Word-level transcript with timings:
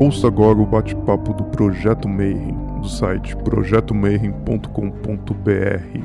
Ouça 0.00 0.26
agora 0.28 0.58
o 0.58 0.64
bate-papo 0.64 1.34
do 1.34 1.44
Projeto 1.44 2.08
Mayhem, 2.08 2.56
do 2.80 2.88
site 2.88 3.36
projetomayhem.com.br. 3.36 6.00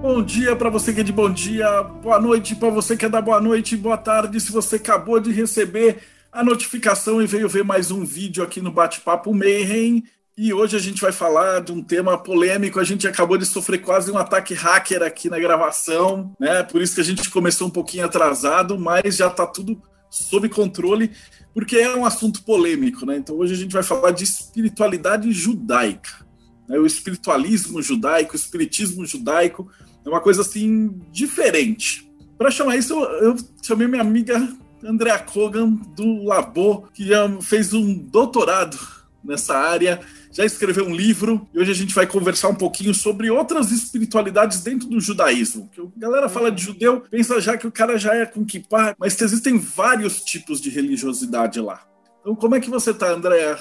Bom 0.00 0.22
dia 0.22 0.54
para 0.54 0.70
você 0.70 0.92
que 0.92 1.00
é 1.00 1.02
de 1.02 1.12
bom 1.12 1.28
dia, 1.28 1.82
boa 1.82 2.20
noite 2.20 2.54
para 2.54 2.70
você 2.70 2.96
que 2.96 3.04
é 3.04 3.08
da 3.08 3.20
boa 3.20 3.40
noite, 3.40 3.76
boa 3.76 3.96
tarde 3.96 4.38
se 4.38 4.52
você 4.52 4.76
acabou 4.76 5.18
de 5.18 5.32
receber 5.32 6.19
a 6.32 6.44
notificação 6.44 7.20
e 7.20 7.26
veio 7.26 7.48
ver 7.48 7.64
mais 7.64 7.90
um 7.90 8.04
vídeo 8.04 8.42
aqui 8.42 8.60
no 8.60 8.70
Bate-Papo 8.70 9.34
Mayhem. 9.34 10.04
E 10.38 10.54
hoje 10.54 10.76
a 10.76 10.78
gente 10.78 11.00
vai 11.00 11.12
falar 11.12 11.60
de 11.60 11.72
um 11.72 11.82
tema 11.82 12.16
polêmico. 12.16 12.78
A 12.78 12.84
gente 12.84 13.06
acabou 13.06 13.36
de 13.36 13.44
sofrer 13.44 13.78
quase 13.78 14.10
um 14.10 14.16
ataque 14.16 14.54
hacker 14.54 15.02
aqui 15.02 15.28
na 15.28 15.38
gravação, 15.38 16.34
né? 16.38 16.62
Por 16.62 16.80
isso 16.80 16.94
que 16.94 17.00
a 17.00 17.04
gente 17.04 17.28
começou 17.30 17.66
um 17.66 17.70
pouquinho 17.70 18.04
atrasado, 18.04 18.78
mas 18.78 19.16
já 19.16 19.26
está 19.26 19.44
tudo 19.44 19.82
sob 20.08 20.48
controle, 20.48 21.10
porque 21.52 21.76
é 21.76 21.94
um 21.94 22.06
assunto 22.06 22.42
polêmico, 22.44 23.04
né? 23.04 23.16
Então 23.16 23.36
hoje 23.36 23.54
a 23.54 23.56
gente 23.56 23.72
vai 23.72 23.82
falar 23.82 24.12
de 24.12 24.24
espiritualidade 24.24 25.30
judaica, 25.32 26.26
né? 26.68 26.78
o 26.78 26.86
espiritualismo 26.86 27.82
judaico, 27.82 28.32
o 28.32 28.36
espiritismo 28.36 29.04
judaico 29.04 29.68
é 30.04 30.08
uma 30.08 30.20
coisa 30.20 30.42
assim 30.42 30.90
diferente. 31.10 32.08
Para 32.38 32.50
chamar 32.50 32.76
isso, 32.76 32.94
eu 32.94 33.36
chamei 33.62 33.86
minha 33.86 34.00
amiga 34.00 34.48
Andrea 34.84 35.18
Kogan, 35.18 35.68
do 35.68 36.24
Labo, 36.24 36.88
que 36.92 37.06
já 37.06 37.28
fez 37.40 37.72
um 37.72 37.94
doutorado 37.94 38.78
nessa 39.22 39.56
área, 39.56 40.00
já 40.32 40.44
escreveu 40.44 40.86
um 40.86 40.94
livro 40.94 41.46
e 41.52 41.58
hoje 41.58 41.70
a 41.70 41.74
gente 41.74 41.94
vai 41.94 42.06
conversar 42.06 42.48
um 42.48 42.54
pouquinho 42.54 42.94
sobre 42.94 43.30
outras 43.30 43.70
espiritualidades 43.70 44.62
dentro 44.62 44.88
do 44.88 45.00
judaísmo. 45.00 45.68
Que 45.68 45.80
a 45.80 45.84
galera 45.96 46.28
fala 46.28 46.50
de 46.50 46.62
judeu, 46.62 47.02
pensa 47.10 47.40
já 47.40 47.56
que 47.56 47.66
o 47.66 47.72
cara 47.72 47.98
já 47.98 48.14
é 48.14 48.24
com 48.24 48.44
kippah, 48.44 48.94
mas 48.98 49.20
existem 49.20 49.58
vários 49.58 50.22
tipos 50.22 50.60
de 50.60 50.70
religiosidade 50.70 51.60
lá. 51.60 51.82
Então, 52.20 52.34
como 52.34 52.54
é 52.54 52.60
que 52.60 52.70
você 52.70 52.90
está, 52.90 53.10
Andréa? 53.10 53.58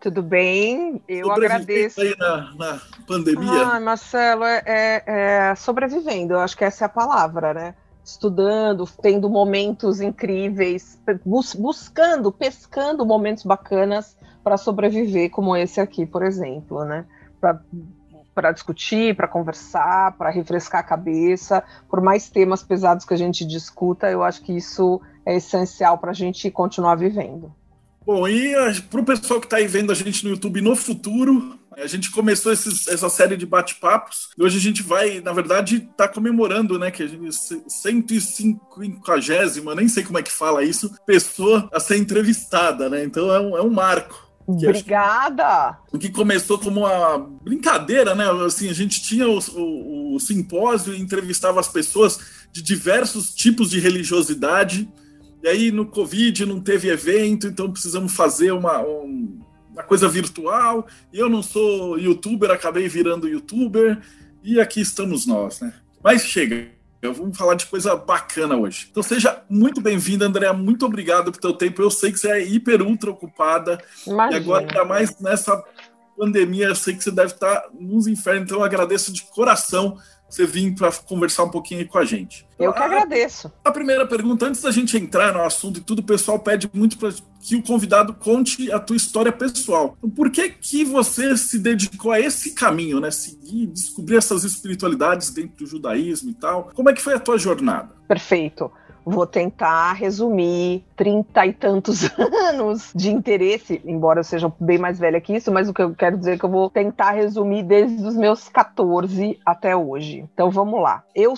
Tudo 0.00 0.22
bem, 0.22 1.02
eu 1.06 1.30
agradeço. 1.30 2.00
aí 2.00 2.16
na, 2.18 2.54
na 2.54 2.80
pandemia? 3.06 3.66
Ah, 3.66 3.80
Marcelo, 3.80 4.44
é, 4.44 4.62
é, 4.64 5.02
é, 5.06 5.54
sobrevivendo, 5.54 6.32
eu 6.32 6.40
acho 6.40 6.56
que 6.56 6.64
essa 6.64 6.84
é 6.84 6.86
a 6.86 6.88
palavra, 6.88 7.52
né? 7.52 7.74
Estudando, 8.04 8.88
tendo 9.00 9.28
momentos 9.28 10.00
incríveis, 10.00 11.00
bus 11.24 11.54
buscando, 11.54 12.32
pescando 12.32 13.04
momentos 13.06 13.44
bacanas 13.44 14.16
para 14.42 14.56
sobreviver, 14.56 15.30
como 15.30 15.56
esse 15.56 15.80
aqui, 15.80 16.06
por 16.06 16.22
exemplo, 16.22 16.84
né? 16.84 17.04
Para 18.34 18.52
discutir, 18.52 19.14
para 19.14 19.28
conversar, 19.28 20.16
para 20.16 20.30
refrescar 20.30 20.80
a 20.80 20.84
cabeça, 20.84 21.62
por 21.88 22.00
mais 22.00 22.30
temas 22.30 22.62
pesados 22.62 23.04
que 23.04 23.14
a 23.14 23.18
gente 23.18 23.44
discuta, 23.44 24.10
eu 24.10 24.22
acho 24.22 24.42
que 24.42 24.56
isso 24.56 25.00
é 25.26 25.36
essencial 25.36 25.98
para 25.98 26.10
a 26.10 26.14
gente 26.14 26.50
continuar 26.50 26.94
vivendo. 26.96 27.54
Bom, 28.04 28.26
e 28.26 28.54
para 28.90 29.00
o 29.00 29.04
pessoal 29.04 29.40
que 29.40 29.46
está 29.46 29.58
aí 29.58 29.66
vendo 29.66 29.92
a 29.92 29.94
gente 29.94 30.24
no 30.24 30.30
YouTube 30.30 30.60
no 30.60 30.74
futuro, 30.74 31.58
a 31.76 31.86
gente 31.86 32.10
começou 32.10 32.52
esses, 32.52 32.88
essa 32.88 33.08
série 33.08 33.36
de 33.36 33.46
bate-papos 33.46 34.30
e 34.36 34.42
hoje 34.42 34.58
a 34.58 34.60
gente 34.60 34.82
vai, 34.82 35.20
na 35.20 35.32
verdade, 35.32 35.88
tá 35.96 36.08
comemorando, 36.08 36.78
né, 36.78 36.90
que 36.90 37.02
a 37.02 37.06
gente 37.06 37.32
150, 37.32 39.74
nem 39.76 39.88
sei 39.88 40.02
como 40.02 40.18
é 40.18 40.22
que 40.22 40.32
fala 40.32 40.64
isso, 40.64 40.92
pessoa 41.06 41.68
a 41.72 41.78
ser 41.78 41.98
entrevistada, 41.98 42.88
né? 42.88 43.04
Então 43.04 43.32
é 43.32 43.40
um, 43.40 43.56
é 43.56 43.62
um 43.62 43.70
marco. 43.70 44.30
Obrigada! 44.46 45.78
O 45.92 45.98
que 45.98 46.08
começou 46.08 46.58
como 46.58 46.80
uma 46.80 47.18
brincadeira, 47.18 48.14
né? 48.14 48.24
Assim, 48.44 48.68
a 48.68 48.72
gente 48.72 49.00
tinha 49.00 49.28
o, 49.28 49.38
o, 49.38 50.16
o 50.16 50.20
simpósio 50.20 50.92
e 50.92 51.00
entrevistava 51.00 51.60
as 51.60 51.68
pessoas 51.68 52.18
de 52.50 52.62
diversos 52.62 53.32
tipos 53.32 53.70
de 53.70 53.78
religiosidade 53.78 54.88
e 55.42 55.48
aí 55.48 55.70
no 55.70 55.86
Covid 55.86 56.44
não 56.44 56.60
teve 56.60 56.88
evento, 56.88 57.46
então 57.46 57.70
precisamos 57.70 58.14
fazer 58.14 58.52
uma, 58.52 58.82
um, 58.82 59.40
uma 59.70 59.82
coisa 59.82 60.08
virtual. 60.08 60.86
Eu 61.12 61.28
não 61.28 61.42
sou 61.42 61.98
youtuber, 61.98 62.50
acabei 62.50 62.88
virando 62.88 63.28
youtuber. 63.28 64.00
E 64.42 64.60
aqui 64.60 64.80
estamos 64.80 65.26
nós, 65.26 65.60
né? 65.60 65.72
Mas 66.02 66.26
chega, 66.26 66.68
vamos 67.02 67.36
falar 67.36 67.54
de 67.54 67.66
coisa 67.66 67.96
bacana 67.96 68.56
hoje. 68.56 68.88
Então 68.90 69.02
seja 69.02 69.42
muito 69.48 69.80
bem-vinda, 69.80 70.26
Andréa. 70.26 70.52
Muito 70.52 70.84
obrigado 70.84 71.32
pelo 71.32 71.40
teu 71.40 71.52
tempo. 71.54 71.80
Eu 71.80 71.90
sei 71.90 72.12
que 72.12 72.18
você 72.18 72.30
é 72.30 72.46
hiper 72.46 72.82
ultra 72.82 73.10
ocupada. 73.10 73.82
Imagina. 74.06 74.38
E 74.38 74.42
agora, 74.42 74.66
ainda 74.66 74.84
mais 74.84 75.18
nessa 75.20 75.62
pandemia, 76.16 76.66
eu 76.66 76.76
sei 76.76 76.94
que 76.94 77.02
você 77.02 77.10
deve 77.10 77.32
estar 77.32 77.64
nos 77.78 78.06
infernos. 78.06 78.42
Então 78.42 78.58
eu 78.58 78.64
agradeço 78.64 79.10
de 79.10 79.22
coração 79.22 79.98
você 80.30 80.46
vir 80.46 80.74
para 80.74 80.92
conversar 80.92 81.44
um 81.44 81.50
pouquinho 81.50 81.86
com 81.86 81.98
a 81.98 82.04
gente. 82.04 82.46
Eu 82.58 82.72
que 82.72 82.78
agradeço. 82.78 83.50
A, 83.64 83.70
a 83.70 83.72
primeira 83.72 84.06
pergunta, 84.06 84.46
antes 84.46 84.62
da 84.62 84.70
gente 84.70 84.96
entrar 84.96 85.32
no 85.32 85.42
assunto 85.42 85.78
e 85.78 85.82
tudo, 85.82 86.00
o 86.00 86.04
pessoal 86.04 86.38
pede 86.38 86.70
muito 86.72 86.98
para 86.98 87.12
que 87.40 87.56
o 87.56 87.62
convidado 87.62 88.14
conte 88.14 88.70
a 88.70 88.78
tua 88.78 88.96
história 88.96 89.32
pessoal. 89.32 89.96
Então, 89.98 90.10
por 90.10 90.30
que 90.30 90.50
que 90.50 90.84
você 90.84 91.36
se 91.36 91.58
dedicou 91.58 92.12
a 92.12 92.20
esse 92.20 92.54
caminho, 92.54 93.00
né? 93.00 93.10
Seguir, 93.10 93.66
descobrir 93.66 94.16
essas 94.16 94.44
espiritualidades 94.44 95.30
dentro 95.30 95.56
do 95.56 95.66
judaísmo 95.66 96.30
e 96.30 96.34
tal. 96.34 96.70
Como 96.74 96.90
é 96.90 96.92
que 96.92 97.02
foi 97.02 97.14
a 97.14 97.20
tua 97.20 97.38
jornada? 97.38 97.94
Perfeito. 98.06 98.70
Vou 99.10 99.26
tentar 99.26 99.92
resumir 99.92 100.84
trinta 100.96 101.44
e 101.44 101.52
tantos 101.52 102.10
anos 102.18 102.92
de 102.94 103.10
interesse, 103.10 103.80
embora 103.84 104.20
eu 104.20 104.24
seja 104.24 104.52
bem 104.58 104.78
mais 104.78 104.98
velha 104.98 105.20
que 105.20 105.34
isso, 105.34 105.50
mas 105.50 105.68
o 105.68 105.74
que 105.74 105.82
eu 105.82 105.94
quero 105.94 106.16
dizer 106.16 106.34
é 106.34 106.38
que 106.38 106.44
eu 106.44 106.50
vou 106.50 106.70
tentar 106.70 107.10
resumir 107.10 107.62
desde 107.62 108.06
os 108.06 108.16
meus 108.16 108.48
14 108.48 109.38
até 109.44 109.76
hoje. 109.76 110.28
Então 110.32 110.50
vamos 110.50 110.80
lá. 110.80 111.02
Eu 111.14 111.34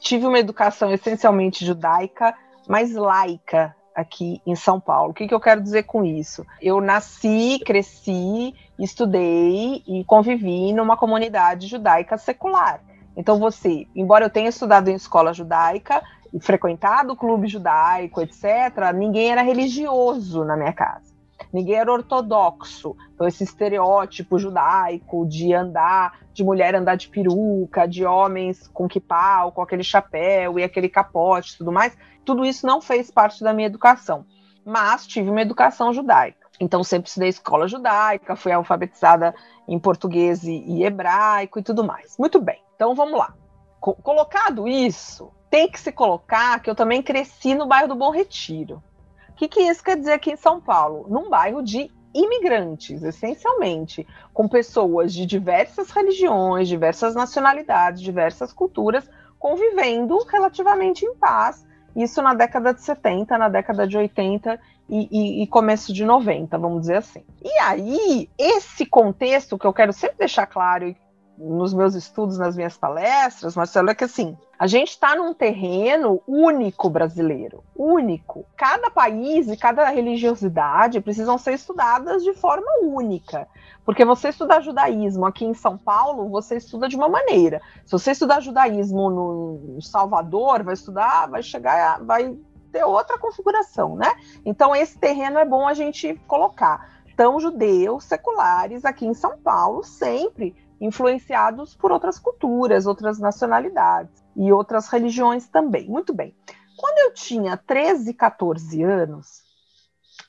tive 0.00 0.26
uma 0.26 0.38
educação 0.38 0.92
essencialmente 0.92 1.64
judaica, 1.64 2.34
mas 2.66 2.94
laica 2.94 3.74
aqui 3.94 4.40
em 4.46 4.54
São 4.54 4.80
Paulo. 4.80 5.10
O 5.10 5.14
que, 5.14 5.26
que 5.26 5.34
eu 5.34 5.40
quero 5.40 5.60
dizer 5.60 5.82
com 5.82 6.04
isso? 6.04 6.46
Eu 6.62 6.80
nasci, 6.80 7.60
cresci, 7.64 8.54
estudei 8.78 9.82
e 9.86 10.04
convivi 10.04 10.72
numa 10.72 10.96
comunidade 10.96 11.66
judaica 11.66 12.16
secular. 12.16 12.80
Então 13.16 13.40
você, 13.40 13.88
embora 13.96 14.24
eu 14.24 14.30
tenha 14.30 14.48
estudado 14.48 14.88
em 14.88 14.94
escola 14.94 15.32
judaica, 15.32 16.00
frequentado 16.40 17.12
o 17.12 17.16
clube 17.16 17.48
judaico, 17.48 18.20
etc., 18.20 18.92
ninguém 18.94 19.32
era 19.32 19.42
religioso 19.42 20.44
na 20.44 20.56
minha 20.56 20.72
casa. 20.72 21.16
Ninguém 21.52 21.76
era 21.76 21.92
ortodoxo. 21.92 22.96
Então, 23.14 23.26
esse 23.26 23.44
estereótipo 23.44 24.38
judaico 24.38 25.26
de 25.26 25.54
andar, 25.54 26.18
de 26.32 26.44
mulher 26.44 26.74
andar 26.74 26.96
de 26.96 27.08
peruca, 27.08 27.86
de 27.86 28.04
homens 28.04 28.68
com 28.68 28.88
kipau, 28.88 29.52
com 29.52 29.62
aquele 29.62 29.84
chapéu 29.84 30.58
e 30.58 30.64
aquele 30.64 30.88
capote 30.88 31.56
tudo 31.56 31.72
mais, 31.72 31.96
tudo 32.24 32.44
isso 32.44 32.66
não 32.66 32.80
fez 32.80 33.10
parte 33.10 33.42
da 33.42 33.52
minha 33.52 33.66
educação. 33.66 34.26
Mas 34.64 35.06
tive 35.06 35.30
uma 35.30 35.40
educação 35.40 35.92
judaica. 35.92 36.46
Então, 36.60 36.82
sempre 36.82 37.08
estudei 37.08 37.28
escola 37.28 37.68
judaica, 37.68 38.36
fui 38.36 38.52
alfabetizada 38.52 39.34
em 39.66 39.78
português 39.78 40.42
e 40.44 40.82
hebraico 40.82 41.58
e 41.58 41.62
tudo 41.62 41.84
mais. 41.84 42.16
Muito 42.18 42.40
bem. 42.40 42.60
Então, 42.74 42.94
vamos 42.94 43.18
lá. 43.18 43.32
Colocado 43.80 44.66
isso, 44.66 45.30
tem 45.50 45.70
que 45.70 45.80
se 45.80 45.92
colocar 45.92 46.60
que 46.60 46.68
eu 46.68 46.74
também 46.74 47.02
cresci 47.02 47.54
no 47.54 47.66
bairro 47.66 47.88
do 47.88 47.94
Bom 47.94 48.10
Retiro. 48.10 48.82
O 49.30 49.32
que, 49.34 49.48
que 49.48 49.60
isso 49.60 49.82
quer 49.82 49.96
dizer 49.96 50.12
aqui 50.12 50.32
em 50.32 50.36
São 50.36 50.60
Paulo? 50.60 51.06
Num 51.08 51.30
bairro 51.30 51.62
de 51.62 51.90
imigrantes, 52.14 53.02
essencialmente, 53.02 54.06
com 54.32 54.48
pessoas 54.48 55.12
de 55.12 55.24
diversas 55.24 55.90
religiões, 55.90 56.68
diversas 56.68 57.14
nacionalidades, 57.14 58.02
diversas 58.02 58.52
culturas, 58.52 59.08
convivendo 59.38 60.18
relativamente 60.24 61.04
em 61.04 61.14
paz. 61.14 61.66
Isso 61.94 62.20
na 62.22 62.34
década 62.34 62.74
de 62.74 62.82
70, 62.82 63.38
na 63.38 63.48
década 63.48 63.86
de 63.86 63.96
80 63.96 64.58
e, 64.88 65.08
e, 65.10 65.42
e, 65.42 65.46
começo 65.46 65.92
de 65.92 66.04
90, 66.04 66.56
vamos 66.58 66.82
dizer 66.82 66.96
assim. 66.96 67.24
E 67.42 67.58
aí, 67.60 68.30
esse 68.38 68.86
contexto 68.86 69.58
que 69.58 69.66
eu 69.66 69.72
quero 69.72 69.92
sempre 69.92 70.18
deixar 70.18 70.46
claro 70.46 70.94
nos 71.38 71.72
meus 71.72 71.94
estudos, 71.94 72.36
nas 72.36 72.56
minhas 72.56 72.76
palestras, 72.76 73.54
Marcelo, 73.54 73.90
é 73.90 73.94
que 73.94 74.02
assim, 74.02 74.36
a 74.58 74.66
gente 74.66 74.88
está 74.88 75.14
num 75.14 75.32
terreno 75.32 76.20
único 76.26 76.90
brasileiro, 76.90 77.62
único. 77.76 78.44
Cada 78.56 78.90
país 78.90 79.48
e 79.48 79.56
cada 79.56 79.88
religiosidade 79.88 81.00
precisam 81.00 81.38
ser 81.38 81.52
estudadas 81.54 82.24
de 82.24 82.34
forma 82.34 82.66
única. 82.82 83.46
Porque 83.84 84.04
você 84.04 84.30
estudar 84.30 84.60
judaísmo 84.60 85.24
aqui 85.24 85.44
em 85.44 85.54
São 85.54 85.78
Paulo, 85.78 86.28
você 86.28 86.56
estuda 86.56 86.88
de 86.88 86.96
uma 86.96 87.08
maneira. 87.08 87.62
Se 87.84 87.92
você 87.92 88.10
estudar 88.10 88.40
judaísmo 88.40 89.08
no 89.08 89.80
Salvador, 89.80 90.64
vai 90.64 90.74
estudar, 90.74 91.28
vai 91.28 91.42
chegar, 91.42 92.02
vai 92.02 92.36
ter 92.72 92.84
outra 92.84 93.16
configuração, 93.16 93.94
né? 93.94 94.12
Então 94.44 94.74
esse 94.74 94.98
terreno 94.98 95.38
é 95.38 95.44
bom 95.44 95.68
a 95.68 95.72
gente 95.72 96.20
colocar. 96.26 96.98
Então, 97.18 97.40
judeus 97.40 98.04
seculares 98.04 98.84
aqui 98.84 99.04
em 99.04 99.12
São 99.12 99.36
Paulo 99.38 99.82
sempre 99.82 100.54
influenciados 100.80 101.74
por 101.74 101.92
outras 101.92 102.18
culturas, 102.18 102.86
outras 102.86 103.18
nacionalidades 103.18 104.24
e 104.36 104.52
outras 104.52 104.88
religiões 104.88 105.48
também. 105.48 105.88
Muito 105.88 106.14
bem. 106.14 106.34
Quando 106.76 106.98
eu 106.98 107.14
tinha 107.14 107.56
13, 107.56 108.14
14 108.14 108.82
anos, 108.82 109.42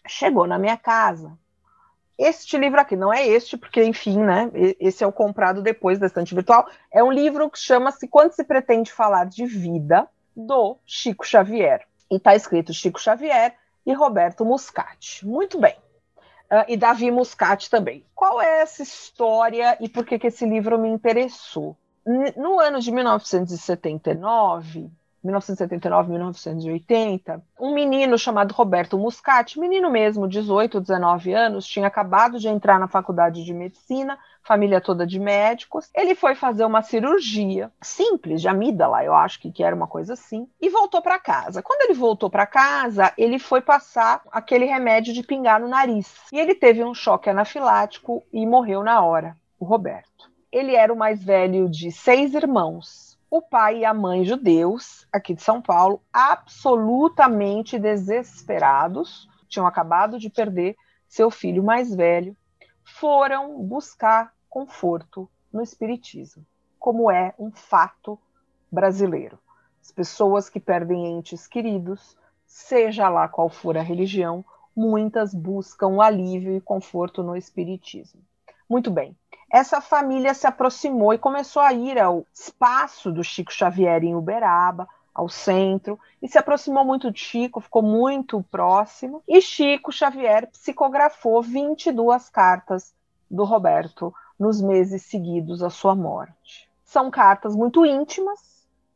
chegou 0.07 0.47
na 0.47 0.57
minha 0.57 0.77
casa 0.77 1.37
este 2.17 2.57
livro 2.57 2.81
aqui, 2.81 2.97
não 2.97 3.13
é 3.13 3.25
este, 3.25 3.57
porque, 3.57 3.81
enfim, 3.81 4.17
né? 4.17 4.51
Esse 4.77 5.05
é 5.05 5.07
o 5.07 5.11
comprado 5.11 5.61
depois 5.61 5.97
da 5.97 6.05
estante 6.05 6.35
virtual. 6.35 6.67
É 6.91 7.01
um 7.01 7.11
livro 7.11 7.49
que 7.49 7.57
chama-se 7.57 8.09
Quando 8.09 8.33
se 8.33 8.43
pretende 8.43 8.91
falar 8.91 9.23
de 9.25 9.45
vida, 9.45 10.05
do 10.35 10.77
Chico 10.85 11.25
Xavier. 11.25 11.87
E 12.11 12.17
está 12.17 12.35
escrito 12.35 12.73
Chico 12.73 12.99
Xavier 12.99 13.55
e 13.85 13.93
Roberto 13.93 14.43
Muscati. 14.43 15.25
Muito 15.25 15.59
bem. 15.59 15.75
Uh, 16.51 16.65
e 16.67 16.75
Davi 16.75 17.11
Muscati 17.11 17.69
também. 17.69 18.03
Qual 18.15 18.41
é 18.41 18.61
essa 18.61 18.81
história 18.81 19.77
e 19.79 19.87
por 19.87 20.03
que, 20.03 20.17
que 20.17 20.27
esse 20.27 20.45
livro 20.45 20.79
me 20.79 20.89
interessou? 20.89 21.77
No 22.35 22.59
ano 22.59 22.79
de 22.79 22.91
1979, 22.91 24.89
1979, 25.23 26.11
1980, 26.11 27.43
um 27.59 27.73
menino 27.73 28.17
chamado 28.17 28.53
Roberto 28.53 28.97
Muscati, 28.97 29.59
menino 29.59 29.91
mesmo, 29.91 30.27
18, 30.27 30.79
19 30.79 31.33
anos, 31.33 31.67
tinha 31.67 31.87
acabado 31.87 32.39
de 32.39 32.47
entrar 32.47 32.79
na 32.79 32.87
faculdade 32.87 33.43
de 33.43 33.53
medicina, 33.53 34.17
família 34.49 34.81
toda 34.81 35.05
de 35.05 35.19
médicos. 35.19 35.91
Ele 35.93 36.15
foi 36.15 36.33
fazer 36.33 36.65
uma 36.65 36.81
cirurgia 36.81 37.71
simples 37.79 38.41
de 38.41 38.47
amígdala, 38.47 39.03
eu 39.03 39.13
acho 39.13 39.39
que, 39.39 39.51
que 39.51 39.63
era 39.63 39.75
uma 39.75 39.85
coisa 39.85 40.13
assim, 40.13 40.49
e 40.59 40.69
voltou 40.69 41.03
para 41.03 41.19
casa. 41.19 41.61
Quando 41.61 41.83
ele 41.83 41.93
voltou 41.93 42.31
para 42.31 42.47
casa, 42.47 43.13
ele 43.15 43.37
foi 43.37 43.61
passar 43.61 44.23
aquele 44.31 44.65
remédio 44.65 45.13
de 45.13 45.21
pingar 45.21 45.61
no 45.61 45.67
nariz. 45.67 46.15
E 46.33 46.39
ele 46.39 46.55
teve 46.55 46.83
um 46.83 46.95
choque 46.95 47.29
anafilático 47.29 48.23
e 48.33 48.43
morreu 48.43 48.81
na 48.81 49.03
hora, 49.03 49.37
o 49.59 49.65
Roberto. 49.65 50.31
Ele 50.51 50.75
era 50.75 50.91
o 50.91 50.97
mais 50.97 51.23
velho 51.23 51.69
de 51.69 51.91
seis 51.91 52.33
irmãos 52.33 53.07
o 53.31 53.43
pai 53.43 53.81
e 53.81 53.85
a 53.85 53.93
mãe 53.93 54.25
judeus, 54.25 55.07
aqui 55.13 55.35
de 55.35 55.43
São 55.43 55.61
Paulo, 55.61 56.01
absolutamente 56.11 57.77
desesperados, 57.77 59.29
tinham 59.47 59.67
acabado 59.67 60.17
de 60.17 60.31
perder 60.31 60.75
seu 61.07 61.29
filho 61.29 61.63
mais 61.63 61.93
velho, 61.93 62.35
foram 62.83 63.61
buscar 63.63 64.33
conforto 64.49 65.29
no 65.51 65.61
Espiritismo, 65.61 66.45
como 66.79 67.11
é 67.11 67.33
um 67.37 67.51
fato 67.51 68.19
brasileiro. 68.71 69.37
As 69.81 69.91
pessoas 69.91 70.49
que 70.49 70.59
perdem 70.59 71.07
entes 71.17 71.47
queridos, 71.47 72.17
seja 72.45 73.09
lá 73.09 73.27
qual 73.27 73.49
for 73.49 73.77
a 73.77 73.81
religião, 73.81 74.43
muitas 74.75 75.33
buscam 75.33 76.01
alívio 76.01 76.55
e 76.55 76.61
conforto 76.61 77.23
no 77.23 77.35
Espiritismo. 77.35 78.21
Muito 78.69 78.91
bem, 78.91 79.15
essa 79.51 79.81
família 79.81 80.33
se 80.33 80.45
aproximou 80.45 81.13
e 81.13 81.17
começou 81.17 81.61
a 81.61 81.73
ir 81.73 81.99
ao 81.99 82.25
espaço 82.33 83.11
do 83.11 83.23
Chico 83.23 83.51
Xavier 83.51 84.03
em 84.03 84.15
Uberaba, 84.15 84.87
ao 85.13 85.27
centro, 85.27 85.99
e 86.21 86.27
se 86.27 86.37
aproximou 86.37 86.85
muito 86.85 87.11
de 87.11 87.19
Chico, 87.19 87.59
ficou 87.59 87.81
muito 87.81 88.41
próximo, 88.43 89.23
e 89.27 89.41
Chico 89.41 89.91
Xavier 89.91 90.47
psicografou 90.51 91.41
22 91.41 92.29
cartas 92.29 92.93
do 93.29 93.43
Roberto 93.43 94.13
nos 94.39 94.61
meses 94.61 95.03
seguidos 95.03 95.61
à 95.61 95.69
sua 95.69 95.93
morte. 95.93 96.69
São 96.83 97.11
cartas 97.11 97.55
muito 97.55 97.85
íntimas, 97.85 98.39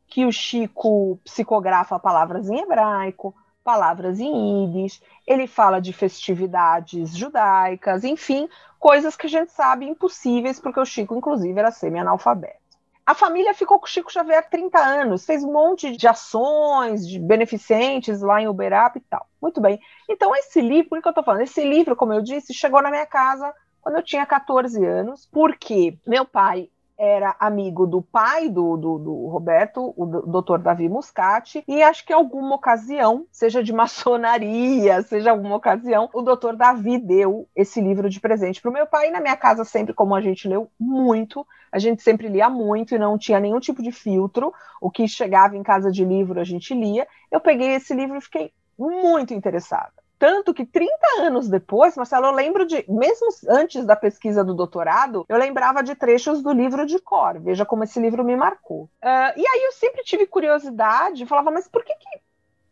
que 0.06 0.24
o 0.24 0.32
Chico 0.32 1.18
psicografa 1.24 1.98
palavras 1.98 2.48
em 2.48 2.60
hebraico, 2.60 3.34
palavras 3.64 4.20
em 4.20 4.64
ídis, 4.64 5.02
ele 5.26 5.46
fala 5.46 5.80
de 5.80 5.92
festividades 5.92 7.16
judaicas, 7.16 8.04
enfim, 8.04 8.48
coisas 8.78 9.16
que 9.16 9.26
a 9.26 9.30
gente 9.30 9.50
sabe 9.52 9.86
impossíveis, 9.86 10.60
porque 10.60 10.78
o 10.78 10.84
Chico, 10.84 11.16
inclusive, 11.16 11.58
era 11.58 11.70
semi-analfabeto. 11.70 12.64
A 13.06 13.14
família 13.14 13.52
ficou 13.52 13.78
com 13.78 13.84
o 13.84 13.88
Chico 13.88 14.12
Xavier 14.12 14.48
30 14.48 14.78
anos, 14.78 15.26
fez 15.26 15.44
um 15.44 15.52
monte 15.52 15.94
de 15.94 16.08
ações, 16.08 17.06
de 17.06 17.18
beneficentes 17.18 18.22
lá 18.22 18.40
em 18.40 18.48
Uberaba 18.48 18.96
e 18.96 19.00
tal. 19.00 19.26
Muito 19.42 19.60
bem. 19.60 19.78
Então, 20.08 20.34
esse 20.34 20.60
livro, 20.60 20.88
por 20.90 21.02
que 21.02 21.08
eu 21.08 21.10
estou 21.10 21.24
falando? 21.24 21.42
Esse 21.42 21.62
livro, 21.64 21.96
como 21.96 22.14
eu 22.14 22.22
disse, 22.22 22.54
chegou 22.54 22.80
na 22.80 22.90
minha 22.90 23.04
casa 23.04 23.54
quando 23.84 23.96
eu 23.96 24.02
tinha 24.02 24.24
14 24.24 24.82
anos, 24.82 25.28
porque 25.30 25.98
meu 26.06 26.24
pai 26.24 26.70
era 26.96 27.36
amigo 27.38 27.86
do 27.86 28.00
pai 28.00 28.48
do, 28.48 28.78
do, 28.78 28.98
do 28.98 29.26
Roberto, 29.26 29.92
o 29.94 30.06
doutor 30.06 30.58
Davi 30.58 30.88
Muscati, 30.88 31.62
e 31.68 31.82
acho 31.82 32.06
que 32.06 32.12
alguma 32.12 32.54
ocasião, 32.54 33.26
seja 33.30 33.62
de 33.62 33.74
maçonaria, 33.74 35.02
seja 35.02 35.32
alguma 35.32 35.56
ocasião, 35.56 36.08
o 36.14 36.22
doutor 36.22 36.56
Davi 36.56 36.96
deu 36.96 37.46
esse 37.54 37.78
livro 37.78 38.08
de 38.08 38.20
presente 38.20 38.62
para 38.62 38.70
o 38.70 38.72
meu 38.72 38.86
pai. 38.86 39.08
E 39.08 39.10
na 39.10 39.20
minha 39.20 39.36
casa, 39.36 39.66
sempre, 39.66 39.92
como 39.92 40.14
a 40.14 40.20
gente 40.22 40.48
leu 40.48 40.70
muito, 40.80 41.46
a 41.70 41.78
gente 41.78 42.02
sempre 42.02 42.28
lia 42.28 42.48
muito 42.48 42.94
e 42.94 42.98
não 42.98 43.18
tinha 43.18 43.38
nenhum 43.38 43.60
tipo 43.60 43.82
de 43.82 43.92
filtro. 43.92 44.50
O 44.80 44.90
que 44.90 45.06
chegava 45.06 45.58
em 45.58 45.62
casa 45.62 45.92
de 45.92 46.06
livro, 46.06 46.40
a 46.40 46.44
gente 46.44 46.72
lia. 46.72 47.06
Eu 47.30 47.40
peguei 47.40 47.74
esse 47.74 47.92
livro 47.92 48.16
e 48.16 48.22
fiquei 48.22 48.50
muito 48.78 49.34
interessada. 49.34 50.03
Tanto 50.18 50.54
que 50.54 50.64
30 50.64 50.92
anos 51.20 51.48
depois, 51.48 51.96
Marcelo, 51.96 52.26
eu 52.26 52.32
lembro 52.32 52.66
de, 52.66 52.84
mesmo 52.88 53.28
antes 53.48 53.84
da 53.84 53.96
pesquisa 53.96 54.44
do 54.44 54.54
doutorado, 54.54 55.24
eu 55.28 55.36
lembrava 55.36 55.82
de 55.82 55.94
trechos 55.94 56.42
do 56.42 56.52
livro 56.52 56.86
de 56.86 56.98
cor. 56.98 57.38
Veja 57.40 57.64
como 57.64 57.84
esse 57.84 58.00
livro 58.00 58.24
me 58.24 58.36
marcou. 58.36 58.84
Uh, 58.84 59.32
e 59.36 59.46
aí 59.46 59.62
eu 59.64 59.72
sempre 59.72 60.02
tive 60.02 60.26
curiosidade, 60.26 61.26
falava, 61.26 61.50
mas 61.50 61.68
por 61.68 61.84
que, 61.84 61.94
que 61.94 62.20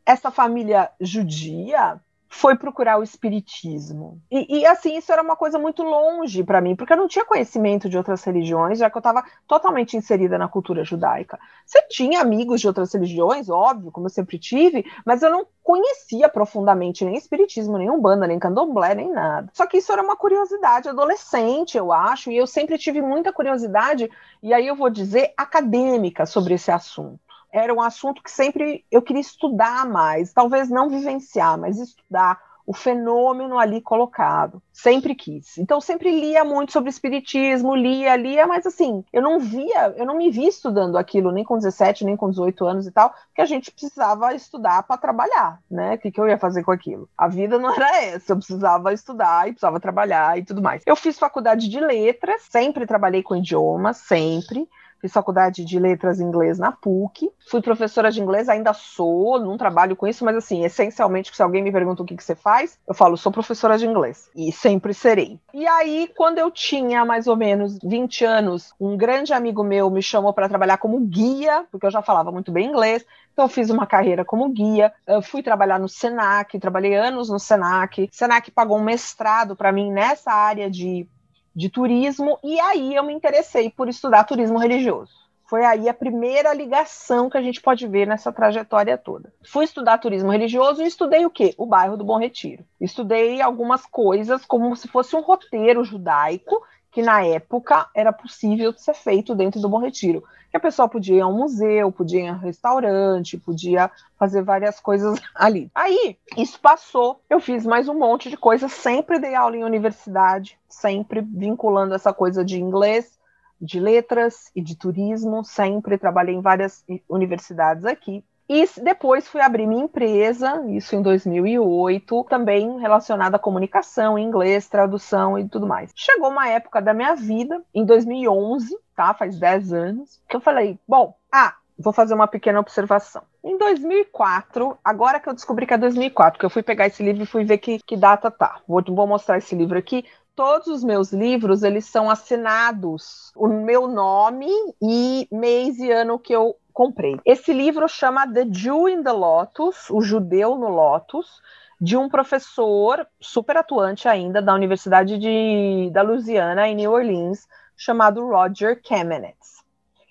essa 0.07 0.31
família 0.31 0.91
judia 1.01 2.01
foi 2.33 2.57
procurar 2.57 2.99
o 2.99 3.03
espiritismo. 3.03 4.19
E, 4.31 4.61
e, 4.61 4.67
assim, 4.67 4.97
isso 4.97 5.13
era 5.13 5.23
uma 5.23 5.37
coisa 5.37 5.59
muito 5.59 5.83
longe 5.83 6.43
para 6.43 6.63
mim, 6.63 6.75
porque 6.75 6.95
eu 6.95 6.97
não 6.97 7.07
tinha 7.07 7.27
conhecimento 7.27 7.91
de 7.91 7.99
outras 7.99 8.25
religiões, 8.25 8.79
já 8.79 8.89
que 8.89 8.97
eu 8.97 9.01
estava 9.01 9.23
totalmente 9.47 9.99
inserida 9.99 10.39
na 10.39 10.49
cultura 10.49 10.83
judaica. 10.83 11.39
Você 11.67 11.83
tinha 11.89 12.23
amigos 12.23 12.63
de 12.63 12.67
outras 12.67 12.91
religiões, 12.95 13.51
óbvio, 13.51 13.93
como 13.93 14.07
eu 14.07 14.11
sempre 14.11 14.39
tive, 14.39 14.83
mas 15.05 15.23
eu 15.23 15.31
não 15.31 15.47
conhecia 15.63 16.27
profundamente 16.27 17.05
nem 17.05 17.17
espiritismo, 17.17 17.77
nem 17.77 17.91
umbanda, 17.91 18.27
nem 18.27 18.39
candomblé, 18.39 18.95
nem 18.95 19.13
nada. 19.13 19.51
Só 19.53 19.67
que 19.67 19.77
isso 19.77 19.93
era 19.93 20.03
uma 20.03 20.17
curiosidade 20.17 20.89
adolescente, 20.89 21.77
eu 21.77 21.93
acho, 21.93 22.31
e 22.31 22.37
eu 22.39 22.47
sempre 22.47 22.79
tive 22.79 23.03
muita 23.03 23.31
curiosidade, 23.31 24.11
e 24.43 24.55
aí 24.55 24.67
eu 24.67 24.75
vou 24.75 24.89
dizer 24.89 25.35
acadêmica 25.37 26.25
sobre 26.25 26.55
esse 26.55 26.71
assunto 26.71 27.32
era 27.53 27.73
um 27.73 27.83
assunto 27.83 28.23
que 28.23 28.31
sempre 28.31 28.85
eu 28.91 29.03
queria 29.03 29.21
estudar 29.21 29.87
mais, 29.87 30.33
talvez 30.33 30.71
não 30.71 30.89
vivenciar, 30.89 31.59
mas 31.59 31.79
estudar 31.79 32.41
o 32.67 32.73
fenômeno 32.73 33.59
ali 33.59 33.81
colocado. 33.81 34.63
Sempre 34.73 35.15
quis. 35.15 35.59
Então 35.59 35.81
sempre 35.81 36.11
lia 36.11 36.45
muito 36.45 36.73
sobre 36.73 36.91
espiritismo, 36.91 37.75
lia, 37.75 38.17
lia, 38.17 38.47
mas 38.47 38.67
assim, 38.67 39.05
eu 39.13 39.21
não 39.21 39.39
via, 39.39 39.95
eu 39.97 40.07
não 40.07 40.17
me 40.17 40.31
vi 40.31 40.47
estudando 40.47 40.97
aquilo 40.97 41.31
nem 41.33 41.45
com 41.45 41.57
17, 41.57 42.05
nem 42.05 42.17
com 42.17 42.31
18 42.31 42.65
anos 42.65 42.87
e 42.87 42.93
tal, 42.93 43.11
porque 43.29 43.43
a 43.43 43.47
gente 43.47 43.71
precisava 43.71 44.35
estudar 44.35 44.83
para 44.85 44.97
trabalhar, 44.97 45.61
né? 45.71 45.95
O 45.95 45.99
que, 45.99 46.11
que 46.11 46.21
eu 46.21 46.29
ia 46.29 46.39
fazer 46.39 46.63
com 46.63 46.71
aquilo? 46.71 47.09
A 47.17 47.29
vida 47.29 47.59
não 47.59 47.75
era 47.75 48.05
essa, 48.05 48.33
eu 48.33 48.37
precisava 48.37 48.93
estudar 48.93 49.49
e 49.49 49.53
precisava 49.53 49.81
trabalhar 49.81 50.39
e 50.39 50.45
tudo 50.45 50.63
mais. 50.63 50.83
Eu 50.87 50.97
fiz 50.97 51.19
faculdade 51.19 51.69
de 51.69 51.81
letras, 51.81 52.43
sempre 52.43 52.87
trabalhei 52.87 53.23
com 53.23 53.37
idiomas, 53.37 53.99
sempre 53.99 54.69
fiz 55.03 55.13
faculdade 55.13 55.65
de 55.65 55.79
letras 55.81 56.21
inglês 56.21 56.59
na 56.59 56.71
PUC, 56.71 57.29
fui 57.51 57.61
professora 57.61 58.11
de 58.11 58.23
inglês, 58.23 58.49
ainda 58.49 58.73
sou, 58.73 59.39
não 59.41 59.59
trabalho 59.59 59.97
com 59.97 60.07
isso, 60.07 60.25
mas 60.25 60.37
assim, 60.37 60.65
essencialmente, 60.65 61.35
se 61.35 61.43
alguém 61.43 61.63
me 61.63 61.73
pergunta 61.73 62.03
o 62.03 62.07
que, 62.07 62.17
que 62.17 62.23
você 62.23 62.37
faz, 62.37 62.79
eu 62.87 62.95
falo, 62.95 63.17
sou 63.17 63.33
professora 63.33 63.77
de 63.77 63.85
inglês, 63.85 64.31
e 64.35 64.53
sempre 64.53 64.95
serei. 64.95 65.41
E 65.53 65.67
aí, 65.67 66.09
quando 66.17 66.39
eu 66.39 66.51
tinha 66.51 67.05
mais 67.05 67.27
ou 67.27 67.37
menos 67.37 67.79
20 67.83 68.25
anos, 68.25 68.73
um 68.81 68.97
grande 68.97 69.33
amigo 69.33 69.65
meu 69.65 69.91
me 69.91 70.03
chamou 70.03 70.33
para 70.33 70.49
trabalhar 70.49 70.79
como 70.79 71.01
guia, 71.01 71.65
porque 71.71 71.87
eu 71.87 71.91
já 71.91 72.01
falava 72.01 72.31
muito 72.31 72.53
bem 72.53 72.69
inglês, 72.69 73.05
então, 73.33 73.47
eu 73.47 73.49
fiz 73.49 73.71
uma 73.71 73.87
carreira 73.87 74.25
como 74.25 74.49
guia, 74.51 74.93
eu 75.07 75.23
fui 75.23 75.43
trabalhar 75.43 75.81
no 75.81 75.89
SENAC, 75.89 76.59
trabalhei 76.59 76.95
anos 76.95 77.31
no 77.31 77.39
SENAC. 77.39 78.11
SENAC 78.13 78.51
pagou 78.51 78.79
um 78.79 78.85
mestrado 78.85 79.57
para 79.57 79.73
mim 79.73 79.91
nessa 79.91 80.31
área 80.31 80.71
de 80.71 81.09
de 81.55 81.69
turismo, 81.69 82.39
e 82.43 82.59
aí 82.61 82.95
eu 82.95 83.05
me 83.05 83.13
interessei 83.13 83.71
por 83.71 83.89
estudar 83.89 84.25
turismo 84.25 84.59
religioso. 84.59 85.13
Foi 85.53 85.67
aí 85.67 85.87
a 85.87 85.93
primeira 85.93 86.55
ligação 86.55 87.29
que 87.29 87.37
a 87.37 87.43
gente 87.43 87.61
pode 87.61 87.87
ver 87.87 88.07
nessa 88.07 88.33
trajetória 88.33 88.97
toda. 88.97 89.31
Fui 89.45 89.67
estudar 89.67 89.99
turismo 89.99 90.31
religioso 90.31 90.83
e 90.83 90.87
estudei 90.87 91.27
o 91.27 91.31
quê? 91.31 91.55
O 91.59 91.67
bairro 91.67 91.95
do 91.95 92.05
Bom 92.05 92.19
Retiro. 92.19 92.65
Estudei 92.81 93.43
algumas 93.43 93.85
coisas 93.85 94.47
como 94.47 94.75
se 94.75 94.89
fosse 94.89 95.15
um 95.15 95.21
roteiro 95.21 95.85
judaico 95.85 96.63
que 96.93 97.01
na 97.01 97.25
época 97.25 97.89
era 97.95 98.13
possível 98.13 98.73
ser 98.77 98.93
feito 98.95 99.35
dentro 99.35 99.59
do 99.59 99.69
Bom 99.69 99.79
Retiro. 99.79 100.23
Que 100.51 100.59
a 100.59 100.61
pessoa 100.61 100.87
podia 100.87 101.17
ir 101.17 101.21
a 101.23 101.27
um 101.27 101.39
museu, 101.39 101.91
podia 101.91 102.21
ir 102.21 102.29
a 102.29 102.35
um 102.35 102.39
restaurante, 102.39 103.39
podia 103.39 103.91
fazer 104.19 104.43
várias 104.43 104.79
coisas 104.79 105.19
ali. 105.35 105.71
Aí, 105.75 106.19
isso 106.37 106.61
passou, 106.61 107.23
eu 107.31 107.41
fiz 107.41 107.65
mais 107.65 107.89
um 107.89 107.99
monte 107.99 108.29
de 108.29 108.37
coisas, 108.37 108.71
sempre 108.73 109.19
dei 109.19 109.35
aula 109.35 109.57
em 109.57 109.65
universidade, 109.65 110.59
sempre 110.69 111.23
vinculando 111.23 111.95
essa 111.95 112.13
coisa 112.13 112.45
de 112.45 112.61
inglês, 112.61 113.19
de 113.59 113.81
letras 113.81 114.51
e 114.55 114.61
de 114.61 114.77
turismo, 114.77 115.43
sempre 115.43 115.97
trabalhei 115.97 116.35
em 116.35 116.43
várias 116.43 116.85
universidades 117.09 117.87
aqui. 117.87 118.23
E 118.55 118.69
depois 118.83 119.27
fui 119.27 119.41
abrir 119.41 119.67
minha 119.67 119.85
empresa, 119.85 120.63
isso 120.69 120.95
em 120.95 121.01
2008, 121.01 122.27
também 122.29 122.79
relacionada 122.79 123.37
à 123.37 123.39
comunicação, 123.39 124.19
inglês, 124.19 124.69
tradução 124.69 125.39
e 125.39 125.49
tudo 125.49 125.67
mais. 125.67 125.91
Chegou 125.97 126.29
uma 126.29 126.47
época 126.47 126.83
da 126.83 126.93
minha 126.93 127.15
vida, 127.15 127.63
em 127.75 127.83
2011, 127.83 128.77
tá? 128.95 129.15
Faz 129.15 129.39
10 129.39 129.73
anos, 129.73 130.21
que 130.29 130.37
eu 130.37 130.41
falei, 130.43 130.79
bom, 130.87 131.17
ah, 131.33 131.55
vou 131.79 131.95
fazer 131.95 132.13
uma 132.13 132.29
pequena 132.29 132.61
observação. 132.61 133.23
Em 133.43 133.57
2004, 133.57 134.77
agora 134.85 135.19
que 135.19 135.31
eu 135.31 135.33
descobri 135.33 135.67
que 135.67 135.73
é 135.73 135.79
2004, 135.79 136.39
que 136.39 136.45
eu 136.45 136.51
fui 136.51 136.63
pegar 136.63 136.87
esse 136.87 137.03
livro 137.03 137.23
e 137.23 137.27
fui 137.27 137.45
ver 137.45 137.57
que, 137.57 137.79
que 137.79 137.97
data 137.97 138.31
tá. 138.31 138.61
Vou, 138.69 138.85
vou 138.87 139.07
mostrar 139.07 139.39
esse 139.39 139.55
livro 139.55 139.79
aqui. 139.79 140.05
Todos 140.37 140.67
os 140.69 140.85
meus 140.85 141.11
livros, 141.11 141.63
eles 141.63 141.87
são 141.87 142.11
assinados 142.11 143.33
o 143.35 143.49
meu 143.49 143.89
nome 143.89 144.49
e 144.83 145.27
mês 145.33 145.79
e 145.79 145.91
ano 145.91 146.19
que 146.19 146.35
eu 146.35 146.55
comprei. 146.73 147.21
Esse 147.25 147.53
livro 147.53 147.89
chama 147.89 148.27
The 148.27 148.47
Jew 148.51 148.89
in 148.89 149.03
the 149.03 149.13
Lotus, 149.13 149.91
o 149.91 150.01
judeu 150.01 150.57
no 150.57 150.69
Lotus, 150.69 151.41
de 151.81 151.97
um 151.97 152.09
professor 152.09 153.07
super 153.21 153.57
atuante 153.57 154.09
ainda 154.09 154.41
da 154.41 154.55
Universidade 154.55 155.19
de, 155.19 155.91
da 155.93 156.03
Louisiana, 156.03 156.69
em 156.69 156.77
New 156.77 156.93
Orleans, 156.93 157.49
chamado 157.77 158.25
Roger 158.27 158.81
Kamenetz. 158.83 159.65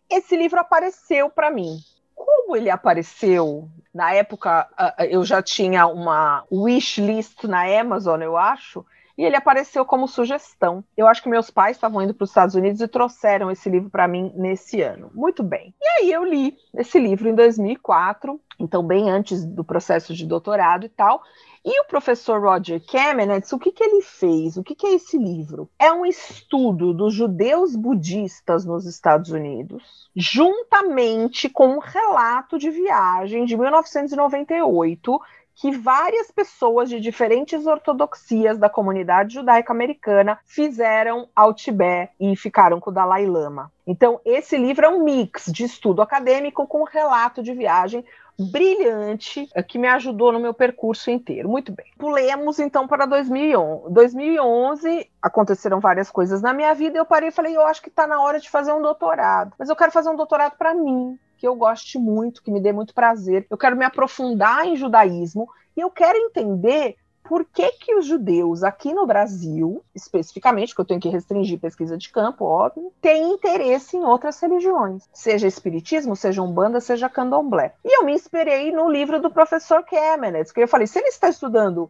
Esse 0.09 0.35
livro 0.35 0.59
apareceu 0.59 1.29
para 1.29 1.49
mim. 1.49 1.77
Como 2.13 2.55
ele 2.55 2.69
apareceu? 2.69 3.69
Na 3.93 4.13
época, 4.13 4.67
eu 5.09 5.23
já 5.23 5.41
tinha 5.41 5.87
uma 5.87 6.43
wish 6.51 7.01
list 7.01 7.45
na 7.45 7.63
Amazon, 7.79 8.21
eu 8.21 8.37
acho, 8.37 8.85
e 9.17 9.23
ele 9.23 9.35
apareceu 9.35 9.85
como 9.85 10.07
sugestão. 10.07 10.83
Eu 10.95 11.07
acho 11.07 11.21
que 11.21 11.29
meus 11.29 11.49
pais 11.49 11.77
estavam 11.77 12.01
indo 12.01 12.13
para 12.13 12.23
os 12.23 12.29
Estados 12.29 12.55
Unidos 12.55 12.81
e 12.81 12.87
trouxeram 12.87 13.51
esse 13.51 13.69
livro 13.69 13.89
para 13.89 14.07
mim 14.07 14.31
nesse 14.35 14.81
ano. 14.81 15.11
Muito 15.13 15.43
bem. 15.43 15.73
E 15.81 15.87
aí 15.87 16.11
eu 16.11 16.23
li 16.23 16.57
esse 16.75 16.99
livro 16.99 17.29
em 17.29 17.35
2004, 17.35 18.39
então 18.59 18.83
bem 18.83 19.09
antes 19.09 19.45
do 19.45 19.63
processo 19.63 20.13
de 20.13 20.25
doutorado 20.25 20.85
e 20.85 20.89
tal, 20.89 21.21
e 21.63 21.79
o 21.79 21.85
professor 21.85 22.41
Roger 22.41 22.83
Kamenetz, 22.83 23.53
o 23.53 23.59
que, 23.59 23.71
que 23.71 23.83
ele 23.83 24.01
fez? 24.01 24.57
O 24.57 24.63
que, 24.63 24.73
que 24.73 24.87
é 24.87 24.95
esse 24.95 25.15
livro? 25.15 25.69
É 25.77 25.91
um 25.91 26.03
estudo 26.07 26.91
dos 26.91 27.13
judeus 27.13 27.75
budistas 27.75 28.65
nos 28.65 28.87
Estados 28.87 29.29
Unidos, 29.29 30.09
juntamente 30.15 31.47
com 31.49 31.67
um 31.67 31.79
relato 31.79 32.57
de 32.57 32.71
viagem 32.71 33.45
de 33.45 33.55
1998 33.55 35.21
que 35.55 35.71
várias 35.71 36.31
pessoas 36.31 36.89
de 36.89 36.99
diferentes 36.99 37.65
ortodoxias 37.65 38.57
da 38.57 38.69
comunidade 38.69 39.35
judaica 39.35 39.71
americana 39.71 40.39
fizeram 40.45 41.27
ao 41.35 41.53
Tibete 41.53 42.13
e 42.19 42.35
ficaram 42.35 42.79
com 42.79 42.89
o 42.89 42.93
Dalai 42.93 43.25
Lama. 43.25 43.71
Então, 43.85 44.19
esse 44.25 44.57
livro 44.57 44.85
é 44.85 44.89
um 44.89 45.03
mix 45.03 45.45
de 45.51 45.63
estudo 45.63 46.01
acadêmico 46.01 46.65
com 46.65 46.83
relato 46.83 47.43
de 47.43 47.53
viagem 47.53 48.05
brilhante 48.39 49.47
eh, 49.53 49.63
que 49.63 49.77
me 49.77 49.87
ajudou 49.87 50.31
no 50.31 50.39
meu 50.39 50.53
percurso 50.53 51.11
inteiro. 51.11 51.49
Muito 51.49 51.71
bem. 51.71 51.85
Pulemos 51.97 52.59
então 52.59 52.87
para 52.87 53.05
2011. 53.05 53.93
2011 53.93 55.09
aconteceram 55.21 55.79
várias 55.79 56.09
coisas 56.09 56.41
na 56.41 56.53
minha 56.53 56.73
vida 56.73 56.97
eu 56.97 57.05
parei 57.05 57.29
e 57.29 57.31
falei, 57.31 57.55
eu 57.55 57.65
acho 57.65 57.81
que 57.81 57.89
está 57.89 58.07
na 58.07 58.21
hora 58.21 58.39
de 58.39 58.49
fazer 58.49 58.73
um 58.73 58.81
doutorado. 58.81 59.53
Mas 59.57 59.69
eu 59.69 59.75
quero 59.75 59.91
fazer 59.91 60.09
um 60.09 60.15
doutorado 60.15 60.55
para 60.57 60.73
mim, 60.73 61.19
que 61.41 61.47
eu 61.47 61.55
goste 61.55 61.97
muito, 61.97 62.43
que 62.43 62.51
me 62.51 62.61
dê 62.61 62.71
muito 62.71 62.93
prazer. 62.93 63.47
Eu 63.49 63.57
quero 63.57 63.75
me 63.75 63.83
aprofundar 63.83 64.63
em 64.67 64.75
judaísmo 64.75 65.49
e 65.75 65.81
eu 65.81 65.89
quero 65.89 66.15
entender 66.15 66.95
por 67.23 67.43
que, 67.45 67.67
que 67.71 67.95
os 67.95 68.05
judeus 68.05 68.61
aqui 68.63 68.93
no 68.93 69.07
Brasil, 69.07 69.83
especificamente, 69.95 70.75
que 70.75 70.79
eu 70.79 70.85
tenho 70.85 70.99
que 70.99 71.09
restringir 71.09 71.59
pesquisa 71.59 71.97
de 71.97 72.09
campo, 72.09 72.45
óbvio, 72.45 72.93
têm 73.01 73.31
interesse 73.31 73.97
em 73.97 74.03
outras 74.03 74.39
religiões, 74.39 75.09
seja 75.11 75.47
espiritismo, 75.47 76.15
seja 76.15 76.43
umbanda, 76.43 76.79
seja 76.79 77.09
candomblé. 77.09 77.73
E 77.83 77.97
eu 77.97 78.05
me 78.05 78.13
inspirei 78.13 78.71
no 78.71 78.87
livro 78.87 79.19
do 79.19 79.31
professor 79.31 79.83
Kemenetz, 79.83 80.51
que 80.51 80.61
eu 80.61 80.67
falei, 80.67 80.85
se 80.85 80.99
ele 80.99 81.07
está 81.07 81.27
estudando 81.27 81.89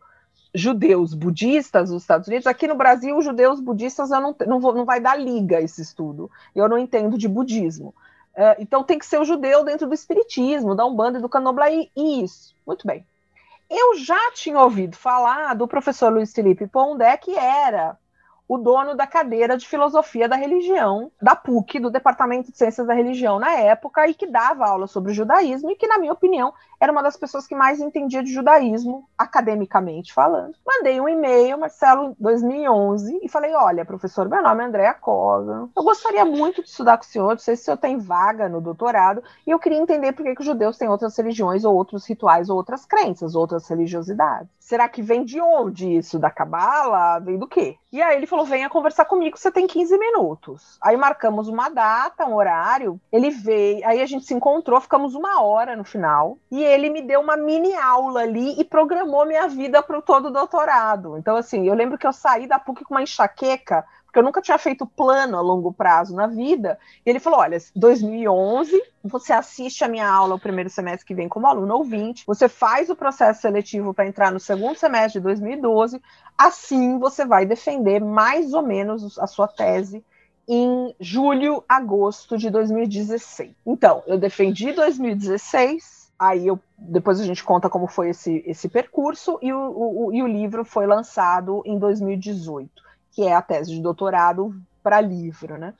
judeus 0.55 1.13
budistas 1.13 1.91
nos 1.91 2.03
Estados 2.03 2.29
Unidos, 2.29 2.48
aqui 2.48 2.67
no 2.67 2.75
Brasil, 2.75 3.22
judeus 3.22 3.60
budistas 3.60 4.12
eu 4.12 4.22
não, 4.22 4.34
não, 4.48 4.62
vou, 4.62 4.74
não 4.74 4.86
vai 4.86 5.01
dar 5.01 5.20
liga 5.20 5.60
esse 5.60 5.81
estudo, 5.81 6.31
eu 6.55 6.70
não 6.70 6.77
entendo 6.77 7.17
de 7.17 7.27
budismo. 7.27 7.93
Uh, 8.35 8.55
então 8.59 8.83
tem 8.83 8.97
que 8.97 9.05
ser 9.05 9.19
o 9.19 9.25
judeu 9.25 9.63
dentro 9.63 9.88
do 9.88 9.93
espiritismo, 9.93 10.75
da 10.75 10.85
umbanda 10.85 11.19
e 11.19 11.21
do 11.21 11.29
candomblé, 11.29 11.89
e 11.95 12.23
isso. 12.23 12.55
Muito 12.65 12.88
bem. 12.88 13.05
Eu 13.69 13.95
já 13.97 14.31
tinha 14.33 14.59
ouvido 14.59 14.95
falar 14.97 15.53
do 15.55 15.67
professor 15.67 16.11
Luiz 16.11 16.33
Felipe 16.33 16.67
Pondé, 16.67 17.15
que 17.17 17.38
era 17.38 17.97
o 18.47 18.57
dono 18.57 18.95
da 18.95 19.07
cadeira 19.07 19.57
de 19.57 19.65
filosofia 19.65 20.27
da 20.27 20.35
religião 20.35 21.09
da 21.21 21.35
PUC, 21.38 21.79
do 21.79 21.89
Departamento 21.89 22.51
de 22.51 22.57
Ciências 22.57 22.85
da 22.85 22.93
Religião 22.93 23.39
na 23.39 23.51
época, 23.53 24.05
e 24.09 24.13
que 24.13 24.27
dava 24.27 24.67
aula 24.67 24.88
sobre 24.88 25.11
o 25.11 25.15
judaísmo, 25.15 25.71
e 25.71 25.75
que, 25.75 25.88
na 25.88 25.97
minha 25.97 26.11
opinião, 26.11 26.53
era 26.81 26.91
uma 26.91 27.03
das 27.03 27.15
pessoas 27.15 27.45
que 27.45 27.53
mais 27.53 27.79
entendia 27.79 28.23
de 28.23 28.33
judaísmo, 28.33 29.07
academicamente 29.15 30.11
falando. 30.11 30.55
Mandei 30.65 31.00
um 31.00 31.07
e-mail, 31.07 31.59
Marcelo, 31.59 32.15
2011, 32.19 33.19
e 33.21 33.29
falei: 33.29 33.53
Olha, 33.53 33.85
professor, 33.85 34.27
meu 34.27 34.41
nome 34.41 34.63
é 34.63 34.65
Andréa 34.65 34.93
Cosa, 34.95 35.69
eu 35.77 35.83
gostaria 35.83 36.25
muito 36.25 36.63
de 36.63 36.69
estudar 36.69 36.97
com 36.97 37.03
o 37.03 37.07
senhor, 37.07 37.29
não 37.29 37.38
sei 37.38 37.55
se 37.55 37.61
o 37.61 37.65
senhor 37.65 37.77
tem 37.77 38.00
vaga 38.00 38.50
no 38.50 38.59
doutorado, 38.59 39.23
e 39.45 39.51
eu 39.51 39.59
queria 39.59 39.77
entender 39.77 40.11
por 40.13 40.25
que, 40.25 40.33
que 40.33 40.41
os 40.41 40.47
judeus 40.47 40.75
têm 40.75 40.89
outras 40.89 41.15
religiões, 41.15 41.63
ou 41.63 41.75
outros 41.75 42.07
rituais, 42.07 42.50
ou 42.50 42.57
outras 42.57 42.83
crenças, 42.83 43.35
outras 43.35 43.67
religiosidades. 43.67 44.50
Será 44.59 44.89
que 44.89 45.03
vem 45.03 45.23
de 45.23 45.39
onde 45.39 45.97
isso? 45.97 46.17
Da 46.17 46.31
cabala? 46.31 47.19
Vem 47.19 47.38
do 47.38 47.47
quê? 47.47 47.77
E 47.91 48.01
aí 48.01 48.15
ele 48.15 48.25
falou: 48.25 48.45
venha 48.45 48.69
conversar 48.69 49.05
comigo, 49.05 49.38
você 49.38 49.51
tem 49.51 49.67
15 49.67 49.97
minutos. 49.97 50.77
Aí 50.81 50.95
marcamos 50.95 51.47
uma 51.47 51.69
data, 51.69 52.25
um 52.25 52.35
horário. 52.35 53.00
Ele 53.11 53.29
veio, 53.29 53.85
aí 53.85 54.01
a 54.01 54.05
gente 54.05 54.25
se 54.25 54.33
encontrou, 54.33 54.79
ficamos 54.79 55.13
uma 55.13 55.43
hora 55.43 55.75
no 55.75 55.83
final. 55.83 56.38
E 56.50 56.63
ele 56.71 56.89
me 56.89 57.01
deu 57.01 57.19
uma 57.19 57.37
mini 57.37 57.73
aula 57.75 58.21
ali 58.21 58.59
e 58.59 58.63
programou 58.63 59.25
minha 59.25 59.47
vida 59.47 59.83
para 59.83 59.97
o 59.97 60.01
todo 60.01 60.31
doutorado. 60.31 61.17
Então, 61.17 61.35
assim, 61.35 61.67
eu 61.67 61.73
lembro 61.73 61.97
que 61.97 62.07
eu 62.07 62.13
saí 62.13 62.47
da 62.47 62.57
PUC 62.57 62.83
com 62.83 62.95
uma 62.95 63.03
enxaqueca, 63.03 63.85
porque 64.05 64.19
eu 64.19 64.23
nunca 64.23 64.41
tinha 64.41 64.57
feito 64.57 64.85
plano 64.85 65.37
a 65.37 65.41
longo 65.41 65.71
prazo 65.71 66.15
na 66.15 66.27
vida. 66.27 66.77
E 67.05 67.09
ele 67.09 67.19
falou: 67.19 67.39
olha, 67.39 67.57
2011, 67.75 68.81
você 69.03 69.31
assiste 69.31 69.83
a 69.83 69.87
minha 69.87 70.09
aula 70.09 70.35
o 70.35 70.39
primeiro 70.39 70.69
semestre 70.69 71.05
que 71.05 71.15
vem 71.15 71.29
como 71.29 71.47
aluno 71.47 71.75
ouvinte, 71.75 72.23
você 72.25 72.49
faz 72.49 72.89
o 72.89 72.95
processo 72.95 73.41
seletivo 73.41 73.93
para 73.93 74.07
entrar 74.07 74.31
no 74.31 74.39
segundo 74.39 74.75
semestre 74.77 75.19
de 75.19 75.23
2012, 75.23 76.01
assim 76.37 76.99
você 76.99 77.25
vai 77.25 77.45
defender 77.45 78.01
mais 78.01 78.53
ou 78.53 78.61
menos 78.61 79.17
a 79.17 79.27
sua 79.27 79.47
tese 79.47 80.03
em 80.47 80.93
julho, 80.99 81.63
agosto 81.69 82.37
de 82.37 82.49
2016. 82.49 83.51
Então, 83.65 84.03
eu 84.05 84.17
defendi 84.17 84.73
2016, 84.73 86.00
aí 86.21 86.47
eu, 86.47 86.59
depois 86.77 87.19
a 87.19 87.25
gente 87.25 87.43
conta 87.43 87.69
como 87.69 87.87
foi 87.87 88.09
esse, 88.09 88.43
esse 88.45 88.69
percurso, 88.69 89.39
e 89.41 89.51
o, 89.51 89.57
o, 89.57 90.13
e 90.13 90.21
o 90.21 90.27
livro 90.27 90.63
foi 90.63 90.85
lançado 90.85 91.63
em 91.65 91.79
2018 91.79 92.91
que 93.11 93.23
é 93.23 93.35
a 93.35 93.41
tese 93.41 93.71
de 93.71 93.81
doutorado 93.81 94.55
para 94.81 95.01
livro, 95.01 95.57
né? 95.57 95.73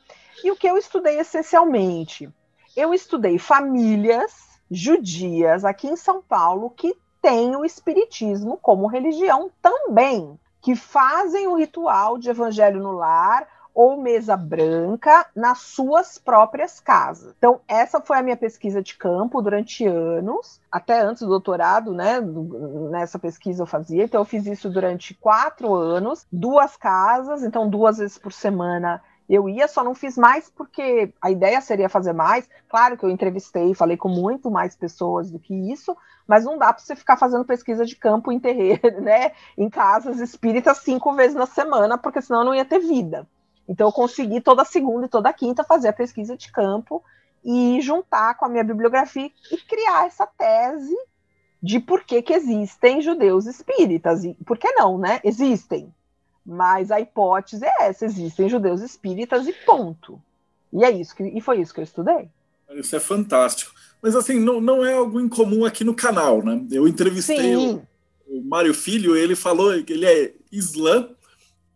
E 0.44 0.52
o 0.52 0.56
que 0.56 0.68
eu 0.68 0.78
estudei 0.78 1.20
essencialmente? 1.20 2.30
Eu 2.76 2.94
estudei 2.94 3.38
famílias 3.38 4.60
judias 4.70 5.66
aqui 5.66 5.88
em 5.88 5.96
São 5.96 6.22
Paulo 6.22 6.70
que 6.70 6.96
têm 7.22 7.56
o 7.56 7.66
espiritismo 7.66 8.58
como 8.58 8.88
religião 8.88 9.50
também, 9.62 10.40
que 10.62 10.76
fazem 10.76 11.48
o 11.48 11.56
ritual 11.56 12.18
de 12.18 12.30
evangelho 12.30 12.82
no 12.82 12.92
lar 12.92 13.48
ou 13.74 14.02
mesa 14.02 14.36
branca 14.36 15.26
nas 15.36 15.60
suas 15.60 16.18
próprias 16.18 16.80
casas. 16.80 17.34
Então, 17.38 17.62
essa 17.68 18.02
foi 18.02 18.18
a 18.18 18.24
minha 18.24 18.38
pesquisa 18.38 18.82
de 18.82 18.96
campo 18.96 19.42
durante 19.42 19.86
anos, 19.86 20.60
até 20.72 21.00
antes 21.00 21.22
do 21.24 21.30
doutorado, 21.30 21.94
né? 21.94 22.20
Nessa 22.90 23.18
pesquisa 23.18 23.64
eu 23.64 23.68
fazia. 23.68 24.04
Então, 24.04 24.22
eu 24.22 24.26
fiz 24.26 24.46
isso 24.46 24.70
durante 24.70 25.14
quatro 25.14 25.74
anos, 25.74 26.26
duas 26.32 26.76
casas, 26.78 27.44
então 27.44 27.70
duas 27.70 27.98
vezes 27.98 28.18
por 28.18 28.34
semana 28.34 29.02
eu 29.34 29.48
ia, 29.48 29.66
só 29.66 29.82
não 29.82 29.96
fiz 29.96 30.18
mais 30.18 30.50
porque 30.50 31.14
a 31.22 31.32
ideia 31.32 31.62
seria 31.62 31.88
fazer 31.88 32.12
mais. 32.12 32.50
Claro 32.68 32.98
que 32.98 33.06
eu 33.06 33.10
entrevistei, 33.10 33.74
falei 33.74 33.96
com 33.96 34.10
muito 34.10 34.52
mais 34.52 34.76
pessoas 34.76 35.32
do 35.32 35.40
que 35.40 35.54
isso, 35.72 35.96
mas 36.28 36.44
não 36.44 36.58
dá 36.58 36.74
para 36.74 36.84
você 36.84 36.98
ficar 36.98 37.16
fazendo 37.16 37.46
pesquisa 37.46 37.86
de 37.86 37.96
campo 37.96 38.30
em 38.30 38.40
terreiro, 38.42 38.82
né? 39.02 39.32
Em 39.58 39.70
casas 39.70 40.20
espíritas 40.20 40.80
cinco 40.80 41.14
vezes 41.14 41.34
na 41.34 41.46
semana, 41.46 41.98
porque 41.98 42.22
senão 42.22 42.44
não 42.44 42.54
ia 42.54 42.66
ter 42.66 42.80
vida. 42.80 43.26
Então 43.72 43.88
eu 43.88 43.92
consegui 43.94 44.42
toda 44.42 44.66
segunda 44.66 45.06
e 45.06 45.10
toda 45.10 45.32
quinta 45.32 45.64
fazer 45.64 45.88
a 45.88 45.94
pesquisa 45.94 46.36
de 46.36 46.52
campo 46.52 47.02
e 47.42 47.80
juntar 47.80 48.36
com 48.36 48.44
a 48.44 48.50
minha 48.50 48.66
bibliografia 48.66 49.32
e 49.50 49.58
criar 49.58 50.08
essa 50.08 50.28
tese 50.28 50.94
de 51.64 51.80
por 51.80 52.04
que, 52.04 52.22
que 52.22 52.34
existem 52.34 53.02
judeus 53.02 53.46
espíritas. 53.46 54.26
E 54.26 54.34
por 54.46 54.58
que 54.58 54.70
não, 54.74 54.98
né? 54.98 55.22
Existem. 55.24 55.90
Mas 56.46 56.92
a 56.92 57.00
hipótese 57.00 57.64
é 57.64 57.88
essa: 57.88 58.04
existem 58.04 58.50
judeus 58.50 58.82
espíritas 58.82 59.48
e 59.48 59.54
ponto. 59.54 60.22
E 60.74 60.84
é 60.84 60.92
isso 60.92 61.16
que, 61.16 61.24
e 61.24 61.40
foi 61.40 61.62
isso 61.62 61.74
que 61.74 61.80
eu 61.80 61.86
estudei. 61.86 62.28
Isso 62.72 62.94
é 62.94 63.00
fantástico. 63.00 63.74
Mas 64.02 64.18
assim, 64.18 64.38
não, 64.38 64.60
não 64.60 64.86
é 64.86 64.94
algo 64.94 65.18
incomum 65.18 65.64
aqui 65.64 65.86
no 65.86 65.96
canal, 65.96 66.44
né? 66.44 66.62
Eu 66.70 66.90
entrevistei 66.90 67.56
o, 67.56 67.82
o 68.28 68.42
Mário 68.44 68.74
Filho, 68.74 69.16
ele 69.16 69.36
falou 69.36 69.82
que 69.82 69.94
ele 69.94 70.06
é 70.06 70.34
islã 70.52 71.08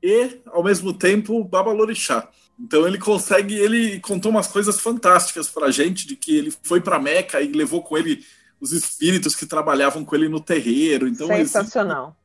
e, 0.05 0.39
ao 0.45 0.63
mesmo 0.63 0.93
tempo, 0.93 1.43
Babalorixá. 1.43 2.29
Então 2.59 2.87
ele 2.87 2.99
consegue, 2.99 3.55
ele 3.55 3.99
contou 3.99 4.31
umas 4.31 4.45
coisas 4.45 4.79
fantásticas 4.79 5.49
para 5.49 5.65
a 5.65 5.71
gente, 5.71 6.05
de 6.07 6.15
que 6.15 6.37
ele 6.37 6.53
foi 6.61 6.79
para 6.79 6.99
Meca 6.99 7.41
e 7.41 7.51
levou 7.51 7.81
com 7.81 7.97
ele 7.97 8.23
os 8.61 8.71
espíritos 8.71 9.35
que 9.35 9.47
trabalhavam 9.47 10.05
com 10.05 10.15
ele 10.15 10.29
no 10.29 10.39
terreiro. 10.39 11.07
Então, 11.07 11.27
Sensacional. 11.27 12.15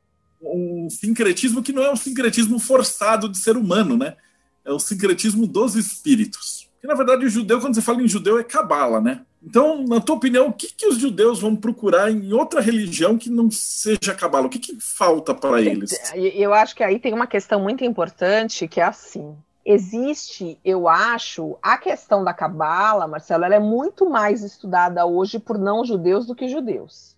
Um 0.42 0.88
sincretismo 0.90 1.62
que 1.62 1.72
não 1.72 1.82
é 1.82 1.90
um 1.90 1.96
sincretismo 1.96 2.58
forçado 2.58 3.30
de 3.30 3.38
ser 3.38 3.56
humano, 3.56 3.96
né? 3.96 4.14
É 4.62 4.70
o 4.70 4.78
sincretismo 4.78 5.46
dos 5.46 5.74
espíritos. 5.74 6.68
Que 6.82 6.86
na 6.86 6.94
verdade 6.94 7.24
o 7.24 7.30
judeu, 7.30 7.60
quando 7.60 7.74
você 7.74 7.82
fala 7.82 8.02
em 8.02 8.08
judeu, 8.08 8.38
é 8.38 8.44
cabala, 8.44 9.00
né? 9.00 9.24
Então, 9.42 9.82
na 9.84 10.00
tua 10.00 10.16
opinião, 10.16 10.48
o 10.48 10.52
que, 10.52 10.68
que 10.68 10.86
os 10.86 10.98
judeus 10.98 11.40
vão 11.40 11.56
procurar 11.56 12.10
em 12.10 12.32
outra 12.32 12.60
religião 12.60 13.16
que 13.16 13.30
não 13.30 13.50
seja 13.50 14.14
cabala? 14.14 14.46
O 14.46 14.50
que, 14.50 14.58
que 14.58 14.78
falta 14.78 15.34
para 15.34 15.60
eles? 15.60 15.92
Eu 16.14 16.52
acho 16.52 16.76
que 16.76 16.84
aí 16.84 16.98
tem 16.98 17.14
uma 17.14 17.26
questão 17.26 17.60
muito 17.60 17.82
importante 17.82 18.68
que 18.68 18.80
é 18.80 18.84
assim. 18.84 19.34
Existe, 19.64 20.58
eu 20.64 20.88
acho, 20.88 21.56
a 21.62 21.78
questão 21.78 22.22
da 22.22 22.34
cabala, 22.34 23.06
Marcelo, 23.06 23.44
ela 23.44 23.54
é 23.54 23.60
muito 23.60 24.08
mais 24.08 24.42
estudada 24.42 25.06
hoje 25.06 25.38
por 25.38 25.58
não 25.58 25.84
judeus 25.84 26.26
do 26.26 26.34
que 26.34 26.48
judeus, 26.48 27.16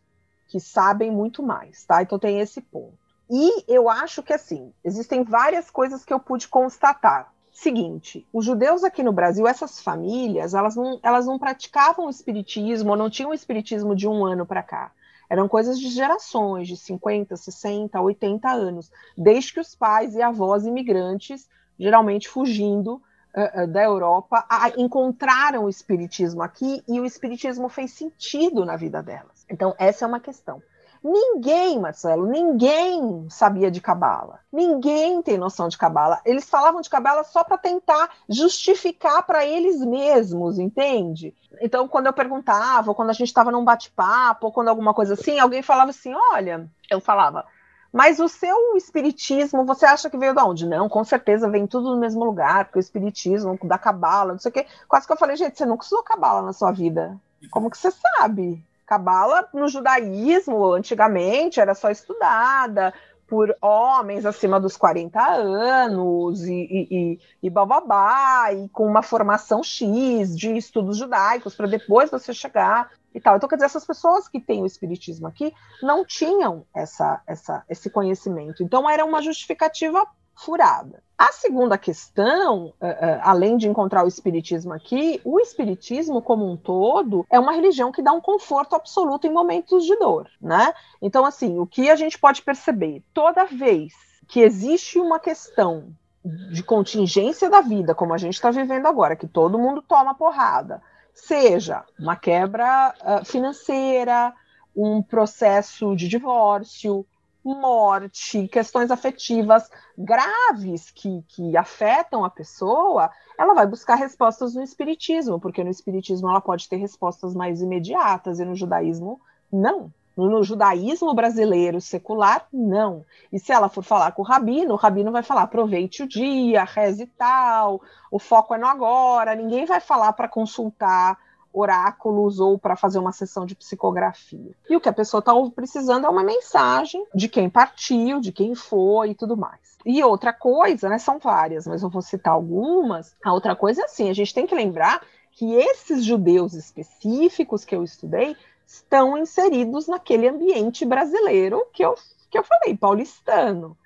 que 0.49 0.61
sabem 0.61 1.11
muito 1.11 1.43
mais, 1.43 1.85
tá? 1.85 2.03
Então 2.03 2.19
tem 2.19 2.41
esse 2.41 2.61
ponto. 2.61 2.99
E 3.31 3.65
eu 3.67 3.89
acho 3.89 4.23
que 4.23 4.33
assim, 4.33 4.73
existem 4.85 5.25
várias 5.25 5.71
coisas 5.71 6.05
que 6.05 6.13
eu 6.13 6.21
pude 6.21 6.47
constatar 6.49 7.32
seguinte, 7.53 8.27
os 8.33 8.45
judeus 8.45 8.83
aqui 8.83 9.03
no 9.03 9.13
Brasil, 9.13 9.47
essas 9.47 9.81
famílias, 9.81 10.55
elas 10.55 10.75
não, 10.75 10.99
elas 11.03 11.27
não 11.27 11.39
praticavam 11.39 12.07
o 12.07 12.11
espiritismo, 12.11 12.91
ou 12.91 12.97
não 12.97 13.11
tinham 13.11 13.31
o 13.31 13.35
espiritismo 13.35 13.95
de 13.95 14.09
um 14.09 14.25
ano 14.25 14.47
para 14.47 14.63
cá. 14.63 14.91
Eram 15.29 15.49
coisas 15.49 15.79
de 15.79 15.89
gerações, 15.89 16.69
de 16.69 16.77
50, 16.77 17.37
60, 17.37 18.01
80 18.01 18.51
anos, 18.51 18.91
desde 19.17 19.53
que 19.53 19.61
os 19.61 19.75
pais 19.75 20.15
e 20.15 20.23
avós 20.23 20.67
imigrantes, 20.67 21.49
geralmente 21.79 22.29
fugindo 22.29 22.95
uh, 23.35 23.63
uh, 23.63 23.67
da 23.67 23.83
Europa, 23.83 24.45
a, 24.49 24.71
encontraram 24.77 25.65
o 25.65 25.69
espiritismo 25.69 26.43
aqui 26.43 26.83
e 26.89 27.01
o 27.01 27.07
espiritismo 27.07 27.69
fez 27.69 27.93
sentido 27.93 28.65
na 28.65 28.77
vida 28.77 29.03
delas. 29.03 29.47
Então, 29.49 29.75
essa 29.79 30.05
é 30.05 30.09
uma 30.09 30.21
questão. 30.21 30.63
Ninguém, 31.05 31.81
Marcelo, 31.81 32.27
ninguém 32.27 33.27
sabia 33.29 33.71
de 33.71 33.81
cabala. 33.81 34.39
Ninguém 34.53 35.21
tem 35.21 35.37
noção 35.37 35.69
de 35.69 35.77
cabala. 35.77 36.21
Eles 36.25 36.49
falavam 36.49 36.81
de 36.81 36.89
cabala 36.89 37.25
só 37.25 37.43
para 37.43 37.59
tentar 37.59 38.09
justificar 38.29 39.27
para 39.27 39.45
eles 39.45 39.81
mesmos, 39.81 40.61
entende? 40.61 41.35
Então, 41.61 41.89
quando 41.89 42.07
eu 42.07 42.13
perguntava, 42.13 42.91
ou 42.91 42.95
quando 42.95 43.11
a 43.11 43.15
gente 43.15 43.29
estava 43.29 43.51
num 43.51 43.65
bate-papo, 43.65 44.47
ou 44.47 44.53
quando 44.53 44.69
alguma 44.69 44.95
coisa 44.95 45.15
assim, 45.15 45.41
alguém 45.41 45.61
falava 45.61 45.91
assim: 45.91 46.15
olha, 46.33 46.71
eu 46.89 47.01
falava. 47.01 47.45
Mas 47.93 48.21
o 48.21 48.29
seu 48.29 48.77
espiritismo, 48.77 49.67
você 49.67 49.85
acha 49.85 50.09
que 50.09 50.17
veio 50.17 50.35
de 50.35 50.41
onde? 50.41 50.67
Não, 50.67 50.89
com 50.89 51.05
certeza 51.05 51.51
vem 51.51 51.67
tudo 51.67 51.91
no 51.91 52.01
mesmo 52.01 52.25
lugar, 52.25 52.65
porque 52.65 52.79
o 52.79 52.81
espiritismo, 52.81 53.59
da 53.65 53.77
cabala, 53.77 54.33
não 54.33 54.39
sei 54.39 54.51
o 54.51 54.53
quê. 54.53 54.67
Quase 54.89 55.07
que 55.07 55.13
eu 55.13 55.17
falei, 55.17 55.37
gente, 55.37 55.59
você 55.59 55.67
nunca 55.67 55.85
usou 55.85 56.03
cabala 56.03 56.41
na 56.41 56.53
sua 56.55 56.73
vida. 56.73 57.21
Como 57.51 57.69
que 57.69 57.77
você 57.77 57.91
sabe? 57.91 58.65
Cabala 58.93 59.49
no 59.55 59.69
judaísmo, 59.69 60.75
antigamente, 60.75 61.59
era 61.59 61.75
só 61.75 61.91
estudada 61.91 62.93
por 63.27 63.57
homens 63.63 64.27
acima 64.27 64.61
dos 64.61 64.77
40 64.77 65.19
anos 65.19 66.45
e, 66.45 66.53
e, 66.53 66.89
e, 66.91 67.19
e 67.45 67.49
bababá, 67.49 68.53
e 68.53 68.69
com 68.69 68.87
uma 68.87 69.03
formação 69.03 69.63
X 69.63 70.37
de 70.37 70.55
estudos 70.59 70.99
judaicos 70.99 71.55
para 71.55 71.67
depois 71.67 72.11
você 72.11 72.35
chegar 72.35 72.91
e 73.15 73.21
tal. 73.21 73.37
Então, 73.37 73.49
quer 73.49 73.57
dizer, 73.57 73.65
essas 73.65 73.87
pessoas 73.87 74.29
que 74.29 74.39
têm 74.39 74.63
o 74.63 74.67
espiritismo 74.67 75.27
aqui 75.27 75.55
não 75.83 76.05
tinham 76.05 76.67
essa, 76.75 77.23
essa, 77.27 77.65
esse 77.71 77.89
conhecimento. 77.89 78.63
Então, 78.63 78.91
era 78.91 79.07
uma 79.07 79.23
justificativa 79.23 80.07
furada. 80.35 81.03
A 81.23 81.31
segunda 81.31 81.79
questão, 81.79 82.75
uh, 82.81 82.87
uh, 82.87 83.21
além 83.23 83.57
de 83.57 83.69
encontrar 83.69 84.05
o 84.05 84.09
espiritismo 84.09 84.73
aqui, 84.73 85.21
o 85.25 85.39
espiritismo 85.39 86.21
como 86.21 86.51
um 86.51 86.57
todo 86.57 87.25
é 87.31 87.39
uma 87.39 87.53
religião 87.53 87.93
que 87.93 88.03
dá 88.03 88.13
um 88.13 88.21
conforto 88.21 88.75
absoluto 88.75 89.25
em 89.25 89.33
momentos 89.33 89.85
de 89.85 89.95
dor, 90.01 90.29
né? 90.41 90.75
Então, 91.01 91.25
assim, 91.25 91.61
o 91.61 91.65
que 91.65 91.89
a 91.89 91.95
gente 91.95 92.19
pode 92.19 92.43
perceber, 92.43 93.05
toda 93.15 93.45
vez 93.45 93.93
que 94.27 94.41
existe 94.41 94.99
uma 94.99 95.21
questão 95.21 95.95
de 96.25 96.61
contingência 96.65 97.49
da 97.49 97.61
vida, 97.61 97.95
como 97.95 98.13
a 98.13 98.19
gente 98.19 98.35
está 98.35 98.51
vivendo 98.51 98.87
agora, 98.87 99.15
que 99.15 99.29
todo 99.29 99.61
mundo 99.61 99.81
toma 99.81 100.17
porrada, 100.17 100.83
seja 101.15 101.85
uma 102.01 102.17
quebra 102.17 102.93
uh, 103.01 103.25
financeira, 103.25 104.35
um 104.75 105.01
processo 105.01 105.95
de 105.95 106.09
divórcio, 106.09 107.07
morte, 107.45 108.47
questões 108.49 108.91
afetivas 108.91 109.69
graves 109.97 110.91
que, 110.91 111.23
que 111.29 111.57
afetam 111.57 112.25
a 112.25 112.31
pessoa, 112.31 113.11
ela 113.39 113.55
vai 113.55 113.67
buscar 113.67 113.97
respostas 113.97 114.55
no 114.55 114.63
espiritismo, 114.63 115.41
porque 115.41 115.65
no 115.65 115.71
espiritismo 115.71 116.29
ela 116.29 116.41
pode 116.41 116.69
ter 116.69 116.77
respostas 116.77 117.35
mais 117.35 117.61
imediatas 117.61 118.39
e 118.39 118.45
no 118.45 118.55
judaísmo 118.55 119.21
não. 119.53 119.93
No 120.15 120.43
judaísmo 120.43 121.15
brasileiro 121.15 121.81
secular, 121.81 122.47
não. 122.53 123.03
E 123.33 123.39
se 123.39 123.51
ela 123.51 123.71
for 123.71 123.83
falar 123.83 124.13
com 124.13 124.21
o 124.21 124.25
rabino, 124.25 124.75
o 124.75 124.77
rabino 124.77 125.11
vai 125.11 125.23
falar: 125.23 125.43
aproveite 125.43 126.03
o 126.03 126.09
dia, 126.09 126.65
reze 126.65 127.07
tal, 127.07 127.81
o 128.11 128.19
foco 128.19 128.55
é 128.55 128.59
no 128.59 128.67
agora. 128.67 129.35
Ninguém 129.35 129.65
vai 129.65 129.81
falar 129.81 130.13
para 130.13 130.29
consultar 130.29 131.19
oráculos 131.53 132.41
ou 132.41 132.59
para 132.59 132.77
fazer 132.77 132.99
uma 132.99 133.13
sessão 133.13 133.45
de 133.45 133.55
psicografia. 133.55 134.53
E 134.69 134.77
o 134.77 134.81
que 134.81 134.89
a 134.89 134.93
pessoa 134.93 135.19
está 135.19 135.33
precisando 135.55 136.07
é 136.07 136.11
uma 136.11 136.25
mensagem 136.25 137.05
de 137.15 137.29
quem 137.29 137.51
partiu, 137.51 138.21
de 138.21 138.33
quem 138.33 138.55
foi 138.55 139.11
e 139.11 139.15
tudo 139.15 139.37
mais. 139.37 139.77
E 139.85 140.03
outra 140.03 140.33
coisa, 140.33 140.89
né, 140.89 140.99
são 140.99 141.19
várias, 141.19 141.67
mas 141.67 141.83
eu 141.83 141.91
vou 141.91 142.03
citar 142.03 142.35
algumas. 142.35 143.15
A 143.25 143.33
outra 143.33 143.55
coisa 143.57 143.83
é 143.83 143.85
assim, 143.85 144.09
a 144.09 144.15
gente 144.15 144.33
tem 144.33 144.47
que 144.47 144.55
lembrar 144.55 145.03
que 145.33 145.55
esses 145.55 146.05
judeus 146.05 146.55
específicos 146.55 147.65
que 147.65 147.75
eu 147.75 147.83
estudei 147.83 148.37
estão 148.67 149.19
inseridos 149.19 149.89
naquele 149.89 150.29
ambiente 150.29 150.85
brasileiro 150.85 151.67
que 151.73 151.85
eu, 151.85 151.95
que 152.31 152.39
eu 152.39 152.45
falei, 152.45 152.77
paulistano 152.77 153.77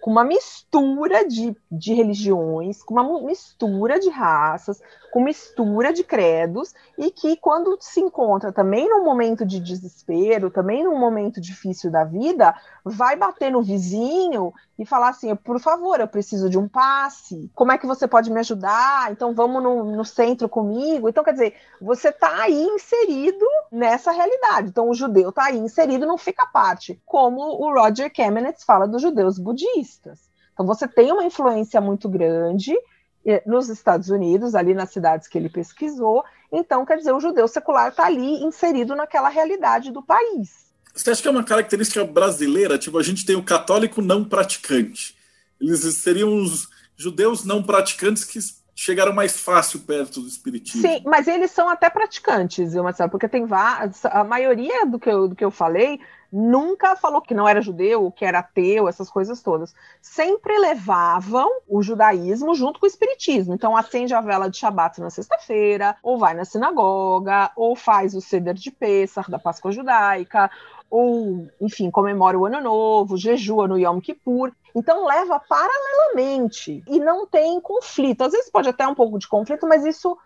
com 0.00 0.10
uma 0.10 0.24
mistura 0.24 1.26
de, 1.28 1.54
de 1.70 1.92
religiões, 1.94 2.82
com 2.82 2.94
uma 2.94 3.22
mistura 3.22 4.00
de 4.00 4.08
raças, 4.08 4.80
com 5.12 5.22
mistura 5.22 5.92
de 5.92 6.02
credos, 6.02 6.72
e 6.96 7.10
que 7.10 7.36
quando 7.36 7.76
se 7.80 8.00
encontra 8.00 8.52
também 8.52 8.88
num 8.88 9.04
momento 9.04 9.44
de 9.44 9.60
desespero, 9.60 10.50
também 10.50 10.84
num 10.84 10.98
momento 10.98 11.40
difícil 11.40 11.90
da 11.90 12.04
vida, 12.04 12.54
vai 12.84 13.16
bater 13.16 13.50
no 13.50 13.62
vizinho 13.62 14.52
e 14.78 14.86
falar 14.86 15.10
assim: 15.10 15.34
por 15.36 15.60
favor, 15.60 16.00
eu 16.00 16.08
preciso 16.08 16.48
de 16.48 16.58
um 16.58 16.68
passe, 16.68 17.50
como 17.54 17.72
é 17.72 17.78
que 17.78 17.86
você 17.86 18.08
pode 18.08 18.30
me 18.30 18.40
ajudar? 18.40 19.12
Então 19.12 19.34
vamos 19.34 19.62
no, 19.62 19.84
no 19.96 20.04
centro 20.04 20.48
comigo. 20.48 21.08
Então, 21.08 21.24
quer 21.24 21.32
dizer, 21.32 21.54
você 21.80 22.08
está 22.08 22.42
aí 22.42 22.62
inserido 22.62 23.44
nessa 23.70 24.12
realidade. 24.12 24.68
Então, 24.68 24.88
o 24.88 24.94
judeu 24.94 25.30
está 25.30 25.46
aí 25.46 25.58
inserido, 25.58 26.06
não 26.06 26.16
fica 26.16 26.46
parte, 26.46 27.00
como 27.04 27.40
o 27.40 27.72
Roger 27.74 28.12
Kamenetz 28.12 28.64
fala 28.64 28.86
dos 28.86 29.02
judeus 29.02 29.38
budistas. 29.38 29.89
Então, 30.52 30.66
você 30.66 30.86
tem 30.86 31.10
uma 31.10 31.24
influência 31.24 31.80
muito 31.80 32.08
grande 32.08 32.74
nos 33.46 33.68
Estados 33.68 34.08
Unidos, 34.08 34.54
ali 34.54 34.74
nas 34.74 34.90
cidades 34.90 35.28
que 35.28 35.36
ele 35.36 35.48
pesquisou. 35.48 36.24
Então, 36.52 36.84
quer 36.86 36.96
dizer, 36.96 37.12
o 37.12 37.20
judeu 37.20 37.46
secular 37.46 37.88
está 37.88 38.06
ali 38.06 38.42
inserido 38.42 38.94
naquela 38.94 39.28
realidade 39.28 39.90
do 39.90 40.02
país. 40.02 40.70
Você 40.94 41.10
acha 41.10 41.22
que 41.22 41.28
é 41.28 41.30
uma 41.30 41.44
característica 41.44 42.04
brasileira? 42.04 42.78
Tipo, 42.78 42.98
a 42.98 43.02
gente 43.02 43.24
tem 43.24 43.36
o 43.36 43.44
católico 43.44 44.02
não 44.02 44.24
praticante. 44.24 45.16
Eles 45.60 45.80
seriam 45.96 46.34
os 46.34 46.68
judeus 46.96 47.44
não 47.44 47.62
praticantes 47.62 48.24
que 48.24 48.38
chegaram 48.74 49.12
mais 49.12 49.38
fácil 49.38 49.80
perto 49.80 50.20
do 50.20 50.26
espiritismo. 50.26 50.80
Sim, 50.80 51.02
mas 51.04 51.28
eles 51.28 51.50
são 51.50 51.68
até 51.68 51.90
praticantes, 51.90 52.72
viu, 52.72 52.82
Marcelo? 52.82 53.10
Porque 53.10 53.28
tem. 53.28 53.46
A 54.04 54.24
maioria 54.24 54.86
do 54.86 54.98
que 54.98 55.10
eu, 55.10 55.28
do 55.28 55.36
que 55.36 55.44
eu 55.44 55.50
falei 55.50 56.00
nunca 56.32 56.96
falou 56.96 57.20
que 57.20 57.34
não 57.34 57.48
era 57.48 57.60
judeu, 57.60 58.10
que 58.10 58.24
era 58.24 58.40
ateu, 58.40 58.88
essas 58.88 59.10
coisas 59.10 59.42
todas. 59.42 59.74
Sempre 60.00 60.58
levavam 60.58 61.48
o 61.68 61.82
judaísmo 61.82 62.54
junto 62.54 62.78
com 62.78 62.86
o 62.86 62.88
espiritismo. 62.88 63.54
Então 63.54 63.76
acende 63.76 64.14
a 64.14 64.20
vela 64.20 64.48
de 64.48 64.58
Shabat 64.58 65.00
na 65.00 65.10
sexta-feira, 65.10 65.96
ou 66.02 66.18
vai 66.18 66.34
na 66.34 66.44
sinagoga, 66.44 67.50
ou 67.56 67.74
faz 67.74 68.14
o 68.14 68.20
ceder 68.20 68.54
de 68.54 68.70
Pessah, 68.70 69.24
da 69.28 69.38
Páscoa 69.38 69.72
judaica, 69.72 70.50
ou, 70.90 71.48
enfim, 71.60 71.90
comemora 71.90 72.38
o 72.38 72.46
Ano 72.46 72.60
Novo, 72.60 73.16
jejua 73.16 73.68
no 73.68 73.78
Yom 73.78 74.00
Kippur. 74.00 74.52
Então 74.74 75.06
leva 75.06 75.40
paralelamente 75.48 76.82
e 76.86 76.98
não 76.98 77.26
tem 77.26 77.60
conflito. 77.60 78.22
Às 78.22 78.32
vezes 78.32 78.50
pode 78.50 78.68
até 78.68 78.86
um 78.86 78.94
pouco 78.94 79.18
de 79.18 79.28
conflito, 79.28 79.66
mas 79.66 79.84
isso 79.84 80.16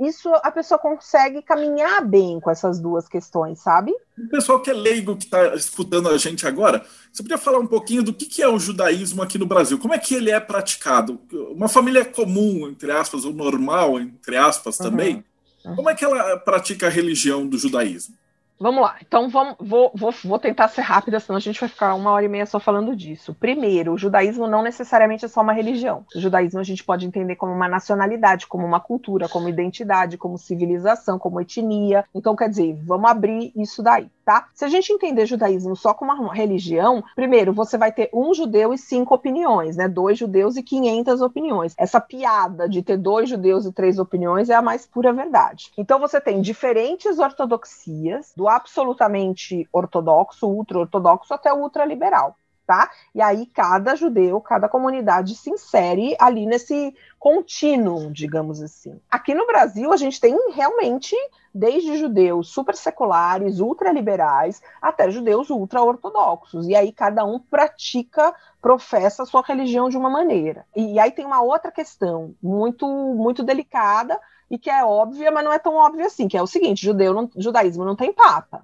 isso 0.00 0.32
a 0.42 0.50
pessoa 0.50 0.78
consegue 0.78 1.42
caminhar 1.42 2.04
bem 2.04 2.40
com 2.40 2.50
essas 2.50 2.80
duas 2.80 3.08
questões, 3.08 3.60
sabe? 3.60 3.92
O 4.16 4.28
pessoal 4.28 4.60
que 4.60 4.70
é 4.70 4.72
leigo 4.72 5.16
que 5.16 5.24
está 5.24 5.54
escutando 5.54 6.08
a 6.08 6.16
gente 6.16 6.46
agora, 6.46 6.84
você 7.12 7.22
podia 7.22 7.38
falar 7.38 7.58
um 7.58 7.66
pouquinho 7.66 8.02
do 8.02 8.12
que, 8.12 8.26
que 8.26 8.42
é 8.42 8.48
o 8.48 8.58
judaísmo 8.58 9.22
aqui 9.22 9.38
no 9.38 9.46
Brasil? 9.46 9.78
Como 9.78 9.94
é 9.94 9.98
que 9.98 10.14
ele 10.14 10.30
é 10.30 10.38
praticado? 10.38 11.20
Uma 11.50 11.68
família 11.68 12.04
comum, 12.04 12.68
entre 12.68 12.90
aspas, 12.90 13.24
ou 13.24 13.32
normal, 13.32 13.98
entre 13.98 14.36
aspas, 14.36 14.76
também. 14.76 15.16
Uhum. 15.16 15.70
Uhum. 15.70 15.76
Como 15.76 15.90
é 15.90 15.94
que 15.94 16.04
ela 16.04 16.36
pratica 16.38 16.86
a 16.86 16.90
religião 16.90 17.46
do 17.46 17.58
judaísmo? 17.58 18.14
Vamos 18.60 18.82
lá, 18.82 18.96
então 19.00 19.28
vamos, 19.28 19.54
vou, 19.60 19.92
vou, 19.94 20.12
vou 20.24 20.38
tentar 20.38 20.66
ser 20.66 20.80
rápida, 20.80 21.20
senão 21.20 21.36
a 21.36 21.40
gente 21.40 21.60
vai 21.60 21.68
ficar 21.68 21.94
uma 21.94 22.10
hora 22.10 22.24
e 22.24 22.28
meia 22.28 22.44
só 22.44 22.58
falando 22.58 22.96
disso. 22.96 23.32
Primeiro, 23.32 23.92
o 23.92 23.98
judaísmo 23.98 24.48
não 24.48 24.62
necessariamente 24.62 25.24
é 25.24 25.28
só 25.28 25.42
uma 25.42 25.52
religião. 25.52 26.04
O 26.14 26.18
judaísmo 26.20 26.58
a 26.58 26.64
gente 26.64 26.82
pode 26.82 27.06
entender 27.06 27.36
como 27.36 27.52
uma 27.52 27.68
nacionalidade, 27.68 28.48
como 28.48 28.66
uma 28.66 28.80
cultura, 28.80 29.28
como 29.28 29.48
identidade, 29.48 30.18
como 30.18 30.36
civilização, 30.36 31.20
como 31.20 31.40
etnia. 31.40 32.04
Então, 32.12 32.34
quer 32.34 32.48
dizer, 32.48 32.76
vamos 32.84 33.08
abrir 33.08 33.52
isso 33.54 33.80
daí. 33.80 34.10
Tá? 34.28 34.46
Se 34.52 34.62
a 34.62 34.68
gente 34.68 34.92
entender 34.92 35.24
judaísmo 35.24 35.74
só 35.74 35.94
como 35.94 36.12
uma 36.12 36.34
religião, 36.34 37.02
primeiro, 37.16 37.50
você 37.50 37.78
vai 37.78 37.90
ter 37.90 38.10
um 38.12 38.34
judeu 38.34 38.74
e 38.74 38.78
cinco 38.78 39.14
opiniões, 39.14 39.74
né? 39.74 39.88
Dois 39.88 40.18
judeus 40.18 40.58
e 40.58 40.62
500 40.62 41.22
opiniões. 41.22 41.74
Essa 41.78 41.98
piada 41.98 42.68
de 42.68 42.82
ter 42.82 42.98
dois 42.98 43.30
judeus 43.30 43.64
e 43.64 43.72
três 43.72 43.98
opiniões 43.98 44.50
é 44.50 44.54
a 44.54 44.60
mais 44.60 44.84
pura 44.84 45.14
verdade. 45.14 45.72
Então 45.78 45.98
você 45.98 46.20
tem 46.20 46.42
diferentes 46.42 47.18
ortodoxias, 47.18 48.34
do 48.36 48.46
absolutamente 48.46 49.66
ortodoxo, 49.72 50.46
ultra-ortodoxo 50.46 51.32
até 51.32 51.50
o 51.50 51.62
ultraliberal 51.62 52.36
tá? 52.68 52.90
E 53.14 53.22
aí 53.22 53.46
cada 53.46 53.94
judeu, 53.94 54.38
cada 54.42 54.68
comunidade 54.68 55.34
se 55.34 55.48
insere 55.48 56.14
ali 56.20 56.44
nesse 56.44 56.94
contínuo, 57.18 58.12
digamos 58.12 58.60
assim. 58.60 59.00
Aqui 59.10 59.34
no 59.34 59.46
Brasil 59.46 59.90
a 59.90 59.96
gente 59.96 60.20
tem 60.20 60.36
realmente 60.52 61.16
desde 61.52 61.96
judeus 61.96 62.50
super 62.50 62.76
seculares, 62.76 63.58
ultraliberais, 63.58 64.60
até 64.82 65.10
judeus 65.10 65.48
ultra-ortodoxos. 65.48 66.68
E 66.68 66.76
aí 66.76 66.92
cada 66.92 67.24
um 67.24 67.38
pratica, 67.38 68.34
professa 68.60 69.22
a 69.22 69.26
sua 69.26 69.42
religião 69.42 69.88
de 69.88 69.96
uma 69.96 70.10
maneira. 70.10 70.66
E 70.76 71.00
aí 71.00 71.10
tem 71.10 71.24
uma 71.24 71.40
outra 71.40 71.72
questão 71.72 72.34
muito 72.42 72.86
muito 72.86 73.42
delicada 73.42 74.20
e 74.50 74.58
que 74.58 74.68
é 74.68 74.84
óbvia, 74.84 75.30
mas 75.30 75.42
não 75.42 75.54
é 75.54 75.58
tão 75.58 75.74
óbvia 75.74 76.04
assim, 76.04 76.28
que 76.28 76.36
é 76.36 76.42
o 76.42 76.46
seguinte, 76.46 76.84
judeu 76.84 77.14
não, 77.14 77.30
judaísmo 77.34 77.82
não 77.82 77.96
tem 77.96 78.12
papa, 78.12 78.62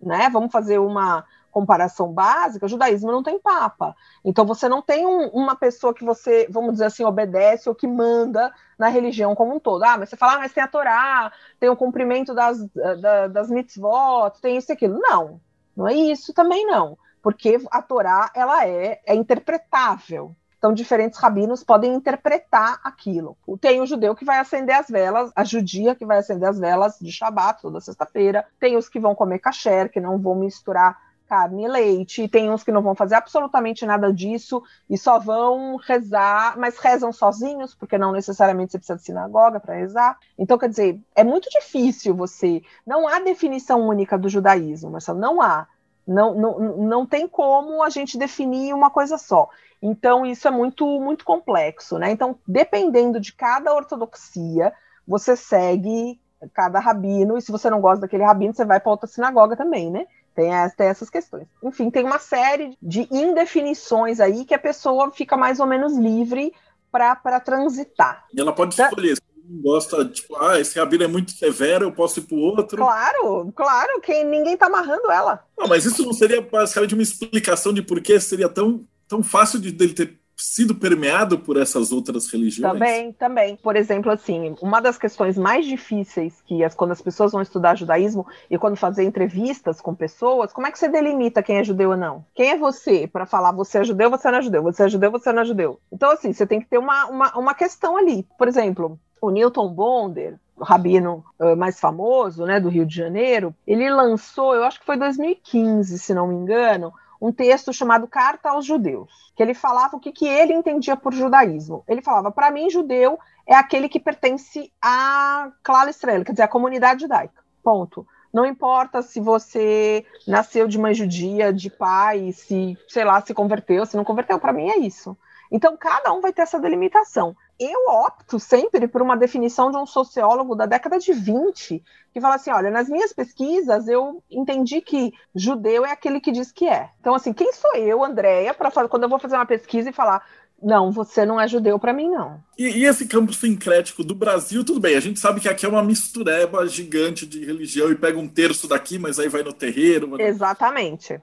né? 0.00 0.30
Vamos 0.30 0.52
fazer 0.52 0.78
uma 0.78 1.24
comparação 1.50 2.12
básica, 2.12 2.66
o 2.66 2.68
judaísmo 2.68 3.10
não 3.10 3.22
tem 3.22 3.38
papa. 3.38 3.94
Então 4.24 4.44
você 4.44 4.68
não 4.68 4.80
tem 4.80 5.06
um, 5.06 5.28
uma 5.28 5.56
pessoa 5.56 5.92
que 5.92 6.04
você, 6.04 6.46
vamos 6.50 6.72
dizer 6.72 6.86
assim, 6.86 7.04
obedece 7.04 7.68
ou 7.68 7.74
que 7.74 7.86
manda 7.86 8.52
na 8.78 8.88
religião 8.88 9.34
como 9.34 9.54
um 9.54 9.60
todo. 9.60 9.82
Ah, 9.84 9.98
mas 9.98 10.08
você 10.08 10.16
fala, 10.16 10.34
ah, 10.34 10.38
mas 10.38 10.52
tem 10.52 10.62
a 10.62 10.68
Torá, 10.68 11.32
tem 11.58 11.68
o 11.68 11.76
cumprimento 11.76 12.34
das, 12.34 12.58
da, 13.00 13.28
das 13.28 13.50
mitzvot, 13.50 14.40
tem 14.40 14.56
isso 14.56 14.70
e 14.70 14.74
aquilo. 14.74 14.98
Não, 14.98 15.40
não 15.76 15.88
é 15.88 15.94
isso 15.94 16.32
também 16.32 16.66
não. 16.66 16.96
Porque 17.22 17.60
a 17.70 17.82
Torá, 17.82 18.30
ela 18.34 18.66
é, 18.66 19.00
é 19.04 19.14
interpretável. 19.14 20.34
Então, 20.60 20.74
diferentes 20.74 21.18
rabinos 21.18 21.64
podem 21.64 21.94
interpretar 21.94 22.78
aquilo. 22.84 23.34
Tem 23.58 23.80
o 23.80 23.86
judeu 23.86 24.14
que 24.14 24.26
vai 24.26 24.38
acender 24.38 24.76
as 24.76 24.88
velas, 24.88 25.32
a 25.34 25.42
judia 25.42 25.94
que 25.94 26.04
vai 26.04 26.18
acender 26.18 26.46
as 26.46 26.58
velas 26.58 26.98
de 27.00 27.10
Shabat 27.10 27.62
toda 27.62 27.80
sexta-feira. 27.80 28.46
Tem 28.58 28.76
os 28.76 28.86
que 28.86 29.00
vão 29.00 29.14
comer 29.14 29.38
kasher, 29.38 29.90
que 29.90 29.98
não 29.98 30.18
vão 30.18 30.34
misturar 30.34 30.98
carne 31.30 31.62
e 31.62 31.68
leite, 31.68 32.26
tem 32.26 32.50
uns 32.50 32.64
que 32.64 32.72
não 32.72 32.82
vão 32.82 32.96
fazer 32.96 33.14
absolutamente 33.14 33.86
nada 33.86 34.12
disso 34.12 34.60
e 34.90 34.98
só 34.98 35.16
vão 35.16 35.76
rezar, 35.76 36.58
mas 36.58 36.76
rezam 36.76 37.12
sozinhos, 37.12 37.72
porque 37.72 37.96
não 37.96 38.10
necessariamente 38.10 38.72
você 38.72 38.78
precisa 38.78 38.98
de 38.98 39.04
sinagoga 39.04 39.60
para 39.60 39.76
rezar. 39.76 40.18
Então, 40.36 40.58
quer 40.58 40.68
dizer, 40.68 41.00
é 41.14 41.22
muito 41.22 41.48
difícil 41.48 42.16
você. 42.16 42.62
Não 42.84 43.06
há 43.06 43.20
definição 43.20 43.86
única 43.86 44.18
do 44.18 44.28
judaísmo, 44.28 44.90
Marcelo, 44.90 45.20
não 45.20 45.40
há. 45.40 45.68
Não, 46.04 46.34
não, 46.34 46.58
não 46.76 47.06
tem 47.06 47.28
como 47.28 47.84
a 47.84 47.90
gente 47.90 48.18
definir 48.18 48.74
uma 48.74 48.90
coisa 48.90 49.16
só. 49.16 49.48
Então, 49.80 50.26
isso 50.26 50.48
é 50.48 50.50
muito, 50.50 50.84
muito 51.00 51.24
complexo, 51.24 51.96
né? 51.96 52.10
Então, 52.10 52.36
dependendo 52.44 53.20
de 53.20 53.32
cada 53.32 53.72
ortodoxia, 53.72 54.72
você 55.06 55.36
segue 55.36 56.20
cada 56.52 56.80
rabino, 56.80 57.36
e 57.36 57.42
se 57.42 57.52
você 57.52 57.68
não 57.68 57.80
gosta 57.80 58.00
daquele 58.00 58.24
rabino, 58.24 58.54
você 58.54 58.64
vai 58.64 58.80
para 58.80 58.90
outra 58.90 59.06
sinagoga 59.06 59.56
também, 59.56 59.90
né? 59.90 60.06
Tem, 60.34 60.50
tem 60.76 60.86
essas 60.86 61.10
questões. 61.10 61.46
Enfim, 61.62 61.90
tem 61.90 62.04
uma 62.04 62.18
série 62.18 62.76
de 62.80 63.08
indefinições 63.10 64.20
aí 64.20 64.44
que 64.44 64.54
a 64.54 64.58
pessoa 64.58 65.10
fica 65.10 65.36
mais 65.36 65.60
ou 65.60 65.66
menos 65.66 65.96
livre 65.96 66.52
para 66.90 67.40
transitar. 67.40 68.26
E 68.32 68.40
ela 68.40 68.52
pode 68.52 68.80
escolher. 68.80 69.18
Gosta, 69.52 70.04
tipo, 70.04 70.36
ah, 70.36 70.60
esse 70.60 70.78
rabino 70.78 71.02
é 71.02 71.08
muito 71.08 71.32
severo, 71.32 71.86
eu 71.86 71.92
posso 71.92 72.20
ir 72.20 72.22
para 72.22 72.36
o 72.36 72.40
outro. 72.40 72.76
Claro, 72.76 73.52
claro, 73.52 74.00
que 74.00 74.22
ninguém 74.22 74.54
está 74.54 74.66
amarrando 74.66 75.10
ela. 75.10 75.44
Não, 75.58 75.66
mas 75.66 75.84
isso 75.84 76.04
não 76.04 76.12
seria 76.12 76.40
basicamente 76.40 76.94
uma 76.94 77.02
explicação 77.02 77.72
de 77.72 77.82
por 77.82 78.00
que 78.00 78.20
seria 78.20 78.48
tão, 78.48 78.84
tão 79.08 79.24
fácil 79.24 79.58
de 79.58 79.72
dele 79.72 79.92
ter 79.92 80.19
sido 80.40 80.74
permeado 80.74 81.38
por 81.38 81.56
essas 81.56 81.92
outras 81.92 82.30
religiões? 82.30 82.72
Também, 82.72 83.12
também. 83.12 83.56
Por 83.56 83.76
exemplo, 83.76 84.10
assim, 84.10 84.54
uma 84.60 84.80
das 84.80 84.96
questões 84.98 85.36
mais 85.36 85.66
difíceis 85.66 86.40
que 86.46 86.64
as, 86.64 86.74
quando 86.74 86.92
as 86.92 87.02
pessoas 87.02 87.32
vão 87.32 87.42
estudar 87.42 87.76
judaísmo 87.76 88.26
e 88.50 88.58
quando 88.58 88.76
fazer 88.76 89.04
entrevistas 89.04 89.80
com 89.80 89.94
pessoas, 89.94 90.52
como 90.52 90.66
é 90.66 90.72
que 90.72 90.78
você 90.78 90.88
delimita 90.88 91.42
quem 91.42 91.58
é 91.58 91.64
judeu 91.64 91.90
ou 91.90 91.96
não? 91.96 92.24
Quem 92.34 92.50
é 92.50 92.56
você 92.56 93.06
para 93.06 93.26
falar 93.26 93.52
você 93.52 93.78
é 93.78 93.84
judeu, 93.84 94.10
você 94.10 94.30
não 94.30 94.38
é 94.38 94.42
judeu, 94.42 94.62
você 94.62 94.84
é 94.84 94.88
judeu, 94.88 95.10
você 95.10 95.32
não 95.32 95.42
é 95.42 95.44
judeu? 95.44 95.80
Então, 95.92 96.10
assim, 96.10 96.32
você 96.32 96.46
tem 96.46 96.60
que 96.60 96.68
ter 96.68 96.78
uma, 96.78 97.06
uma, 97.06 97.38
uma 97.38 97.54
questão 97.54 97.96
ali. 97.96 98.26
Por 98.38 98.48
exemplo, 98.48 98.98
o 99.20 99.30
Newton 99.30 99.68
Bonder, 99.68 100.38
o 100.56 100.64
rabino 100.64 101.24
uh, 101.38 101.56
mais 101.56 101.80
famoso, 101.80 102.44
né, 102.44 102.60
do 102.60 102.68
Rio 102.68 102.86
de 102.86 102.94
Janeiro, 102.94 103.54
ele 103.66 103.88
lançou, 103.90 104.54
eu 104.54 104.64
acho 104.64 104.78
que 104.80 104.86
foi 104.86 104.96
2015, 104.96 105.98
se 105.98 106.14
não 106.14 106.28
me 106.28 106.34
engano, 106.34 106.92
um 107.20 107.30
texto 107.30 107.72
chamado 107.72 108.08
Carta 108.08 108.50
aos 108.50 108.64
Judeus, 108.64 109.32
que 109.36 109.42
ele 109.42 109.52
falava 109.52 109.96
o 109.96 110.00
que, 110.00 110.10
que 110.10 110.26
ele 110.26 110.54
entendia 110.54 110.96
por 110.96 111.12
judaísmo. 111.12 111.84
Ele 111.86 112.00
falava, 112.00 112.30
para 112.32 112.50
mim, 112.50 112.70
judeu 112.70 113.18
é 113.46 113.54
aquele 113.54 113.88
que 113.88 114.00
pertence 114.00 114.72
à 114.80 115.50
Klal 115.62 115.88
Israel, 115.88 116.24
quer 116.24 116.32
dizer, 116.32 116.44
à 116.44 116.48
comunidade 116.48 117.02
judaica. 117.02 117.42
Ponto. 117.62 118.06
Não 118.32 118.46
importa 118.46 119.02
se 119.02 119.20
você 119.20 120.06
nasceu 120.26 120.68
de 120.68 120.78
mãe 120.78 120.94
judia, 120.94 121.52
de 121.52 121.68
pai, 121.68 122.32
se, 122.32 122.78
sei 122.88 123.04
lá, 123.04 123.20
se 123.20 123.34
converteu, 123.34 123.84
se 123.84 123.96
não 123.96 124.04
converteu, 124.04 124.38
para 124.38 124.52
mim 124.52 124.70
é 124.70 124.78
isso. 124.78 125.16
Então, 125.50 125.76
cada 125.76 126.12
um 126.12 126.20
vai 126.20 126.32
ter 126.32 126.42
essa 126.42 126.60
delimitação 126.60 127.34
eu 127.60 127.88
opto 127.88 128.40
sempre 128.40 128.88
por 128.88 129.02
uma 129.02 129.16
definição 129.16 129.70
de 129.70 129.76
um 129.76 129.84
sociólogo 129.84 130.54
da 130.54 130.64
década 130.64 130.98
de 130.98 131.12
20, 131.12 131.82
que 132.12 132.20
fala 132.20 132.36
assim: 132.36 132.50
olha, 132.50 132.70
nas 132.70 132.88
minhas 132.88 133.12
pesquisas 133.12 133.86
eu 133.86 134.22
entendi 134.30 134.80
que 134.80 135.12
judeu 135.34 135.84
é 135.84 135.92
aquele 135.92 136.20
que 136.20 136.32
diz 136.32 136.50
que 136.50 136.66
é. 136.66 136.88
Então, 137.00 137.14
assim, 137.14 137.34
quem 137.34 137.52
sou 137.52 137.76
eu, 137.76 138.02
Andréia, 138.02 138.54
para 138.54 138.70
quando 138.88 139.02
eu 139.02 139.08
vou 139.10 139.18
fazer 139.18 139.36
uma 139.36 139.46
pesquisa 139.46 139.90
e 139.90 139.92
falar. 139.92 140.24
Não, 140.62 140.92
você 140.92 141.24
não 141.24 141.40
é 141.40 141.48
judeu 141.48 141.78
para 141.78 141.90
mim, 141.90 142.10
não. 142.10 142.38
E, 142.58 142.66
e, 142.66 142.84
esse 142.84 143.06
campo 143.06 143.32
sincrético 143.32 144.04
do 144.04 144.14
Brasil, 144.14 144.62
tudo 144.62 144.78
bem. 144.78 144.94
A 144.94 145.00
gente 145.00 145.18
sabe 145.18 145.40
que 145.40 145.48
aqui 145.48 145.64
é 145.64 145.68
uma 145.68 145.82
mistureba 145.82 146.66
gigante 146.68 147.24
de 147.24 147.42
religião 147.42 147.90
e 147.90 147.94
pega 147.94 148.18
um 148.18 148.28
terço 148.28 148.68
daqui, 148.68 148.98
mas 148.98 149.18
aí 149.18 149.26
vai 149.26 149.42
no 149.42 149.54
terreiro. 149.54 150.20
Exatamente. 150.20 151.18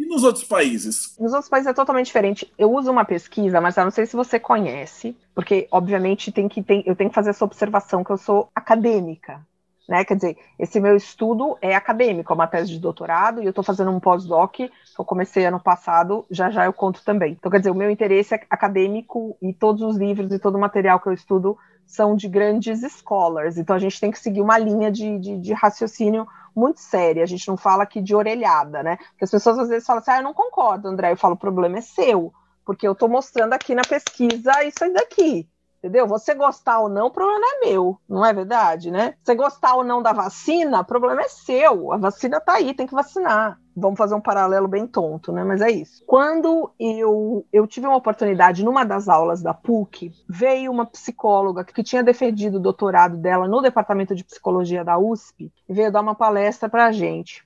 E 0.00 0.06
nos 0.06 0.24
outros 0.24 0.44
países? 0.44 1.14
Nos 1.20 1.34
outros 1.34 1.50
países 1.50 1.66
é 1.66 1.74
totalmente 1.74 2.06
diferente. 2.06 2.50
Eu 2.56 2.72
uso 2.72 2.90
uma 2.90 3.04
pesquisa, 3.04 3.60
mas 3.60 3.76
eu 3.76 3.84
não 3.84 3.90
sei 3.90 4.06
se 4.06 4.16
você 4.16 4.40
conhece, 4.40 5.14
porque 5.34 5.68
obviamente 5.70 6.32
tem 6.32 6.48
que 6.48 6.62
tem, 6.62 6.82
eu 6.86 6.96
tenho 6.96 7.10
que 7.10 7.14
fazer 7.14 7.28
essa 7.28 7.44
observação 7.44 8.02
que 8.02 8.10
eu 8.10 8.16
sou 8.16 8.48
acadêmica. 8.54 9.46
Né? 9.86 10.02
Quer 10.02 10.14
dizer, 10.14 10.38
esse 10.58 10.80
meu 10.80 10.96
estudo 10.96 11.58
é 11.60 11.74
acadêmico, 11.74 12.32
é 12.32 12.34
uma 12.34 12.46
tese 12.46 12.70
de 12.70 12.78
doutorado, 12.78 13.42
e 13.42 13.44
eu 13.44 13.50
estou 13.50 13.62
fazendo 13.62 13.90
um 13.90 14.00
pós-doc 14.00 14.54
que 14.54 14.70
eu 14.98 15.04
comecei 15.04 15.44
ano 15.44 15.60
passado, 15.60 16.24
já 16.30 16.50
já 16.50 16.64
eu 16.64 16.72
conto 16.72 17.04
também. 17.04 17.32
Então, 17.32 17.50
quer 17.50 17.58
dizer, 17.58 17.70
o 17.70 17.74
meu 17.74 17.90
interesse 17.90 18.34
é 18.34 18.40
acadêmico 18.48 19.36
e 19.42 19.52
todos 19.52 19.82
os 19.82 19.98
livros 19.98 20.32
e 20.32 20.38
todo 20.38 20.54
o 20.54 20.60
material 20.60 20.98
que 20.98 21.08
eu 21.08 21.12
estudo 21.12 21.58
são 21.90 22.14
de 22.14 22.28
grandes 22.28 22.80
scholars, 22.92 23.58
então 23.58 23.74
a 23.74 23.78
gente 23.78 24.00
tem 24.00 24.12
que 24.12 24.18
seguir 24.18 24.40
uma 24.40 24.56
linha 24.56 24.92
de, 24.92 25.18
de, 25.18 25.38
de 25.38 25.52
raciocínio 25.52 26.26
muito 26.54 26.78
séria. 26.80 27.22
A 27.22 27.26
gente 27.26 27.48
não 27.48 27.56
fala 27.56 27.82
aqui 27.82 28.00
de 28.00 28.14
orelhada, 28.14 28.82
né? 28.82 28.96
Porque 28.96 29.24
as 29.24 29.30
pessoas 29.30 29.58
às 29.58 29.68
vezes 29.68 29.86
falam 29.86 30.00
assim: 30.00 30.12
ah, 30.12 30.18
eu 30.18 30.22
não 30.22 30.32
concordo, 30.32 30.86
André. 30.86 31.10
Eu 31.10 31.16
falo: 31.16 31.34
o 31.34 31.38
problema 31.38 31.78
é 31.78 31.80
seu, 31.80 32.32
porque 32.64 32.86
eu 32.86 32.92
estou 32.92 33.08
mostrando 33.08 33.52
aqui 33.54 33.74
na 33.74 33.82
pesquisa 33.82 34.64
isso 34.64 34.92
daqui. 34.92 35.48
Entendeu? 35.82 36.06
Você 36.06 36.34
gostar 36.34 36.78
ou 36.80 36.90
não, 36.90 37.06
o 37.06 37.10
problema 37.10 37.42
é 37.42 37.66
meu, 37.66 37.98
não 38.06 38.24
é 38.24 38.34
verdade, 38.34 38.90
né? 38.90 39.14
Você 39.22 39.34
gostar 39.34 39.76
ou 39.76 39.82
não 39.82 40.02
da 40.02 40.12
vacina, 40.12 40.80
o 40.80 40.84
problema 40.84 41.22
é 41.22 41.28
seu. 41.28 41.90
A 41.90 41.96
vacina 41.96 42.38
tá 42.38 42.54
aí, 42.54 42.74
tem 42.74 42.86
que 42.86 42.94
vacinar. 42.94 43.58
Vamos 43.74 43.96
fazer 43.96 44.14
um 44.14 44.20
paralelo 44.20 44.68
bem 44.68 44.86
tonto, 44.86 45.32
né? 45.32 45.42
Mas 45.42 45.62
é 45.62 45.70
isso. 45.70 46.04
Quando 46.06 46.70
eu, 46.78 47.46
eu 47.50 47.66
tive 47.66 47.86
uma 47.86 47.96
oportunidade, 47.96 48.62
numa 48.62 48.84
das 48.84 49.08
aulas 49.08 49.40
da 49.40 49.54
PUC, 49.54 50.12
veio 50.28 50.70
uma 50.70 50.84
psicóloga 50.84 51.64
que 51.64 51.82
tinha 51.82 52.02
defendido 52.02 52.58
o 52.58 52.60
doutorado 52.60 53.16
dela 53.16 53.48
no 53.48 53.62
departamento 53.62 54.14
de 54.14 54.22
psicologia 54.22 54.84
da 54.84 54.98
USP 54.98 55.50
e 55.66 55.72
veio 55.72 55.90
dar 55.90 56.02
uma 56.02 56.14
palestra 56.14 56.68
para 56.68 56.92
gente. 56.92 57.42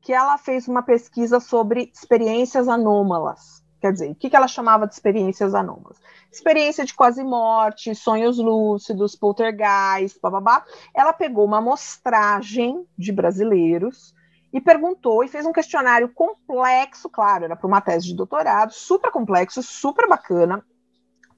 Que 0.00 0.12
ela 0.12 0.38
fez 0.38 0.68
uma 0.68 0.84
pesquisa 0.84 1.40
sobre 1.40 1.90
experiências 1.92 2.68
anômalas. 2.68 3.61
Quer 3.82 3.92
dizer, 3.92 4.10
o 4.12 4.14
que 4.14 4.34
ela 4.34 4.46
chamava 4.46 4.86
de 4.86 4.94
experiências 4.94 5.56
anômalas? 5.56 5.98
experiência 6.30 6.84
de 6.84 6.94
quase 6.94 7.24
morte, 7.24 7.92
sonhos 7.96 8.38
lúcidos, 8.38 9.16
poltergeist, 9.16 10.20
bababá. 10.22 10.64
Ela 10.94 11.12
pegou 11.12 11.44
uma 11.44 11.58
amostragem 11.58 12.86
de 12.96 13.10
brasileiros 13.10 14.14
e 14.52 14.60
perguntou 14.60 15.24
e 15.24 15.28
fez 15.28 15.44
um 15.44 15.52
questionário 15.52 16.08
complexo, 16.14 17.10
claro, 17.10 17.44
era 17.44 17.56
para 17.56 17.66
uma 17.66 17.80
tese 17.80 18.06
de 18.06 18.14
doutorado, 18.14 18.72
super 18.72 19.10
complexo, 19.10 19.60
super 19.64 20.08
bacana. 20.08 20.64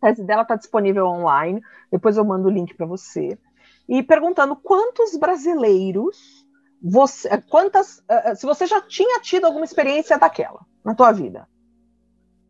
A 0.02 0.08
tese 0.08 0.22
dela 0.22 0.42
está 0.42 0.54
disponível 0.54 1.06
online, 1.06 1.62
depois 1.90 2.18
eu 2.18 2.26
mando 2.26 2.48
o 2.48 2.50
link 2.50 2.74
para 2.74 2.84
você. 2.84 3.38
E 3.88 4.02
perguntando 4.02 4.54
quantos 4.54 5.16
brasileiros 5.16 6.44
você, 6.82 7.42
quantas, 7.48 8.00
uh, 8.00 8.36
se 8.36 8.44
você 8.44 8.66
já 8.66 8.82
tinha 8.82 9.18
tido 9.20 9.46
alguma 9.46 9.64
experiência 9.64 10.18
daquela 10.18 10.60
na 10.84 10.94
tua 10.94 11.10
vida 11.10 11.48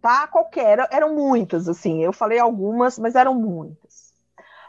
tá? 0.05 0.27
Qualquer, 0.27 0.87
eram 0.91 1.15
muitas, 1.15 1.67
assim. 1.67 2.05
Eu 2.05 2.13
falei 2.13 2.39
algumas, 2.39 2.99
mas 2.99 3.15
eram 3.15 3.35
muitas. 3.35 4.13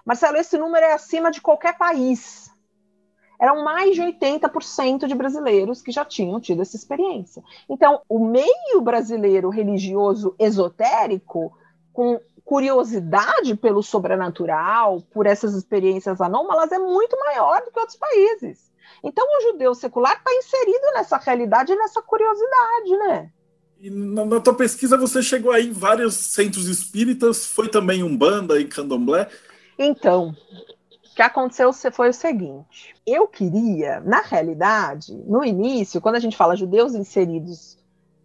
Marcelo, 0.05 0.37
esse 0.37 0.57
número 0.57 0.85
é 0.85 0.93
acima 0.93 1.29
de 1.29 1.41
qualquer 1.41 1.77
país. 1.77 2.49
eram 3.37 3.65
mais 3.65 3.95
de 3.95 4.01
80% 4.01 5.07
de 5.07 5.13
brasileiros 5.13 5.81
que 5.81 5.91
já 5.91 6.05
tinham 6.05 6.39
tido 6.39 6.61
essa 6.61 6.77
experiência. 6.77 7.43
Então, 7.67 8.01
o 8.07 8.25
meio 8.25 8.79
brasileiro 8.81 9.49
religioso 9.49 10.33
esotérico, 10.39 11.51
com 11.91 12.17
curiosidade 12.45 13.57
pelo 13.57 13.83
sobrenatural, 13.83 15.01
por 15.11 15.27
essas 15.27 15.53
experiências 15.53 16.21
anômalas, 16.21 16.71
é 16.71 16.79
muito 16.79 17.19
maior 17.19 17.61
do 17.61 17.71
que 17.71 17.79
outros 17.79 17.97
países. 17.97 18.71
Então, 19.03 19.27
o 19.27 19.51
judeu 19.51 19.75
secular 19.75 20.15
está 20.15 20.33
inserido 20.33 20.93
nessa 20.93 21.17
realidade 21.17 21.73
e 21.73 21.75
nessa 21.75 22.01
curiosidade, 22.01 22.97
né? 22.99 23.31
E 23.79 23.89
na, 23.89 24.25
na, 24.25 24.39
tua 24.39 24.53
pesquisa 24.53 24.97
você 24.97 25.21
chegou 25.21 25.51
aí 25.51 25.67
em 25.67 25.73
vários 25.73 26.15
centros 26.15 26.67
espíritas, 26.67 27.45
foi 27.45 27.67
também 27.67 28.03
Umbanda 28.03 28.59
e 28.59 28.65
Candomblé? 28.65 29.29
Então, 29.77 30.29
o 30.29 31.15
que 31.15 31.21
aconteceu 31.21 31.71
foi 31.91 32.09
o 32.09 32.13
seguinte: 32.13 32.95
eu 33.05 33.27
queria, 33.27 33.99
na 34.01 34.21
realidade, 34.21 35.13
no 35.27 35.43
início, 35.43 36.01
quando 36.01 36.15
a 36.15 36.19
gente 36.19 36.37
fala 36.37 36.55
judeus 36.55 36.95
inseridos 36.95 37.77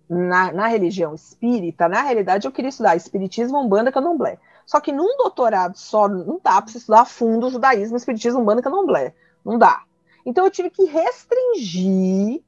na, 0.09 0.53
na 0.53 0.67
religião 0.67 1.15
espírita, 1.15 1.89
na 1.89 2.03
realidade 2.03 2.47
eu 2.47 2.53
queria 2.53 2.69
estudar 2.69 2.97
espiritismo, 2.97 3.59
umbanda, 3.59 3.93
candomblé. 3.93 4.39
Só 4.67 4.81
que 4.81 4.93
num 4.93 5.17
doutorado 5.17 5.77
só 5.77 6.09
não 6.09 6.41
dá 6.43 6.63
para 6.63 6.77
estudar 6.77 7.01
a 7.01 7.05
fundo 7.05 7.47
o 7.47 7.51
judaísmo, 7.51 7.97
espiritismo, 7.97 8.41
umbanda, 8.41 8.63
candomblé. 8.63 9.15
Não 9.45 9.59
dá. 9.59 9.83
Então 10.25 10.45
eu 10.45 10.51
tive 10.51 10.71
que 10.71 10.85
restringir 10.85 12.43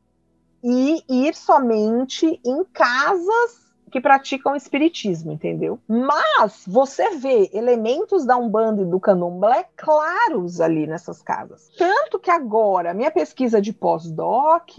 e 0.63 1.03
ir 1.09 1.35
somente 1.35 2.41
em 2.45 2.65
casas 2.65 3.63
que 3.91 4.01
praticam 4.01 4.57
espiritismo, 4.57 5.33
entendeu? 5.33 5.79
Mas 5.87 6.65
você 6.67 7.11
vê 7.17 7.51
elementos 7.53 8.25
da 8.25 8.37
Umbanda 8.39 8.81
e 8.81 8.87
do 8.87 8.99
Candomblé 8.99 9.69
claros 9.77 10.61
ali 10.61 10.87
nessas 10.87 11.21
casas. 11.23 11.69
Tanto 11.77 12.19
que 12.19 12.31
agora, 12.31 12.95
minha 12.95 13.11
pesquisa 13.11 13.61
de 13.61 13.73
pós-doc 13.73 14.71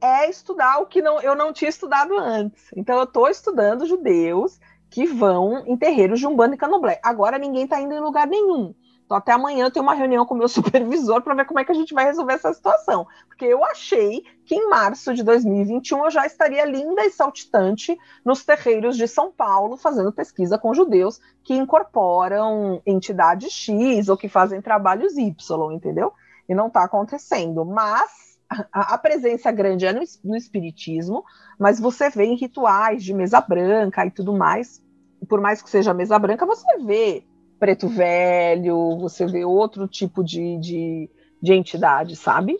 é 0.00 0.28
estudar 0.28 0.78
o 0.78 0.86
que 0.86 1.00
não, 1.00 1.20
eu 1.20 1.36
não 1.36 1.52
tinha 1.52 1.68
estudado 1.68 2.18
antes. 2.18 2.64
Então 2.76 2.96
eu 2.98 3.04
estou 3.04 3.28
estudando 3.28 3.86
judeus 3.86 4.58
que 4.90 5.06
vão 5.06 5.64
em 5.66 5.76
terreiros 5.76 6.18
de 6.18 6.26
Umbanda 6.26 6.56
e 6.56 6.58
Candomblé. 6.58 6.98
Agora 7.02 7.38
ninguém 7.38 7.64
está 7.64 7.80
indo 7.80 7.94
em 7.94 8.00
lugar 8.00 8.26
nenhum. 8.26 8.74
Então, 9.08 9.16
até 9.16 9.32
amanhã 9.32 9.64
eu 9.64 9.70
tenho 9.70 9.82
uma 9.82 9.94
reunião 9.94 10.26
com 10.26 10.34
o 10.34 10.36
meu 10.36 10.48
supervisor 10.52 11.22
para 11.22 11.32
ver 11.32 11.46
como 11.46 11.58
é 11.58 11.64
que 11.64 11.72
a 11.72 11.74
gente 11.74 11.94
vai 11.94 12.04
resolver 12.04 12.34
essa 12.34 12.52
situação. 12.52 13.06
Porque 13.26 13.46
eu 13.46 13.64
achei 13.64 14.22
que 14.44 14.54
em 14.54 14.68
março 14.68 15.14
de 15.14 15.22
2021 15.22 16.04
eu 16.04 16.10
já 16.10 16.26
estaria 16.26 16.62
linda 16.66 17.02
e 17.06 17.10
saltitante 17.10 17.96
nos 18.22 18.44
terreiros 18.44 18.98
de 18.98 19.08
São 19.08 19.32
Paulo, 19.32 19.78
fazendo 19.78 20.12
pesquisa 20.12 20.58
com 20.58 20.74
judeus 20.74 21.18
que 21.42 21.54
incorporam 21.54 22.82
entidades 22.84 23.50
X 23.50 24.10
ou 24.10 24.16
que 24.16 24.28
fazem 24.28 24.60
trabalhos 24.60 25.16
Y, 25.16 25.72
entendeu? 25.72 26.12
E 26.46 26.54
não 26.54 26.66
está 26.66 26.84
acontecendo. 26.84 27.64
Mas 27.64 28.38
a, 28.70 28.92
a, 28.92 28.98
presença 28.98 29.50
grande 29.50 29.86
é 29.86 29.92
no, 29.94 30.02
no 30.22 30.36
espiritismo, 30.36 31.24
mas 31.58 31.80
você 31.80 32.10
vê 32.10 32.26
em 32.26 32.36
rituais 32.36 33.02
de 33.02 33.14
mesa 33.14 33.40
branca 33.40 34.04
e 34.04 34.10
tudo 34.10 34.34
mais. 34.34 34.82
Por 35.26 35.40
mais 35.40 35.62
que 35.62 35.70
seja 35.70 35.94
mesa 35.94 36.18
branca, 36.18 36.44
você 36.44 36.76
vê 36.84 37.24
preto 37.58 37.88
velho, 37.88 38.98
você 38.98 39.26
vê 39.26 39.44
outro 39.44 39.86
tipo 39.88 40.22
de, 40.22 40.58
de, 40.58 41.10
de 41.42 41.52
entidade, 41.52 42.16
sabe? 42.16 42.58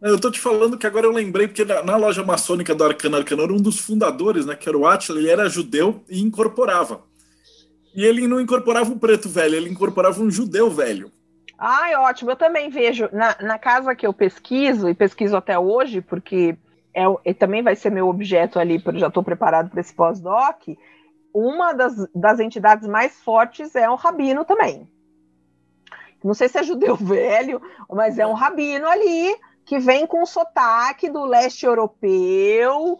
Eu 0.00 0.20
tô 0.20 0.30
te 0.30 0.38
falando 0.38 0.78
que 0.78 0.86
agora 0.86 1.06
eu 1.06 1.12
lembrei, 1.12 1.48
porque 1.48 1.64
na, 1.64 1.82
na 1.82 1.96
loja 1.96 2.24
maçônica 2.24 2.74
do 2.74 2.84
Arcana 2.84 3.18
Arcanor, 3.18 3.50
um 3.50 3.60
dos 3.60 3.80
fundadores, 3.80 4.46
né, 4.46 4.54
que 4.54 4.68
era 4.68 4.78
o 4.78 4.86
Atila, 4.86 5.18
ele 5.18 5.28
era 5.28 5.48
judeu 5.48 6.04
e 6.08 6.20
incorporava. 6.20 7.02
E 7.94 8.04
ele 8.04 8.28
não 8.28 8.40
incorporava 8.40 8.90
um 8.92 8.98
preto 8.98 9.28
velho, 9.28 9.56
ele 9.56 9.68
incorporava 9.68 10.22
um 10.22 10.30
judeu 10.30 10.70
velho. 10.70 11.10
Ai, 11.58 11.96
ótimo. 11.96 12.30
Eu 12.30 12.36
também 12.36 12.70
vejo 12.70 13.08
na, 13.12 13.36
na 13.42 13.58
casa 13.58 13.96
que 13.96 14.06
eu 14.06 14.12
pesquiso, 14.12 14.88
e 14.88 14.94
pesquiso 14.94 15.36
até 15.36 15.58
hoje, 15.58 16.00
porque 16.00 16.56
é, 16.94 17.34
também 17.34 17.62
vai 17.62 17.74
ser 17.74 17.90
meu 17.90 18.08
objeto 18.08 18.60
ali, 18.60 18.78
porque 18.78 18.98
eu 18.98 19.00
já 19.00 19.08
estou 19.08 19.24
preparado 19.24 19.68
para 19.68 19.80
esse 19.80 19.92
pós-doc 19.92 20.68
uma 21.34 21.72
das, 21.72 21.94
das 22.14 22.40
entidades 22.40 22.88
mais 22.88 23.20
fortes 23.22 23.74
é 23.74 23.88
um 23.88 23.94
rabino 23.94 24.44
também. 24.44 24.88
Não 26.22 26.34
sei 26.34 26.48
se 26.48 26.58
é 26.58 26.62
judeu 26.62 26.96
velho, 26.96 27.60
mas 27.90 28.18
é 28.18 28.26
um 28.26 28.34
rabino 28.34 28.86
ali 28.86 29.36
que 29.64 29.78
vem 29.78 30.06
com 30.06 30.24
sotaque 30.24 31.10
do 31.10 31.24
leste 31.24 31.66
europeu 31.66 32.98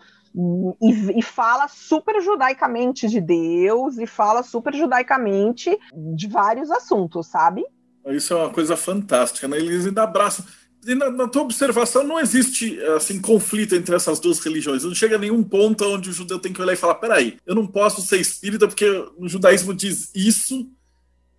e, 0.80 1.18
e, 1.18 1.22
fala 1.22 1.66
super 1.66 2.20
judaicamente 2.20 3.08
de 3.08 3.20
Deus 3.20 3.96
e 3.96 4.06
fala 4.06 4.42
super 4.42 4.74
judaicamente 4.74 5.76
de 6.14 6.28
vários 6.28 6.70
assuntos, 6.70 7.26
sabe? 7.26 7.64
Isso 8.06 8.34
é 8.34 8.36
uma 8.36 8.52
coisa 8.52 8.76
fantástica, 8.76 9.48
né? 9.48 9.56
Eles 9.56 9.86
ainda 9.86 10.02
abraçam. 10.02 10.44
Na, 10.84 11.10
na, 11.10 11.28
tua 11.28 11.42
observação 11.42 12.04
não 12.04 12.20
existe 12.20 12.80
assim 12.96 13.20
conflito 13.20 13.74
entre 13.74 13.94
essas 13.94 14.20
duas 14.20 14.38
religiões. 14.38 14.84
Não 14.84 14.94
chega 14.94 15.16
a 15.16 15.18
nenhum 15.18 15.42
ponto 15.42 15.84
onde 15.84 16.10
o 16.10 16.12
judeu 16.12 16.38
tem 16.38 16.52
que 16.52 16.62
olhar 16.62 16.72
e 16.72 16.76
falar: 16.76 16.94
peraí, 16.96 17.36
eu 17.44 17.54
não 17.54 17.66
posso 17.66 18.00
ser 18.02 18.20
espírita 18.20 18.66
porque 18.66 18.86
no 19.18 19.28
judaísmo 19.28 19.74
diz 19.74 20.10
isso 20.14 20.70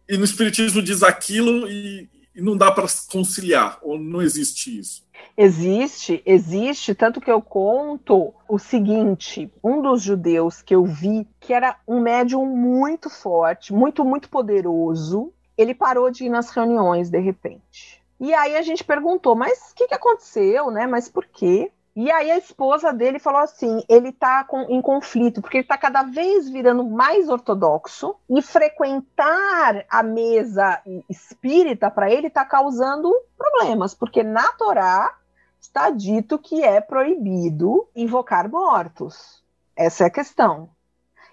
e 0.07 0.17
no 0.17 0.25
espiritismo 0.25 0.81
diz 0.81 1.03
aquilo 1.03 1.69
e, 1.69 2.09
e 2.35 2.41
não 2.41 2.57
dá 2.57 2.71
para 2.71 2.87
conciliar. 3.09 3.79
Ou 3.81 3.97
não 3.97 4.21
existe 4.21 4.77
isso? 4.77 5.07
Existe, 5.37 6.21
existe. 6.25 6.93
Tanto 6.93 7.21
que 7.21 7.31
eu 7.31 7.41
conto 7.41 8.33
o 8.47 8.59
seguinte: 8.59 9.49
um 9.63 9.81
dos 9.81 10.01
judeus 10.01 10.61
que 10.61 10.75
eu 10.75 10.85
vi, 10.85 11.25
que 11.39 11.53
era 11.53 11.77
um 11.87 12.01
médium 12.01 12.45
muito 12.45 13.09
forte, 13.09 13.73
muito, 13.73 14.03
muito 14.03 14.29
poderoso, 14.29 15.31
ele 15.57 15.73
parou 15.73 16.11
de 16.11 16.25
ir 16.25 16.29
nas 16.29 16.49
reuniões 16.49 17.09
de 17.09 17.19
repente 17.19 17.98
e 18.19 18.33
aí 18.33 18.55
a 18.55 18.61
gente 18.61 18.83
perguntou, 18.83 19.35
mas 19.35 19.71
o 19.71 19.75
que, 19.75 19.87
que 19.87 19.93
aconteceu, 19.93 20.69
né? 20.71 20.85
Mas 20.85 21.07
por 21.07 21.25
quê? 21.25 21.71
E 21.95 22.11
aí 22.11 22.31
a 22.31 22.37
esposa 22.37 22.93
dele 22.93 23.19
falou 23.19 23.41
assim: 23.41 23.83
ele 23.89 24.09
está 24.09 24.47
em 24.69 24.81
conflito, 24.81 25.41
porque 25.41 25.57
ele 25.57 25.63
está 25.63 25.77
cada 25.77 26.03
vez 26.03 26.49
virando 26.49 26.83
mais 26.83 27.29
ortodoxo 27.29 28.15
e 28.29 28.41
frequentar 28.41 29.85
a 29.89 30.03
mesa 30.03 30.81
espírita 31.09 31.89
para 31.89 32.11
ele 32.11 32.27
está 32.27 32.45
causando 32.45 33.13
problemas, 33.37 33.93
porque 33.93 34.23
na 34.23 34.47
Torá 34.53 35.13
está 35.59 35.89
dito 35.89 36.39
que 36.39 36.63
é 36.63 36.79
proibido 36.79 37.87
invocar 37.95 38.49
mortos. 38.49 39.43
Essa 39.75 40.05
é 40.05 40.07
a 40.07 40.11
questão. 40.11 40.69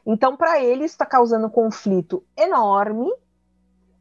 Então, 0.05 0.37
para 0.37 0.61
ele, 0.61 0.85
está 0.85 1.05
causando 1.05 1.49
um 1.49 1.51
conflito 1.51 2.25
enorme 2.37 3.13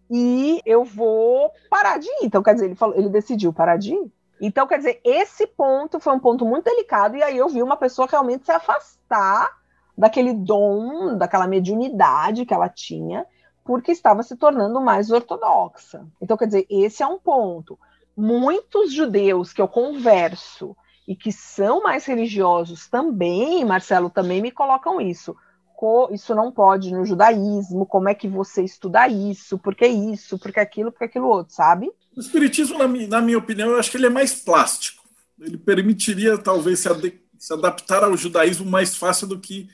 e 0.09 0.61
eu 0.65 0.83
vou 0.83 1.51
parar 1.69 1.99
de 1.99 2.07
ir. 2.07 2.19
Então, 2.23 2.43
quer 2.43 2.53
dizer, 2.53 2.65
ele, 2.65 2.75
falou, 2.75 2.95
ele 2.95 3.09
decidiu 3.09 3.51
parar 3.51 3.77
de 3.77 3.93
ir. 3.93 4.11
Então, 4.39 4.67
quer 4.67 4.77
dizer, 4.77 4.99
esse 5.03 5.47
ponto 5.47 5.99
foi 5.99 6.13
um 6.13 6.19
ponto 6.19 6.45
muito 6.45 6.65
delicado, 6.65 7.15
e 7.15 7.23
aí 7.23 7.37
eu 7.37 7.47
vi 7.47 7.63
uma 7.63 7.77
pessoa 7.77 8.07
realmente 8.09 8.45
se 8.45 8.51
afastar 8.51 9.49
daquele 9.97 10.33
dom, 10.33 11.17
daquela 11.17 11.47
mediunidade 11.47 12.45
que 12.45 12.53
ela 12.53 12.67
tinha, 12.67 13.25
porque 13.63 13.91
estava 13.91 14.21
se 14.23 14.35
tornando 14.35 14.81
mais 14.81 15.09
ortodoxa. 15.09 16.05
Então, 16.21 16.35
quer 16.35 16.47
dizer, 16.47 16.65
esse 16.69 17.01
é 17.01 17.07
um 17.07 17.17
ponto. 17.17 17.79
Muitos 18.15 18.93
judeus 18.93 19.53
que 19.53 19.61
eu 19.61 19.67
converso 19.67 20.75
e 21.07 21.15
que 21.15 21.31
são 21.31 21.81
mais 21.81 22.05
religiosos 22.05 22.87
também, 22.87 23.63
Marcelo, 23.63 24.09
também 24.09 24.41
me 24.41 24.51
colocam 24.51 24.99
isso 24.99 25.35
isso 26.11 26.33
não 26.33 26.51
pode 26.51 26.93
no 26.93 27.05
judaísmo, 27.05 27.85
como 27.85 28.09
é 28.09 28.15
que 28.15 28.27
você 28.27 28.63
estuda 28.63 29.07
isso, 29.07 29.57
por 29.57 29.75
que 29.75 29.87
isso, 29.87 30.37
por 30.39 30.51
que 30.51 30.59
aquilo, 30.59 30.91
por 30.91 30.99
que 30.99 31.05
aquilo 31.05 31.27
outro, 31.27 31.53
sabe? 31.53 31.91
O 32.15 32.19
espiritismo, 32.19 32.77
na, 32.77 33.21
minha 33.21 33.37
opinião, 33.37 33.71
eu 33.71 33.79
acho 33.79 33.91
que 33.91 33.97
ele 33.97 34.05
é 34.05 34.09
mais 34.09 34.33
plástico. 34.33 35.03
Ele 35.39 35.57
permitiria, 35.57 36.37
talvez, 36.37 36.79
se, 36.79 36.87
ad 36.87 37.13
se 37.37 37.53
adaptar 37.53 38.03
ao 38.03 38.15
judaísmo 38.15 38.65
mais 38.65 38.95
fácil 38.95 39.27
do 39.27 39.39
que 39.39 39.69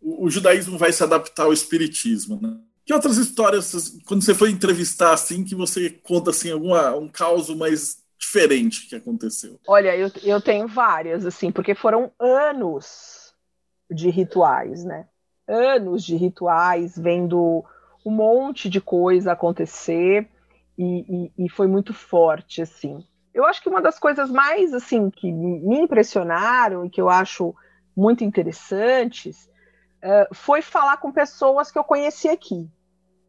o, 0.00 0.26
o, 0.26 0.30
judaísmo 0.30 0.76
vai 0.76 0.92
se 0.92 1.02
adaptar 1.02 1.44
ao 1.44 1.52
espiritismo, 1.52 2.38
né? 2.40 2.58
Que 2.84 2.92
outras 2.92 3.16
histórias, 3.16 3.98
quando 4.06 4.22
você 4.22 4.34
foi 4.34 4.50
entrevistar, 4.50 5.12
assim, 5.12 5.42
que 5.42 5.54
você 5.54 5.90
conta, 5.90 6.30
assim, 6.30 6.50
alguma, 6.50 6.94
um 6.94 7.08
caos 7.08 7.48
mais 7.50 7.98
diferente 8.18 8.86
que 8.88 8.94
aconteceu? 8.94 9.58
Olha, 9.66 9.96
eu, 9.96 10.10
eu 10.22 10.40
tenho 10.40 10.68
várias, 10.68 11.24
assim, 11.24 11.50
porque 11.50 11.74
foram 11.74 12.12
anos 12.20 13.34
de 13.90 14.10
rituais, 14.10 14.84
né? 14.84 15.06
Anos 15.46 16.04
de 16.04 16.16
rituais, 16.16 16.98
vendo 16.98 17.64
um 18.04 18.10
monte 18.10 18.68
de 18.68 18.80
coisa 18.80 19.32
acontecer 19.32 20.28
e, 20.78 21.32
e, 21.38 21.46
e, 21.46 21.48
foi 21.48 21.66
muito 21.66 21.94
forte, 21.94 22.62
assim. 22.62 23.04
Eu 23.32 23.44
acho 23.44 23.62
que 23.62 23.68
uma 23.68 23.80
das 23.82 23.98
coisas 23.98 24.30
mais, 24.30 24.72
assim, 24.72 25.10
que 25.10 25.30
me 25.32 25.78
impressionaram 25.78 26.84
e 26.84 26.90
que 26.90 27.00
eu 27.00 27.08
acho 27.08 27.54
muito 27.96 28.22
interessantes 28.22 29.48
uh, 30.02 30.34
foi 30.34 30.62
falar 30.62 30.98
com 30.98 31.10
pessoas 31.10 31.70
que 31.70 31.78
eu 31.78 31.84
conheci 31.84 32.28
aqui. 32.28 32.68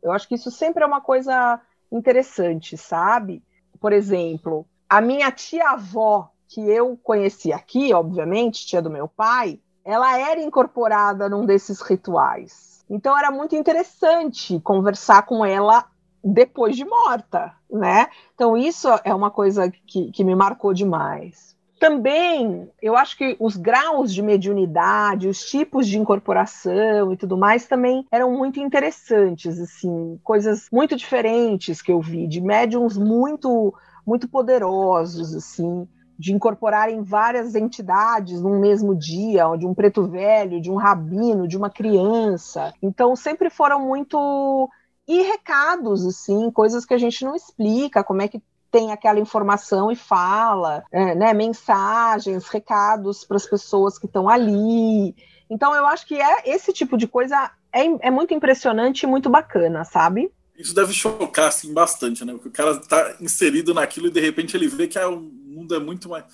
Eu 0.01 0.11
acho 0.11 0.27
que 0.27 0.35
isso 0.35 0.51
sempre 0.51 0.83
é 0.83 0.87
uma 0.87 1.01
coisa 1.01 1.59
interessante, 1.91 2.77
sabe? 2.77 3.43
Por 3.79 3.93
exemplo, 3.93 4.65
a 4.89 5.01
minha 5.01 5.31
tia-avó, 5.31 6.29
que 6.47 6.61
eu 6.61 6.97
conheci 6.97 7.51
aqui, 7.51 7.93
obviamente, 7.93 8.65
tia 8.65 8.81
do 8.81 8.89
meu 8.89 9.07
pai, 9.07 9.59
ela 9.87 10.19
era 10.19 10.41
incorporada 10.41 11.29
num 11.29 11.45
desses 11.45 11.79
rituais. 11.79 12.83
Então 12.89 13.17
era 13.17 13.31
muito 13.31 13.55
interessante 13.55 14.59
conversar 14.59 15.25
com 15.25 15.45
ela 15.45 15.85
depois 16.21 16.75
de 16.75 16.83
morta, 16.83 17.53
né? 17.71 18.07
Então 18.35 18.57
isso 18.57 18.89
é 19.05 19.15
uma 19.15 19.31
coisa 19.31 19.71
que, 19.71 20.11
que 20.11 20.23
me 20.25 20.35
marcou 20.35 20.73
demais. 20.73 21.55
Também, 21.79 22.69
eu 22.81 22.97
acho 22.97 23.15
que 23.17 23.37
os 23.39 23.55
graus 23.55 24.13
de 24.13 24.21
mediunidade, 24.21 25.27
os 25.27 25.45
tipos 25.45 25.87
de 25.87 25.97
incorporação 25.97 27.13
e 27.13 27.17
tudo 27.17 27.37
mais 27.37 27.65
também 27.67 28.05
eram 28.11 28.31
muito 28.31 28.59
interessantes, 28.59 29.57
assim, 29.59 30.19
coisas 30.23 30.67
muito 30.71 30.97
diferentes 30.97 31.81
que 31.81 31.91
eu 31.91 32.01
vi, 32.01 32.27
de 32.27 32.41
médiums 32.41 32.97
muito, 32.97 33.73
muito 34.05 34.27
poderosos, 34.27 35.35
assim, 35.35 35.87
de 36.17 36.33
incorporarem 36.33 37.01
várias 37.03 37.55
entidades 37.55 38.41
num 38.41 38.59
mesmo 38.59 38.95
dia, 38.95 39.45
de 39.57 39.65
um 39.67 39.73
preto 39.73 40.07
velho, 40.07 40.61
de 40.61 40.71
um 40.71 40.75
rabino, 40.75 41.47
de 41.47 41.57
uma 41.57 41.69
criança. 41.69 42.73
Então, 42.81 43.15
sempre 43.15 43.49
foram 43.49 43.79
muito 43.79 44.69
e 45.07 45.21
recados, 45.21 46.05
assim, 46.05 46.51
coisas 46.51 46.85
que 46.85 46.93
a 46.93 46.97
gente 46.97 47.23
não 47.23 47.33
explica, 47.33 48.03
como 48.03 48.21
é 48.21 48.27
que 48.27 48.41
tem 48.69 48.91
aquela 48.91 49.19
informação 49.19 49.89
e 49.89 49.95
fala, 49.95 50.83
é, 50.91 51.15
né, 51.15 51.33
mensagens, 51.33 52.47
recados 52.49 53.23
para 53.23 53.37
as 53.37 53.45
pessoas 53.45 53.97
que 53.97 54.05
estão 54.05 54.27
ali. 54.27 55.15
Então 55.49 55.73
eu 55.73 55.85
acho 55.85 56.05
que 56.05 56.19
é 56.19 56.49
esse 56.49 56.73
tipo 56.73 56.97
de 56.97 57.07
coisa 57.07 57.49
é, 57.71 58.07
é 58.07 58.11
muito 58.11 58.33
impressionante 58.33 59.03
e 59.03 59.07
muito 59.07 59.29
bacana, 59.29 59.85
sabe? 59.85 60.31
Isso 60.57 60.73
deve 60.73 60.91
chocar 60.91 61.47
assim 61.47 61.73
bastante, 61.73 62.25
né? 62.25 62.33
Porque 62.33 62.49
o 62.49 62.51
cara 62.51 62.71
está 62.71 63.15
inserido 63.21 63.73
naquilo 63.73 64.07
e 64.07 64.11
de 64.11 64.19
repente 64.19 64.57
ele 64.57 64.67
vê 64.67 64.87
que 64.87 64.97
é, 64.97 65.05
o 65.05 65.19
mundo 65.19 65.75
é 65.75 65.79
muito 65.79 66.09
mais 66.09 66.25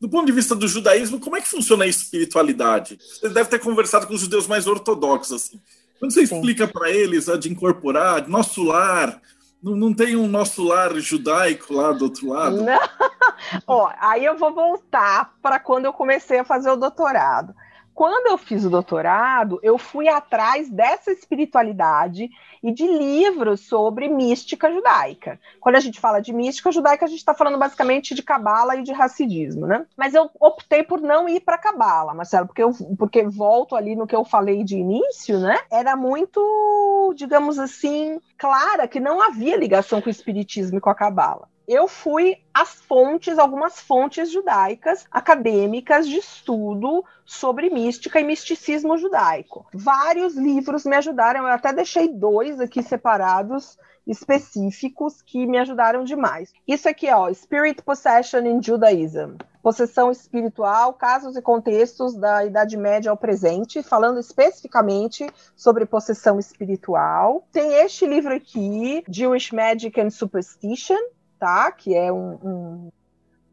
do 0.00 0.08
ponto 0.08 0.26
de 0.26 0.32
vista 0.32 0.54
do 0.54 0.68
judaísmo, 0.68 1.18
como 1.18 1.36
é 1.36 1.40
que 1.40 1.48
funciona 1.48 1.84
a 1.84 1.88
espiritualidade? 1.88 2.98
Você 3.00 3.28
deve 3.28 3.48
ter 3.48 3.58
conversado 3.58 4.06
com 4.06 4.14
os 4.14 4.20
judeus 4.20 4.46
mais 4.46 4.66
ortodoxos, 4.66 5.32
assim. 5.32 5.60
Quando 5.98 6.12
você 6.12 6.26
Sim. 6.26 6.36
explica 6.36 6.68
para 6.68 6.90
eles 6.90 7.28
a 7.28 7.36
de 7.36 7.50
incorporar 7.50 8.28
nosso 8.28 8.62
lar, 8.62 9.20
não, 9.62 9.74
não 9.74 9.94
tem 9.94 10.14
um 10.14 10.28
nosso 10.28 10.62
lar 10.62 10.94
judaico 10.96 11.72
lá 11.72 11.92
do 11.92 12.04
outro 12.04 12.28
lado? 12.28 12.62
Não. 12.62 12.78
Ó, 13.66 13.90
aí 13.98 14.24
eu 14.24 14.36
vou 14.36 14.54
voltar 14.54 15.34
para 15.40 15.58
quando 15.58 15.86
eu 15.86 15.92
comecei 15.92 16.38
a 16.38 16.44
fazer 16.44 16.70
o 16.70 16.76
doutorado. 16.76 17.54
Quando 17.96 18.26
eu 18.26 18.36
fiz 18.36 18.62
o 18.62 18.68
doutorado, 18.68 19.58
eu 19.62 19.78
fui 19.78 20.06
atrás 20.06 20.68
dessa 20.68 21.10
espiritualidade 21.10 22.28
e 22.62 22.70
de 22.70 22.86
livros 22.86 23.60
sobre 23.60 24.06
mística 24.06 24.70
judaica. 24.70 25.40
Quando 25.58 25.76
a 25.76 25.80
gente 25.80 25.98
fala 25.98 26.20
de 26.20 26.30
mística 26.30 26.70
judaica, 26.70 27.06
a 27.06 27.08
gente 27.08 27.20
está 27.20 27.32
falando 27.32 27.56
basicamente 27.56 28.14
de 28.14 28.22
cabala 28.22 28.76
e 28.76 28.82
de 28.82 28.92
racidismo, 28.92 29.66
né? 29.66 29.86
Mas 29.96 30.12
eu 30.12 30.30
optei 30.38 30.82
por 30.82 31.00
não 31.00 31.26
ir 31.26 31.40
para 31.40 31.56
cabala, 31.56 32.12
Marcelo, 32.12 32.46
porque 32.46 32.62
eu 32.62 32.72
porque 32.98 33.22
volto 33.22 33.74
ali 33.74 33.96
no 33.96 34.06
que 34.06 34.14
eu 34.14 34.26
falei 34.26 34.62
de 34.62 34.76
início, 34.76 35.40
né? 35.40 35.58
Era 35.72 35.96
muito, 35.96 37.14
digamos 37.16 37.58
assim, 37.58 38.20
clara 38.36 38.86
que 38.86 39.00
não 39.00 39.22
havia 39.22 39.56
ligação 39.56 40.02
com 40.02 40.08
o 40.08 40.10
espiritismo 40.10 40.76
e 40.76 40.82
com 40.82 40.90
a 40.90 40.94
cabala 40.94 41.48
eu 41.66 41.88
fui 41.88 42.36
às 42.54 42.74
fontes, 42.74 43.38
algumas 43.38 43.80
fontes 43.80 44.30
judaicas, 44.30 45.04
acadêmicas 45.10 46.06
de 46.06 46.16
estudo 46.16 47.04
sobre 47.24 47.70
mística 47.70 48.20
e 48.20 48.24
misticismo 48.24 48.96
judaico. 48.96 49.66
Vários 49.74 50.36
livros 50.36 50.84
me 50.84 50.96
ajudaram, 50.96 51.40
eu 51.40 51.52
até 51.52 51.72
deixei 51.72 52.08
dois 52.08 52.60
aqui 52.60 52.82
separados 52.82 53.76
específicos 54.06 55.20
que 55.20 55.46
me 55.46 55.58
ajudaram 55.58 56.04
demais. 56.04 56.52
Isso 56.66 56.88
aqui, 56.88 57.10
ó, 57.10 57.32
Spirit 57.32 57.82
Possession 57.82 58.46
in 58.46 58.62
Judaism. 58.62 59.36
Possessão 59.60 60.12
espiritual, 60.12 60.94
casos 60.94 61.36
e 61.36 61.42
contextos 61.42 62.14
da 62.14 62.44
Idade 62.44 62.76
Média 62.76 63.10
ao 63.10 63.16
presente, 63.16 63.82
falando 63.82 64.20
especificamente 64.20 65.26
sobre 65.56 65.84
possessão 65.84 66.38
espiritual. 66.38 67.44
Tem 67.50 67.74
este 67.82 68.06
livro 68.06 68.32
aqui, 68.32 69.02
Jewish 69.08 69.52
Magic 69.52 70.00
and 70.00 70.10
Superstition, 70.10 71.00
tá? 71.38 71.70
Que 71.72 71.94
é 71.94 72.12
um, 72.12 72.38
um, 72.42 72.92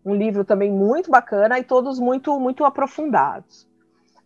um 0.06 0.16
livro 0.16 0.44
também 0.44 0.72
muito 0.72 1.10
bacana 1.10 1.60
e 1.60 1.64
todos 1.64 2.00
muito, 2.00 2.40
muito 2.40 2.66
aprofundados. 2.66 3.68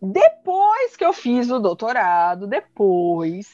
Depois 0.00 0.96
que 0.96 1.04
eu 1.04 1.12
fiz 1.12 1.50
o 1.50 1.58
doutorado, 1.58 2.46
depois 2.46 3.48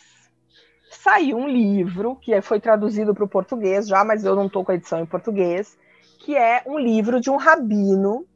saiu 0.90 1.38
um 1.38 1.48
livro 1.48 2.16
que 2.16 2.32
é, 2.32 2.40
foi 2.40 2.60
traduzido 2.60 3.14
para 3.14 3.24
o 3.24 3.28
português 3.28 3.88
já, 3.88 4.04
mas 4.04 4.24
eu 4.24 4.36
não 4.36 4.46
estou 4.46 4.64
com 4.64 4.72
a 4.72 4.74
edição 4.74 5.00
em 5.00 5.06
português, 5.06 5.76
que 6.20 6.36
é 6.36 6.62
um 6.66 6.78
livro 6.78 7.20
de 7.20 7.30
um 7.30 7.36
rabino 7.36 8.26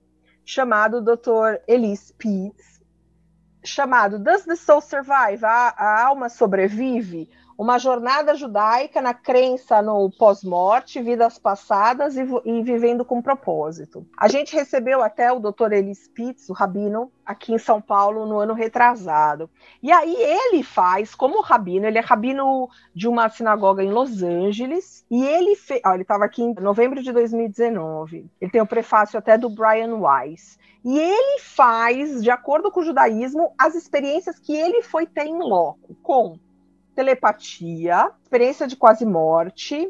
chamado 0.45 1.03
Dr. 1.03 1.61
Elise 1.67 2.13
Pitts, 2.15 2.83
chamado 3.65 4.19
Does 4.19 4.45
the 4.45 4.57
Soul 4.57 4.81
Survive? 4.81 5.45
A, 5.45 5.75
a 5.77 6.07
alma 6.07 6.29
sobrevive? 6.29 7.29
Uma 7.59 7.77
jornada 7.77 8.37
judaica 8.37 9.03
na 9.03 9.13
crença 9.13 9.83
no 9.83 10.09
pós-morte, 10.17 11.03
vidas 11.03 11.41
passadas 11.41 12.17
e, 12.17 12.25
e, 12.45 12.63
vivendo 12.63 13.05
com 13.05 13.21
propósito. 13.21 14.07
A 14.17 14.29
gente 14.29 14.55
recebeu 14.55 15.03
até 15.03 15.33
o 15.33 15.41
Dr. 15.41 15.73
Eli 15.73 15.93
Spitz, 15.93 16.49
o 16.49 16.53
rabino, 16.53 17.11
aqui 17.27 17.53
em 17.53 17.59
São 17.59 17.81
Paulo 17.81 18.25
no 18.27 18.39
ano 18.39 18.55
retrasado. 18.55 19.51
E 19.83 19.91
aí 19.91 20.15
ele 20.15 20.63
faz, 20.63 21.17
como 21.17 21.43
rabino, 21.43 21.87
ele 21.87 21.99
é 21.99 22.01
rabino 22.01 22.69
de 22.95 23.09
uma 23.09 23.29
sinagoga 23.29 23.83
em 23.83 23.91
Los 23.91 24.23
Angeles, 24.23 25.05
e 25.11 25.25
ele 25.27 25.57
fez, 25.57 25.81
ele 25.85 26.03
estava 26.03 26.27
aqui 26.27 26.45
em 26.45 26.55
novembro 26.55 27.03
de 27.03 27.11
2019. 27.11 28.31
Ele 28.41 28.51
tem 28.53 28.61
o 28.61 28.67
prefácio 28.67 29.19
até 29.19 29.37
do 29.37 29.51
Brian 29.51 29.97
Weiss. 29.97 30.57
E 30.85 30.97
ele 30.97 31.41
faz, 31.41 32.23
de 32.23 32.31
acordo 32.31 32.71
com 32.71 32.79
o 32.79 32.85
judaísmo, 32.85 33.53
as 33.59 33.75
experiências 33.75 34.39
que 34.39 34.55
ele 34.55 34.81
foi 34.81 35.07
ter 35.07 35.27
em 35.27 35.39
loco, 35.39 35.97
com 36.05 36.39
telepatia, 36.99 38.11
experiência 38.25 38.67
de 38.67 38.75
quase 38.75 39.07
morte, 39.07 39.89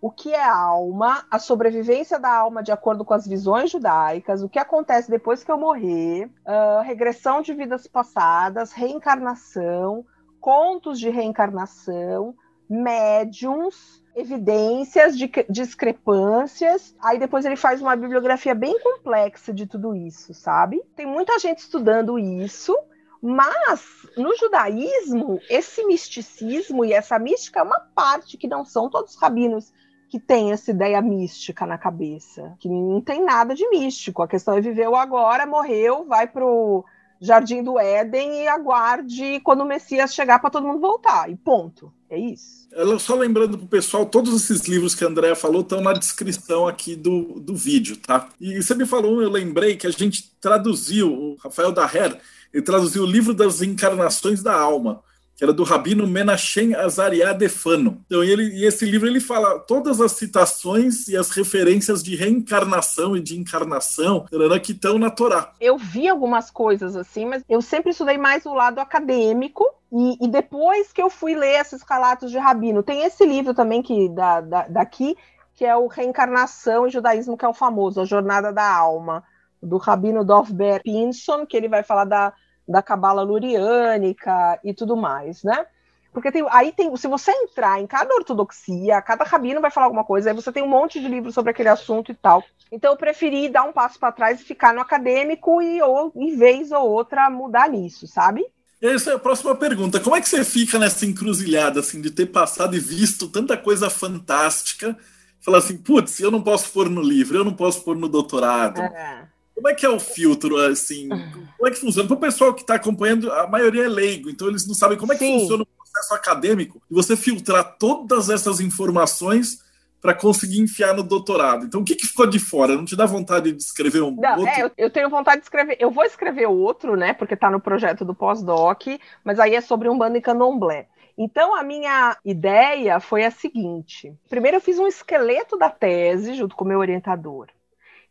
o 0.00 0.08
que 0.08 0.32
é 0.32 0.40
alma, 0.40 1.26
a 1.28 1.36
sobrevivência 1.40 2.16
da 2.16 2.32
alma 2.32 2.62
de 2.62 2.70
acordo 2.70 3.04
com 3.04 3.12
as 3.12 3.26
visões 3.26 3.72
judaicas, 3.72 4.40
o 4.40 4.48
que 4.48 4.60
acontece 4.60 5.10
depois 5.10 5.42
que 5.42 5.50
eu 5.50 5.58
morrer, 5.58 6.30
uh, 6.46 6.80
regressão 6.84 7.42
de 7.42 7.52
vidas 7.52 7.88
passadas, 7.88 8.70
reencarnação, 8.70 10.06
contos 10.38 11.00
de 11.00 11.10
reencarnação, 11.10 12.36
médiums, 12.70 14.00
evidências 14.14 15.18
de 15.18 15.28
discrepâncias. 15.50 16.94
Aí 17.02 17.18
depois 17.18 17.44
ele 17.44 17.56
faz 17.56 17.82
uma 17.82 17.96
bibliografia 17.96 18.54
bem 18.54 18.78
complexa 18.80 19.52
de 19.52 19.66
tudo 19.66 19.92
isso, 19.96 20.32
sabe? 20.32 20.80
Tem 20.94 21.04
muita 21.04 21.36
gente 21.40 21.58
estudando 21.58 22.16
isso 22.16 22.78
mas 23.26 24.06
no 24.18 24.36
judaísmo, 24.36 25.40
esse 25.48 25.82
misticismo 25.86 26.84
e 26.84 26.92
essa 26.92 27.18
mística 27.18 27.60
é 27.60 27.62
uma 27.62 27.80
parte 27.80 28.36
que 28.36 28.46
não 28.46 28.66
são 28.66 28.90
todos 28.90 29.14
os 29.14 29.20
rabinos 29.20 29.72
que 30.10 30.20
têm 30.20 30.52
essa 30.52 30.70
ideia 30.70 31.00
mística 31.00 31.64
na 31.64 31.78
cabeça, 31.78 32.54
que 32.60 32.68
não 32.68 33.00
tem 33.00 33.24
nada 33.24 33.54
de 33.54 33.66
místico. 33.70 34.22
A 34.22 34.28
questão 34.28 34.52
é 34.54 34.60
viver 34.60 34.88
o 34.88 34.94
agora, 34.94 35.46
morreu, 35.46 36.04
vai 36.04 36.26
pro 36.26 36.84
Jardim 37.18 37.62
do 37.62 37.78
Éden 37.78 38.42
e 38.42 38.46
aguarde 38.46 39.40
quando 39.40 39.62
o 39.62 39.66
Messias 39.66 40.14
chegar 40.14 40.38
para 40.38 40.50
todo 40.50 40.66
mundo 40.66 40.80
voltar. 40.80 41.30
E 41.30 41.34
ponto. 41.34 41.90
É 42.14 42.18
isso. 42.18 42.68
Só 43.00 43.14
lembrando 43.14 43.58
pro 43.58 43.66
pessoal, 43.66 44.06
todos 44.06 44.34
esses 44.34 44.66
livros 44.66 44.94
que 44.94 45.04
a 45.04 45.08
Andrea 45.08 45.34
falou 45.34 45.62
estão 45.62 45.80
na 45.80 45.92
descrição 45.92 46.66
aqui 46.66 46.96
do, 46.96 47.40
do 47.40 47.54
vídeo, 47.54 47.96
tá? 47.96 48.28
E 48.40 48.60
você 48.62 48.74
me 48.74 48.86
falou, 48.86 49.22
eu 49.22 49.30
lembrei 49.30 49.76
que 49.76 49.86
a 49.86 49.90
gente 49.90 50.32
traduziu, 50.40 51.12
o 51.12 51.36
Rafael 51.36 51.72
Daher, 51.72 52.18
ele 52.52 52.62
traduziu 52.62 53.02
o 53.02 53.06
livro 53.06 53.34
das 53.34 53.62
encarnações 53.62 54.42
da 54.42 54.54
alma, 54.54 55.02
que 55.36 55.42
era 55.42 55.52
do 55.52 55.64
Rabino 55.64 56.06
Menachem 56.06 56.74
Azariah 56.74 57.32
Defano. 57.32 58.02
Então, 58.06 58.22
ele, 58.22 58.44
e 58.54 58.64
esse 58.64 58.84
livro 58.84 59.06
ele 59.06 59.20
fala 59.20 59.58
todas 59.58 60.00
as 60.00 60.12
citações 60.12 61.08
e 61.08 61.16
as 61.16 61.30
referências 61.30 62.02
de 62.02 62.14
reencarnação 62.14 63.16
e 63.16 63.20
de 63.20 63.38
encarnação 63.38 64.26
que 64.62 64.72
estão 64.72 64.98
na 64.98 65.10
Torá. 65.10 65.52
Eu 65.60 65.76
vi 65.76 66.08
algumas 66.08 66.50
coisas 66.50 66.94
assim, 66.96 67.26
mas 67.26 67.42
eu 67.48 67.60
sempre 67.60 67.90
estudei 67.90 68.16
mais 68.16 68.46
o 68.46 68.54
lado 68.54 68.78
acadêmico. 68.78 69.64
E, 69.92 70.24
e 70.24 70.28
depois 70.28 70.92
que 70.92 71.02
eu 71.02 71.10
fui 71.10 71.34
ler 71.34 71.60
esses 71.60 71.82
relatos 71.82 72.30
de 72.30 72.38
Rabino, 72.38 72.82
tem 72.82 73.04
esse 73.04 73.24
livro 73.24 73.54
também 73.54 73.82
que 73.82 74.08
da, 74.08 74.40
da, 74.40 74.68
daqui, 74.68 75.16
que 75.54 75.64
é 75.64 75.76
o 75.76 75.86
Reencarnação 75.86 76.86
e 76.86 76.90
Judaísmo, 76.90 77.36
que 77.36 77.44
é 77.44 77.48
o 77.48 77.54
famoso, 77.54 78.00
A 78.00 78.04
Jornada 78.04 78.52
da 78.52 78.68
Alma, 78.68 79.22
do 79.62 79.76
Rabino 79.76 80.24
Dovber 80.24 80.82
Pinson, 80.82 81.46
que 81.46 81.56
ele 81.56 81.68
vai 81.68 81.82
falar 81.82 82.04
da 82.04 82.32
da 82.66 82.82
cabala 82.82 83.22
luriânica 83.22 84.58
e 84.64 84.72
tudo 84.72 84.96
mais, 84.96 85.42
né? 85.42 85.66
Porque 86.12 86.30
tem, 86.30 86.46
aí 86.50 86.70
tem, 86.70 86.96
se 86.96 87.08
você 87.08 87.32
entrar 87.32 87.80
em 87.80 87.88
cada 87.88 88.14
ortodoxia, 88.14 89.02
cada 89.02 89.24
rabino 89.24 89.60
vai 89.60 89.70
falar 89.70 89.86
alguma 89.86 90.04
coisa, 90.04 90.30
aí 90.30 90.36
você 90.36 90.52
tem 90.52 90.62
um 90.62 90.68
monte 90.68 91.00
de 91.00 91.08
livros 91.08 91.34
sobre 91.34 91.50
aquele 91.50 91.68
assunto 91.68 92.12
e 92.12 92.14
tal. 92.14 92.42
Então 92.70 92.92
eu 92.92 92.96
preferi 92.96 93.48
dar 93.48 93.64
um 93.64 93.72
passo 93.72 93.98
para 93.98 94.12
trás 94.12 94.40
e 94.40 94.44
ficar 94.44 94.72
no 94.72 94.80
acadêmico 94.80 95.60
e, 95.60 95.82
ou, 95.82 96.12
em 96.14 96.36
vez 96.36 96.70
ou 96.70 96.88
outra, 96.88 97.28
mudar 97.28 97.68
nisso, 97.68 98.06
sabe? 98.06 98.46
Essa 98.80 99.10
é 99.10 99.14
a 99.14 99.18
próxima 99.18 99.56
pergunta. 99.56 99.98
Como 99.98 100.14
é 100.14 100.20
que 100.20 100.28
você 100.28 100.44
fica 100.44 100.78
nessa 100.78 101.04
encruzilhada, 101.04 101.80
assim, 101.80 102.00
de 102.00 102.10
ter 102.10 102.26
passado 102.26 102.76
e 102.76 102.80
visto 102.80 103.28
tanta 103.28 103.56
coisa 103.56 103.90
fantástica? 103.90 104.96
Falar 105.40 105.58
assim, 105.58 105.76
putz, 105.76 106.20
eu 106.20 106.30
não 106.30 106.42
posso 106.42 106.70
pôr 106.70 106.88
no 106.88 107.02
livro, 107.02 107.38
eu 107.38 107.44
não 107.44 107.54
posso 107.54 107.82
pôr 107.82 107.96
no 107.96 108.08
doutorado. 108.08 108.80
É. 108.80 109.23
Como 109.54 109.68
é 109.68 109.74
que 109.74 109.86
é 109.86 109.88
o 109.88 110.00
filtro, 110.00 110.56
assim? 110.56 111.08
Como 111.08 111.68
é 111.68 111.70
que 111.70 111.78
funciona? 111.78 112.08
Para 112.08 112.16
o 112.16 112.20
pessoal 112.20 112.52
que 112.52 112.62
está 112.62 112.74
acompanhando, 112.74 113.32
a 113.32 113.46
maioria 113.46 113.84
é 113.84 113.88
leigo, 113.88 114.28
então 114.28 114.48
eles 114.48 114.66
não 114.66 114.74
sabem 114.74 114.98
como 114.98 115.12
é 115.12 115.16
que 115.16 115.24
Sim. 115.24 115.40
funciona 115.40 115.62
o 115.62 115.66
processo 115.66 116.14
acadêmico 116.14 116.82
e 116.90 116.94
você 116.94 117.16
filtrar 117.16 117.76
todas 117.78 118.28
essas 118.28 118.60
informações 118.60 119.62
para 120.04 120.12
conseguir 120.12 120.60
enfiar 120.60 120.92
no 120.92 121.02
doutorado. 121.02 121.64
Então, 121.64 121.80
o 121.80 121.84
que, 121.84 121.94
que 121.94 122.06
ficou 122.06 122.26
de 122.26 122.38
fora? 122.38 122.76
Não 122.76 122.84
te 122.84 122.94
dá 122.94 123.06
vontade 123.06 123.52
de 123.52 123.62
escrever 123.62 124.02
um 124.02 124.10
Não, 124.10 124.40
outro? 124.40 124.54
É, 124.54 124.62
eu, 124.62 124.70
eu, 124.76 124.90
tenho 124.90 125.08
vontade 125.08 125.40
de 125.40 125.46
escrever. 125.46 125.78
Eu 125.80 125.90
vou 125.90 126.04
escrever 126.04 126.46
outro, 126.46 126.94
né? 126.94 127.14
Porque 127.14 127.32
está 127.32 127.50
no 127.50 127.58
projeto 127.58 128.04
do 128.04 128.14
pós-doc, 128.14 128.82
mas 129.24 129.40
aí 129.40 129.54
é 129.54 129.62
sobre 129.62 129.88
um 129.88 129.96
bando 129.96 130.18
em 130.18 130.20
candomblé. 130.20 130.88
Então, 131.16 131.56
a 131.56 131.62
minha 131.62 132.18
ideia 132.22 133.00
foi 133.00 133.24
a 133.24 133.30
seguinte: 133.30 134.12
primeiro, 134.28 134.58
eu 134.58 134.60
fiz 134.60 134.78
um 134.78 134.86
esqueleto 134.86 135.56
da 135.56 135.70
tese 135.70 136.34
junto 136.34 136.54
com 136.54 136.66
o 136.66 136.68
meu 136.68 136.80
orientador. 136.80 137.46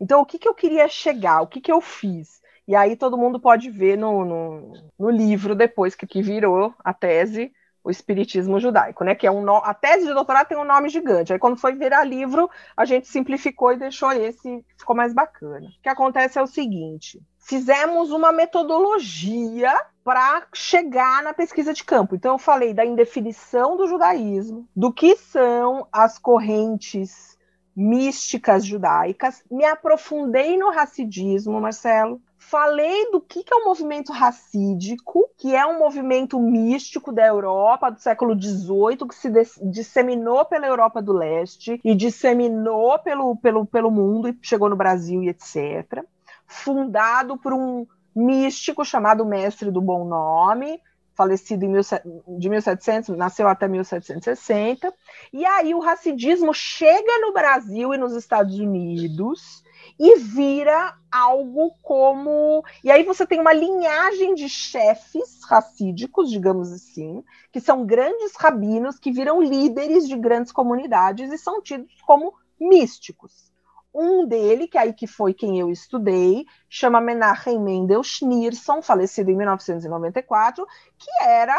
Então, 0.04 0.20
o 0.20 0.26
que, 0.26 0.38
que 0.38 0.50
eu 0.50 0.54
queria 0.54 0.86
chegar? 0.90 1.40
O 1.40 1.48
que, 1.48 1.62
que 1.62 1.72
eu 1.72 1.80
fiz? 1.80 2.42
E 2.68 2.76
aí 2.76 2.98
todo 2.98 3.18
mundo 3.18 3.40
pode 3.40 3.70
ver 3.70 3.98
no, 3.98 4.26
no, 4.26 4.74
no 5.00 5.10
livro 5.10 5.56
depois 5.56 5.96
que, 5.96 6.06
que 6.06 6.22
virou 6.22 6.76
a 6.84 6.94
tese 6.94 7.54
o 7.82 7.90
espiritismo 7.90 8.60
judaico, 8.60 9.06
né? 9.06 9.16
Que 9.16 9.28
é 9.28 9.32
um 9.32 9.42
no... 9.42 9.56
a 9.56 9.74
tese 9.74 10.06
de 10.06 10.14
doutorado 10.14 10.48
tem 10.48 10.58
um 10.58 10.66
nome 10.66 10.90
gigante. 10.90 11.32
Aí 11.32 11.40
quando 11.40 11.56
foi 11.56 11.74
virar 11.76 12.04
livro, 12.04 12.50
a 12.76 12.84
gente 12.84 13.08
simplificou 13.08 13.72
e 13.72 13.78
deixou 13.78 14.12
esse, 14.12 14.66
ficou 14.78 14.94
mais 14.96 15.14
bacana. 15.14 15.68
O 15.68 15.82
que 15.82 15.90
acontece 15.90 16.38
é 16.38 16.42
o 16.42 16.48
seguinte: 16.48 17.22
fizemos 17.40 18.12
uma 18.12 18.34
metodologia 18.34 19.74
para 20.04 20.48
chegar 20.54 21.24
na 21.24 21.34
pesquisa 21.34 21.74
de 21.74 21.84
campo. 21.84 22.14
Então 22.16 22.34
eu 22.34 22.40
falei 22.40 22.74
da 22.74 22.86
indefinição 22.86 23.78
do 23.78 23.88
judaísmo, 23.88 24.68
do 24.76 24.92
que 24.92 25.16
são 25.16 25.88
as 25.92 26.20
correntes 26.20 27.33
místicas 27.76 28.66
judaicas, 28.66 29.44
me 29.50 29.66
aprofundei 29.66 30.58
no 30.58 30.72
racidismo, 30.72 31.60
Marcelo, 31.60 32.22
falei 32.38 33.10
do 33.12 33.20
que, 33.20 33.44
é 33.52 33.56
o 33.56 33.66
movimento 33.66 34.12
racídico, 34.12 35.30
que 35.38 35.56
é 35.56 35.66
um 35.66 35.80
movimento 35.80 36.40
místico 36.40 37.12
da 37.12 37.26
Europa 37.26 37.90
do 37.90 38.00
século 38.00 38.40
XVIII, 38.40 39.08
que 39.08 39.16
se 39.16 39.32
disseminou 39.64 40.46
pela 40.46 40.68
Europa 40.68 41.02
do 41.02 41.14
Leste 41.14 41.80
e 41.84 41.96
disseminou 41.96 43.00
pelo, 43.00 43.36
pelo, 43.38 43.66
pelo 43.66 43.90
mundo 43.90 44.30
e 44.30 44.38
chegou 44.42 44.70
no 44.70 44.76
Brasil 44.76 45.24
e 45.24 45.30
etc. 45.30 46.04
Fundado 46.46 47.38
por 47.38 47.54
um 47.54 47.88
místico 48.16 48.86
chamado 48.86 49.26
Mestre 49.26 49.72
do 49.72 49.82
Bom 49.82 50.06
Nome, 50.06 50.80
falecido 51.16 51.68
mil, 51.68 51.82
de 52.40 52.50
1700, 52.50 53.16
nasceu 53.16 53.48
até 53.48 53.68
1760. 53.68 54.94
E 55.32 55.46
aí 55.46 55.74
o 55.74 55.80
racidismo 55.80 56.54
chega 56.54 57.20
no 57.22 57.34
Brasil 57.34 57.94
e 57.94 57.98
nos 57.98 58.14
Estados 58.14 58.58
Unidos 58.58 59.64
e 60.00 60.18
vira 60.20 60.98
algo 61.12 61.76
como. 61.82 62.64
E 62.84 62.92
aí 62.92 63.04
você 63.04 63.26
tem 63.26 63.40
uma 63.40 63.54
linhagem 63.54 64.34
de 64.34 64.50
chefes 64.50 65.44
racídicos, 65.46 66.30
digamos 66.32 66.72
assim, 66.72 67.24
que 67.52 67.60
são 67.60 67.86
grandes 67.86 68.36
rabinos 68.36 68.98
que 68.98 69.12
viram 69.12 69.42
líderes 69.42 70.08
de 70.08 70.18
grandes 70.18 70.52
comunidades 70.52 71.32
e 71.32 71.38
são 71.38 71.62
tidos 71.62 72.02
como 72.02 72.34
místicos. 72.60 73.53
Um 73.94 74.26
dele, 74.26 74.68
que 74.68 74.78
aí 74.78 74.92
que 74.92 75.06
foi 75.06 75.34
quem 75.34 75.60
eu 75.60 75.70
estudei, 75.70 76.46
chama 76.68 77.00
Menachem 77.00 77.60
Mendel 77.60 78.04
Schneerson, 78.04 78.82
falecido 78.82 79.30
em 79.30 79.38
1994, 79.38 80.66
que 80.98 81.12
era 81.24 81.56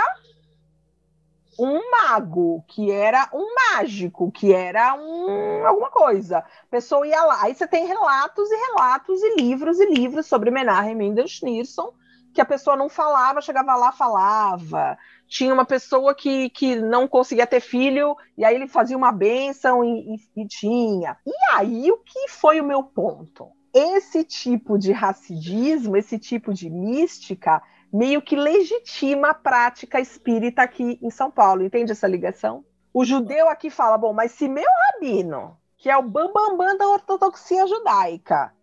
um 1.58 1.90
mago, 1.90 2.64
que 2.66 2.90
era 2.90 3.28
um 3.32 3.54
mágico, 3.54 4.30
que 4.32 4.52
era 4.52 4.94
um 4.94 5.66
alguma 5.66 5.90
coisa. 5.90 6.38
A 6.38 6.70
pessoa 6.70 7.06
ia 7.06 7.22
lá, 7.24 7.42
aí 7.42 7.54
você 7.54 7.66
tem 7.66 7.86
relatos 7.86 8.50
e 8.50 8.56
relatos 8.56 9.22
e 9.22 9.36
livros 9.36 9.78
e 9.78 9.86
livros 9.86 10.26
sobre 10.26 10.50
Menachem 10.50 10.94
Mendel 10.94 11.28
Schneerson, 11.28 11.92
que 12.32 12.40
a 12.40 12.44
pessoa 12.44 12.76
não 12.76 12.88
falava, 12.88 13.40
chegava 13.40 13.76
lá, 13.76 13.92
falava. 13.92 14.98
Tinha 15.26 15.52
uma 15.52 15.64
pessoa 15.64 16.14
que, 16.14 16.50
que 16.50 16.76
não 16.76 17.08
conseguia 17.08 17.46
ter 17.46 17.60
filho, 17.60 18.16
e 18.36 18.44
aí 18.44 18.54
ele 18.54 18.68
fazia 18.68 18.96
uma 18.96 19.10
benção 19.10 19.84
e, 19.84 20.14
e, 20.14 20.42
e 20.42 20.46
tinha. 20.46 21.16
E 21.26 21.32
aí, 21.54 21.90
o 21.90 21.98
que 21.98 22.28
foi 22.28 22.60
o 22.60 22.64
meu 22.64 22.82
ponto? 22.82 23.50
Esse 23.72 24.22
tipo 24.22 24.78
de 24.78 24.92
racidismo, 24.92 25.96
esse 25.96 26.18
tipo 26.18 26.54
de 26.54 26.70
mística, 26.70 27.60
meio 27.92 28.22
que 28.22 28.36
legitima 28.36 29.30
a 29.30 29.34
prática 29.34 30.00
espírita 30.00 30.62
aqui 30.62 30.98
em 31.02 31.10
São 31.10 31.30
Paulo. 31.30 31.64
Entende 31.64 31.92
essa 31.92 32.06
ligação? 32.06 32.64
O 32.92 33.04
judeu 33.04 33.48
aqui 33.48 33.70
fala: 33.70 33.98
bom, 33.98 34.12
mas 34.12 34.32
se 34.32 34.48
meu 34.48 34.64
rabino, 34.92 35.56
que 35.76 35.90
é 35.90 35.96
o 35.96 36.02
bambambam 36.02 36.56
bam, 36.56 36.68
bam 36.68 36.76
da 36.76 36.88
ortodoxia 36.88 37.66
judaica, 37.66 38.54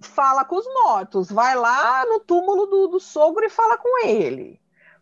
fala 0.00 0.44
com 0.44 0.56
os 0.56 0.66
mortos, 0.66 1.30
vai 1.30 1.54
lá 1.54 2.04
no 2.06 2.20
túmulo 2.20 2.66
do, 2.66 2.88
do 2.88 3.00
sogro 3.00 3.44
e 3.44 3.50
fala 3.50 3.76
com 3.76 4.06
ele, 4.06 4.60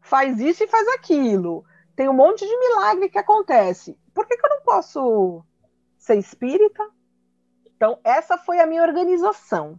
faz 0.09 0.41
isso 0.41 0.65
e 0.65 0.69
faz 0.69 0.89
aquilo. 0.89 1.65
Tem 1.95 2.09
um 2.09 2.15
monte 2.15 2.47
de 2.47 2.59
milagre 2.59 3.09
que 3.09 3.19
acontece. 3.19 3.99
Por 4.15 4.27
que, 4.27 4.37
que 4.37 4.47
eu 4.47 4.51
não 4.51 4.63
posso 4.63 5.45
ser 5.99 6.17
espírita? 6.17 6.83
Então, 7.77 7.99
essa 8.03 8.39
foi 8.39 8.59
a 8.59 8.67
minha 8.67 8.83
organização. 8.83 9.79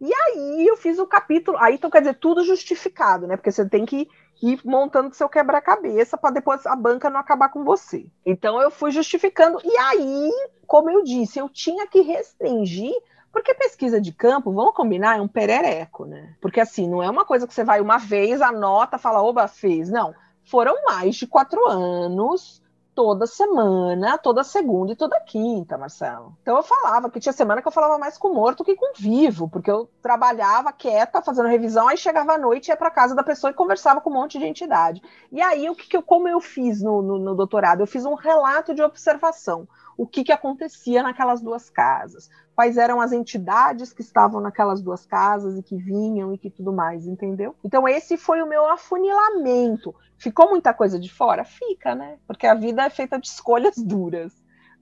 E 0.00 0.10
aí 0.14 0.66
eu 0.66 0.76
fiz 0.76 0.98
o 0.98 1.06
capítulo, 1.06 1.58
aí 1.58 1.74
então 1.74 1.90
quer 1.90 2.00
dizer, 2.00 2.14
tudo 2.14 2.44
justificado, 2.44 3.26
né? 3.26 3.36
Porque 3.36 3.50
você 3.50 3.68
tem 3.68 3.84
que 3.84 4.08
ir 4.40 4.60
montando 4.64 5.14
seu 5.14 5.28
quebra-cabeça 5.28 6.16
para 6.16 6.30
depois 6.30 6.64
a 6.66 6.76
banca 6.76 7.10
não 7.10 7.18
acabar 7.18 7.48
com 7.48 7.64
você. 7.64 8.06
Então 8.24 8.60
eu 8.62 8.70
fui 8.70 8.92
justificando. 8.92 9.60
E 9.64 9.76
aí, 9.76 10.30
como 10.66 10.88
eu 10.88 11.02
disse, 11.02 11.40
eu 11.40 11.48
tinha 11.48 11.86
que 11.86 12.00
restringir 12.00 12.94
porque 13.32 13.54
pesquisa 13.54 14.00
de 14.00 14.12
campo, 14.12 14.52
vamos 14.52 14.74
combinar, 14.74 15.18
é 15.18 15.20
um 15.20 15.28
perereco, 15.28 16.04
né? 16.04 16.34
Porque 16.40 16.60
assim, 16.60 16.88
não 16.88 17.02
é 17.02 17.10
uma 17.10 17.24
coisa 17.24 17.46
que 17.46 17.54
você 17.54 17.64
vai 17.64 17.80
uma 17.80 17.98
vez, 17.98 18.40
anota, 18.40 18.98
fala, 18.98 19.22
oba, 19.22 19.46
fez. 19.46 19.90
Não. 19.90 20.14
Foram 20.44 20.82
mais 20.84 21.16
de 21.16 21.26
quatro 21.26 21.66
anos 21.68 22.62
toda 22.94 23.28
semana, 23.28 24.18
toda 24.18 24.42
segunda 24.42 24.92
e 24.92 24.96
toda 24.96 25.20
quinta, 25.20 25.78
Marcelo. 25.78 26.36
Então 26.42 26.56
eu 26.56 26.64
falava 26.64 27.08
que 27.08 27.20
tinha 27.20 27.32
semana 27.32 27.62
que 27.62 27.68
eu 27.68 27.72
falava 27.72 27.96
mais 27.96 28.18
com 28.18 28.34
morto 28.34 28.64
que 28.64 28.74
com 28.74 28.92
vivo, 28.98 29.48
porque 29.48 29.70
eu 29.70 29.88
trabalhava 30.02 30.72
quieta, 30.72 31.22
fazendo 31.22 31.48
revisão, 31.48 31.86
aí 31.86 31.96
chegava 31.96 32.32
à 32.32 32.38
noite, 32.38 32.70
ia 32.70 32.76
para 32.76 32.90
casa 32.90 33.14
da 33.14 33.22
pessoa 33.22 33.52
e 33.52 33.54
conversava 33.54 34.00
com 34.00 34.10
um 34.10 34.14
monte 34.14 34.36
de 34.36 34.46
entidade. 34.46 35.00
E 35.30 35.40
aí 35.40 35.70
o 35.70 35.76
que, 35.76 35.86
que 35.86 35.96
eu, 35.96 36.02
como 36.02 36.26
eu 36.26 36.40
fiz 36.40 36.82
no, 36.82 37.00
no, 37.00 37.18
no 37.20 37.36
doutorado, 37.36 37.80
eu 37.80 37.86
fiz 37.86 38.04
um 38.04 38.14
relato 38.14 38.74
de 38.74 38.82
observação 38.82 39.68
o 39.98 40.06
que, 40.06 40.22
que 40.22 40.32
acontecia 40.32 41.02
naquelas 41.02 41.42
duas 41.42 41.68
casas, 41.68 42.30
quais 42.58 42.76
eram 42.76 43.00
as 43.00 43.12
entidades 43.12 43.92
que 43.92 44.02
estavam 44.02 44.40
naquelas 44.40 44.82
duas 44.82 45.06
casas 45.06 45.56
e 45.56 45.62
que 45.62 45.76
vinham 45.76 46.34
e 46.34 46.38
que 46.38 46.50
tudo 46.50 46.72
mais, 46.72 47.06
entendeu? 47.06 47.54
Então 47.62 47.86
esse 47.86 48.16
foi 48.16 48.42
o 48.42 48.48
meu 48.48 48.68
afunilamento. 48.68 49.94
Ficou 50.16 50.50
muita 50.50 50.74
coisa 50.74 50.98
de 50.98 51.08
fora? 51.08 51.44
Fica, 51.44 51.94
né? 51.94 52.18
Porque 52.26 52.48
a 52.48 52.54
vida 52.54 52.82
é 52.82 52.90
feita 52.90 53.16
de 53.16 53.28
escolhas 53.28 53.76
duras. 53.76 54.32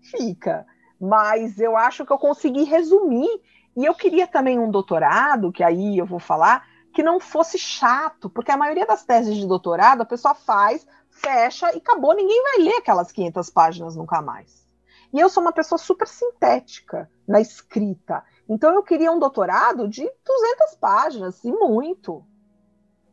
Fica. 0.01 0.65
Mas 0.99 1.61
eu 1.61 1.77
acho 1.77 2.07
que 2.07 2.13
eu 2.15 2.17
consegui 2.17 2.65
resumir. 2.65 3.29
E 3.77 3.85
eu 3.85 3.95
queria 3.95 4.27
também 4.27 4.59
um 4.59 4.71
doutorado, 4.71 5.53
que 5.53 5.63
aí 5.63 5.99
eu 5.99 6.07
vou 6.07 6.19
falar, 6.19 6.67
que 6.95 7.03
não 7.03 7.21
fosse 7.21 7.59
chato, 7.59 8.31
porque 8.31 8.51
a 8.51 8.57
maioria 8.57 8.87
das 8.87 9.05
teses 9.05 9.37
de 9.37 9.47
doutorado 9.47 10.01
a 10.01 10.07
pessoa 10.07 10.35
faz, 10.35 10.87
fecha 11.11 11.71
e 11.75 11.77
acabou, 11.77 12.15
ninguém 12.15 12.43
vai 12.43 12.59
ler 12.61 12.77
aquelas 12.77 13.13
500 13.13 13.51
páginas 13.51 13.95
nunca 13.95 14.23
mais. 14.23 14.66
E 15.13 15.21
eu 15.21 15.29
sou 15.29 15.43
uma 15.43 15.53
pessoa 15.53 15.79
super 15.79 16.07
sintética 16.07 17.11
na 17.27 17.41
escrita. 17.41 18.23
Então 18.49 18.75
eu 18.75 18.83
queria 18.83 19.13
um 19.13 19.19
doutorado 19.19 19.89
de 19.89 20.03
200 20.03 20.77
páginas, 20.81 21.45
e 21.45 21.51
muito. 21.51 22.25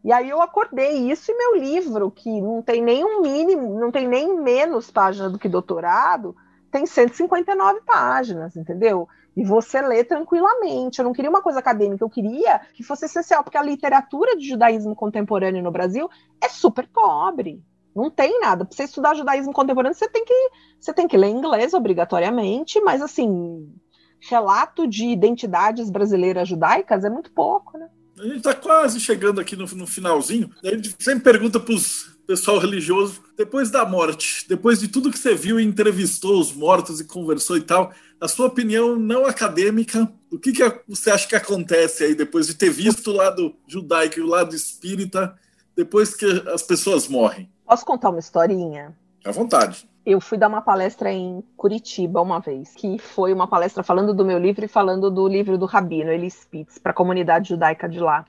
E 0.03 0.11
aí 0.11 0.29
eu 0.29 0.41
acordei 0.41 1.09
isso 1.09 1.31
e 1.31 1.37
meu 1.37 1.55
livro, 1.55 2.11
que 2.11 2.41
não 2.41 2.61
tem 2.61 2.83
nem 2.83 3.05
um 3.05 3.21
mínimo, 3.21 3.79
não 3.79 3.89
tem 3.89 4.07
nem 4.07 4.37
menos 4.37 4.91
página 4.91 5.29
do 5.29 5.39
que 5.39 5.47
doutorado, 5.47 6.35
tem 6.69 6.85
159 6.85 7.81
páginas, 7.81 8.57
entendeu? 8.57 9.07
E 9.35 9.45
você 9.45 9.81
lê 9.81 10.03
tranquilamente. 10.03 10.99
Eu 10.99 11.05
não 11.05 11.13
queria 11.13 11.29
uma 11.29 11.41
coisa 11.41 11.59
acadêmica, 11.59 12.03
eu 12.03 12.09
queria 12.09 12.59
que 12.73 12.83
fosse 12.83 13.05
essencial, 13.05 13.43
porque 13.43 13.57
a 13.57 13.63
literatura 13.63 14.35
de 14.35 14.47
judaísmo 14.47 14.95
contemporâneo 14.95 15.63
no 15.63 15.71
Brasil 15.71 16.09
é 16.41 16.49
super 16.49 16.87
pobre. 16.87 17.63
Não 17.95 18.09
tem 18.09 18.39
nada. 18.39 18.65
Para 18.65 18.75
você 18.75 18.83
estudar 18.83 19.15
judaísmo 19.15 19.53
contemporâneo, 19.53 19.95
você 19.95 20.07
tem 20.07 20.25
que 20.25 20.49
você 20.79 20.93
tem 20.93 21.07
que 21.07 21.17
ler 21.17 21.29
inglês 21.29 21.73
obrigatoriamente, 21.73 22.81
mas 22.81 23.01
assim, 23.01 23.71
relato 24.19 24.87
de 24.87 25.05
identidades 25.05 25.89
brasileiras 25.89 26.47
judaicas 26.47 27.05
é 27.05 27.09
muito 27.09 27.31
pouco, 27.31 27.77
né? 27.77 27.87
A 28.19 28.23
gente 28.23 28.37
está 28.37 28.53
quase 28.53 28.99
chegando 28.99 29.41
aqui 29.41 29.55
no, 29.55 29.65
no 29.65 29.87
finalzinho. 29.87 30.49
A 30.63 30.69
gente 30.69 30.95
sempre 30.99 31.23
pergunta 31.23 31.59
para 31.59 31.73
os 31.73 32.13
pessoal 32.25 32.57
religioso, 32.57 33.21
depois 33.37 33.69
da 33.69 33.85
morte, 33.85 34.45
depois 34.47 34.79
de 34.79 34.87
tudo 34.87 35.11
que 35.11 35.19
você 35.19 35.35
viu 35.35 35.59
e 35.59 35.63
entrevistou 35.63 36.39
os 36.39 36.53
mortos 36.53 36.99
e 36.99 37.05
conversou 37.05 37.57
e 37.57 37.61
tal, 37.61 37.93
a 38.19 38.27
sua 38.27 38.47
opinião 38.47 38.97
não 38.97 39.25
acadêmica, 39.25 40.09
o 40.31 40.39
que, 40.39 40.51
que 40.51 40.63
você 40.87 41.11
acha 41.11 41.27
que 41.27 41.35
acontece 41.35 42.03
aí 42.03 42.15
depois 42.15 42.47
de 42.47 42.55
ter 42.55 42.69
visto 42.69 43.11
o 43.11 43.13
lado 43.13 43.53
judaico 43.67 44.19
e 44.19 44.21
o 44.21 44.27
lado 44.27 44.55
espírita, 44.55 45.35
depois 45.75 46.15
que 46.15 46.25
as 46.49 46.63
pessoas 46.63 47.07
morrem? 47.07 47.51
Posso 47.65 47.85
contar 47.85 48.09
uma 48.09 48.19
historinha? 48.19 48.95
À 49.25 49.31
vontade. 49.31 49.87
Eu 50.05 50.19
fui 50.19 50.37
dar 50.37 50.49
uma 50.49 50.61
palestra 50.61 51.11
em 51.11 51.41
Curitiba 51.55 52.21
uma 52.21 52.39
vez, 52.39 52.73
que 52.73 52.99
foi 52.99 53.31
uma 53.31 53.47
palestra 53.47 53.81
falando 53.81 54.13
do 54.13 54.25
meu 54.25 54.37
livro 54.37 54.65
e 54.65 54.67
falando 54.67 55.09
do 55.09 55.27
livro 55.27 55.57
do 55.57 55.65
Rabino, 55.65 56.11
Eli 56.11 56.29
Spitz, 56.29 56.77
para 56.77 56.91
a 56.91 56.95
comunidade 56.95 57.49
judaica 57.49 57.87
de 57.87 57.99
lá. 57.99 58.25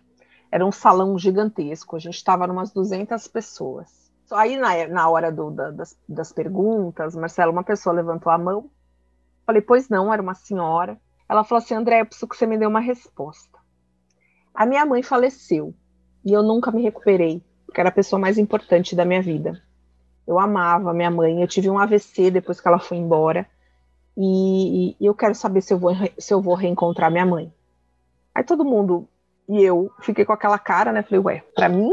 Era 0.53 0.65
um 0.65 0.71
salão 0.71 1.19
gigantesco, 1.19 1.97
a 1.97 1.99
gente 1.99 2.15
estava 2.15 2.47
umas 2.47 2.73
200 2.73 3.27
pessoas. 3.27 3.89
Aí, 4.31 4.57
na, 4.57 4.87
na 4.87 5.09
hora 5.09 5.33
do, 5.33 5.51
da, 5.51 5.71
das, 5.73 5.99
das 6.09 6.33
perguntas, 6.33 7.17
Marcelo, 7.17 7.53
uma 7.53 7.65
pessoa 7.65 7.95
levantou 7.95 8.31
a 8.31 8.39
mão. 8.39 8.71
Falei, 9.45 9.61
pois 9.61 9.89
não, 9.89 10.13
era 10.13 10.23
uma 10.23 10.35
senhora. 10.35 10.99
Ela 11.29 11.45
falou 11.45 11.63
assim: 11.63 11.75
André, 11.75 12.01
eu 12.01 12.07
preciso 12.07 12.29
que 12.29 12.37
você 12.37 12.47
me 12.47 12.57
dê 12.57 12.67
uma 12.67 12.81
resposta. 12.81 13.59
A 14.55 14.65
minha 14.65 14.87
mãe 14.87 15.03
faleceu 15.03 15.75
e 16.25 16.33
eu 16.33 16.43
nunca 16.43 16.71
me 16.71 16.83
recuperei, 16.83 17.43
porque 17.67 17.81
era 17.81 17.91
a 17.91 17.93
pessoa 17.93 18.19
mais 18.19 18.39
importante 18.39 18.97
da 18.97 19.05
minha 19.05 19.23
vida. 19.23 19.61
Eu 20.27 20.39
amava 20.39 20.95
minha 20.95 21.11
mãe, 21.11 21.43
eu 21.43 21.49
tive 21.49 21.69
um 21.69 21.79
AVC 21.79 22.31
depois 22.31 22.61
que 22.61 22.67
ela 22.67 22.79
foi 22.79 22.97
embora 22.97 23.47
e, 24.17 24.97
e 24.99 25.07
eu 25.07 25.15
quero 25.15 25.35
saber 25.35 25.61
se 25.61 25.75
eu, 25.75 25.79
vou, 25.79 25.93
se 26.19 26.33
eu 26.33 26.41
vou 26.41 26.55
reencontrar 26.55 27.11
minha 27.11 27.27
mãe. 27.27 27.53
Aí 28.35 28.43
todo 28.43 28.65
mundo 28.65 29.09
e 29.49 29.63
eu 29.63 29.91
fiquei 30.01 30.25
com 30.25 30.33
aquela 30.33 30.59
cara, 30.59 30.93
né? 30.93 31.03
Falei, 31.03 31.21
ué, 31.21 31.45
pra 31.55 31.69
mim? 31.69 31.93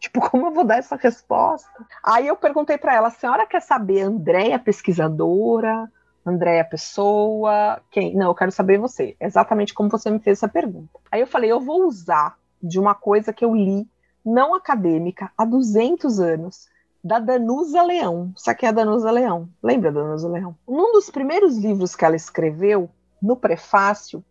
Tipo, 0.00 0.20
como 0.20 0.46
eu 0.46 0.52
vou 0.52 0.64
dar 0.64 0.78
essa 0.78 0.96
resposta? 0.96 1.68
Aí 2.02 2.26
eu 2.26 2.36
perguntei 2.36 2.78
para 2.78 2.94
ela, 2.94 3.08
a 3.08 3.12
senhora 3.12 3.46
quer 3.46 3.60
saber 3.60 4.02
Andréia 4.02 4.58
pesquisadora, 4.58 5.90
Andréia 6.24 6.64
pessoa, 6.64 7.80
quem? 7.90 8.14
Não, 8.14 8.26
eu 8.26 8.34
quero 8.34 8.52
saber 8.52 8.78
você, 8.78 9.16
exatamente 9.20 9.74
como 9.74 9.88
você 9.88 10.10
me 10.10 10.18
fez 10.18 10.38
essa 10.38 10.48
pergunta. 10.48 10.90
Aí 11.10 11.20
eu 11.20 11.26
falei, 11.26 11.50
eu 11.50 11.60
vou 11.60 11.86
usar 11.86 12.37
de 12.62 12.78
uma 12.78 12.94
coisa 12.94 13.32
que 13.32 13.44
eu 13.44 13.54
li, 13.54 13.88
não 14.24 14.54
acadêmica, 14.54 15.30
há 15.36 15.44
200 15.44 16.20
anos, 16.20 16.68
da 17.02 17.18
Danusa 17.18 17.82
Leão. 17.82 18.32
Isso 18.36 18.50
aqui 18.50 18.66
é 18.66 18.68
a 18.68 18.72
Danusa 18.72 19.10
Leão. 19.10 19.48
Lembra 19.62 19.92
da 19.92 20.02
Danusa 20.02 20.28
Leão? 20.28 20.56
Num 20.66 20.92
dos 20.92 21.08
primeiros 21.08 21.56
livros 21.56 21.94
que 21.94 22.04
ela 22.04 22.16
escreveu, 22.16 22.90
no 23.22 23.36
prefácio, 23.36 24.24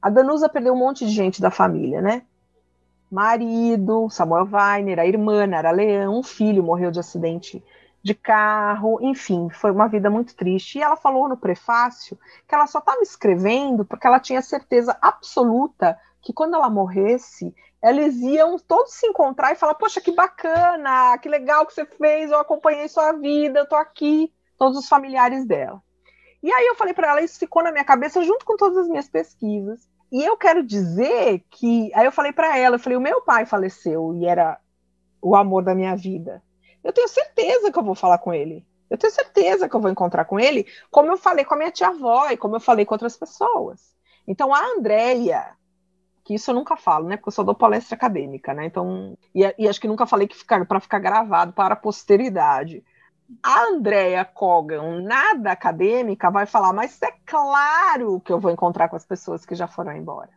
a 0.00 0.10
Danusa 0.10 0.48
perdeu 0.48 0.74
um 0.74 0.78
monte 0.78 1.06
de 1.06 1.12
gente 1.12 1.40
da 1.40 1.50
família, 1.50 2.00
né? 2.00 2.22
Marido, 3.10 4.08
Samuel 4.10 4.48
Weiner, 4.50 4.98
a 4.98 5.06
irmã, 5.06 5.46
Nara 5.46 5.70
Leão, 5.70 6.18
um 6.18 6.22
filho 6.22 6.62
morreu 6.62 6.90
de 6.90 6.98
acidente 6.98 7.62
de 8.02 8.12
carro, 8.12 8.98
enfim, 9.00 9.48
foi 9.48 9.70
uma 9.70 9.88
vida 9.88 10.10
muito 10.10 10.34
triste. 10.34 10.78
E 10.78 10.82
ela 10.82 10.96
falou 10.96 11.26
no 11.26 11.36
prefácio 11.36 12.18
que 12.46 12.54
ela 12.54 12.66
só 12.66 12.78
estava 12.78 13.00
escrevendo 13.00 13.84
porque 13.84 14.06
ela 14.06 14.20
tinha 14.20 14.42
certeza 14.42 14.96
absoluta 15.00 15.98
que 16.24 16.32
quando 16.32 16.54
ela 16.54 16.70
morresse, 16.70 17.54
eles 17.82 18.16
iam 18.16 18.58
todos 18.58 18.94
se 18.94 19.06
encontrar 19.06 19.52
e 19.52 19.56
falar: 19.56 19.74
Poxa, 19.74 20.00
que 20.00 20.10
bacana, 20.10 21.18
que 21.18 21.28
legal 21.28 21.66
que 21.66 21.74
você 21.74 21.84
fez, 21.84 22.30
eu 22.30 22.38
acompanhei 22.38 22.88
sua 22.88 23.12
vida, 23.12 23.60
eu 23.60 23.68
tô 23.68 23.76
aqui, 23.76 24.32
todos 24.58 24.78
os 24.78 24.88
familiares 24.88 25.46
dela. 25.46 25.82
E 26.42 26.52
aí 26.52 26.66
eu 26.66 26.74
falei 26.74 26.94
para 26.94 27.08
ela, 27.08 27.20
isso 27.20 27.38
ficou 27.38 27.62
na 27.62 27.70
minha 27.70 27.84
cabeça 27.84 28.22
junto 28.22 28.44
com 28.44 28.56
todas 28.56 28.78
as 28.78 28.88
minhas 28.88 29.08
pesquisas. 29.08 29.88
E 30.10 30.24
eu 30.24 30.36
quero 30.36 30.62
dizer 30.62 31.44
que. 31.50 31.90
Aí 31.94 32.06
eu 32.06 32.12
falei 32.12 32.32
para 32.32 32.56
ela, 32.56 32.76
eu 32.76 32.80
falei: 32.80 32.96
o 32.96 33.02
meu 33.02 33.20
pai 33.20 33.44
faleceu 33.44 34.14
e 34.14 34.24
era 34.24 34.58
o 35.20 35.36
amor 35.36 35.62
da 35.62 35.74
minha 35.74 35.94
vida. 35.94 36.42
Eu 36.82 36.92
tenho 36.92 37.08
certeza 37.08 37.70
que 37.70 37.78
eu 37.78 37.84
vou 37.84 37.94
falar 37.94 38.18
com 38.18 38.32
ele. 38.32 38.66
Eu 38.88 38.96
tenho 38.96 39.12
certeza 39.12 39.68
que 39.68 39.74
eu 39.74 39.80
vou 39.80 39.90
encontrar 39.90 40.24
com 40.26 40.38
ele, 40.38 40.66
como 40.90 41.10
eu 41.10 41.16
falei 41.16 41.44
com 41.44 41.54
a 41.54 41.56
minha 41.56 41.70
tia-avó 41.70 42.30
e 42.30 42.36
como 42.36 42.56
eu 42.56 42.60
falei 42.60 42.84
com 42.84 42.94
outras 42.94 43.16
pessoas. 43.16 43.94
Então, 44.26 44.54
a 44.54 44.60
Andrea, 44.60 45.56
que 46.24 46.34
isso 46.34 46.50
eu 46.50 46.54
nunca 46.54 46.76
falo, 46.76 47.06
né? 47.06 47.16
Porque 47.16 47.28
eu 47.28 47.32
só 47.32 47.42
dou 47.42 47.54
palestra 47.54 47.94
acadêmica, 47.94 48.54
né? 48.54 48.66
Então, 48.66 49.16
e, 49.34 49.42
e 49.58 49.68
acho 49.68 49.80
que 49.80 49.88
nunca 49.88 50.06
falei 50.06 50.26
que 50.26 50.36
ficar 50.36 50.64
para 50.66 50.80
ficar 50.80 50.98
gravado 50.98 51.52
para 51.52 51.74
a 51.74 51.76
posteridade 51.76 52.82
a 53.42 53.64
Andrea 53.64 54.24
Kogan, 54.24 55.00
nada 55.02 55.52
acadêmica, 55.52 56.30
vai 56.30 56.46
falar, 56.46 56.72
mas 56.72 57.00
é 57.02 57.12
claro 57.24 58.20
que 58.20 58.32
eu 58.32 58.38
vou 58.38 58.50
encontrar 58.50 58.88
com 58.88 58.96
as 58.96 59.04
pessoas 59.04 59.46
que 59.46 59.54
já 59.54 59.66
foram 59.66 59.96
embora. 59.96 60.30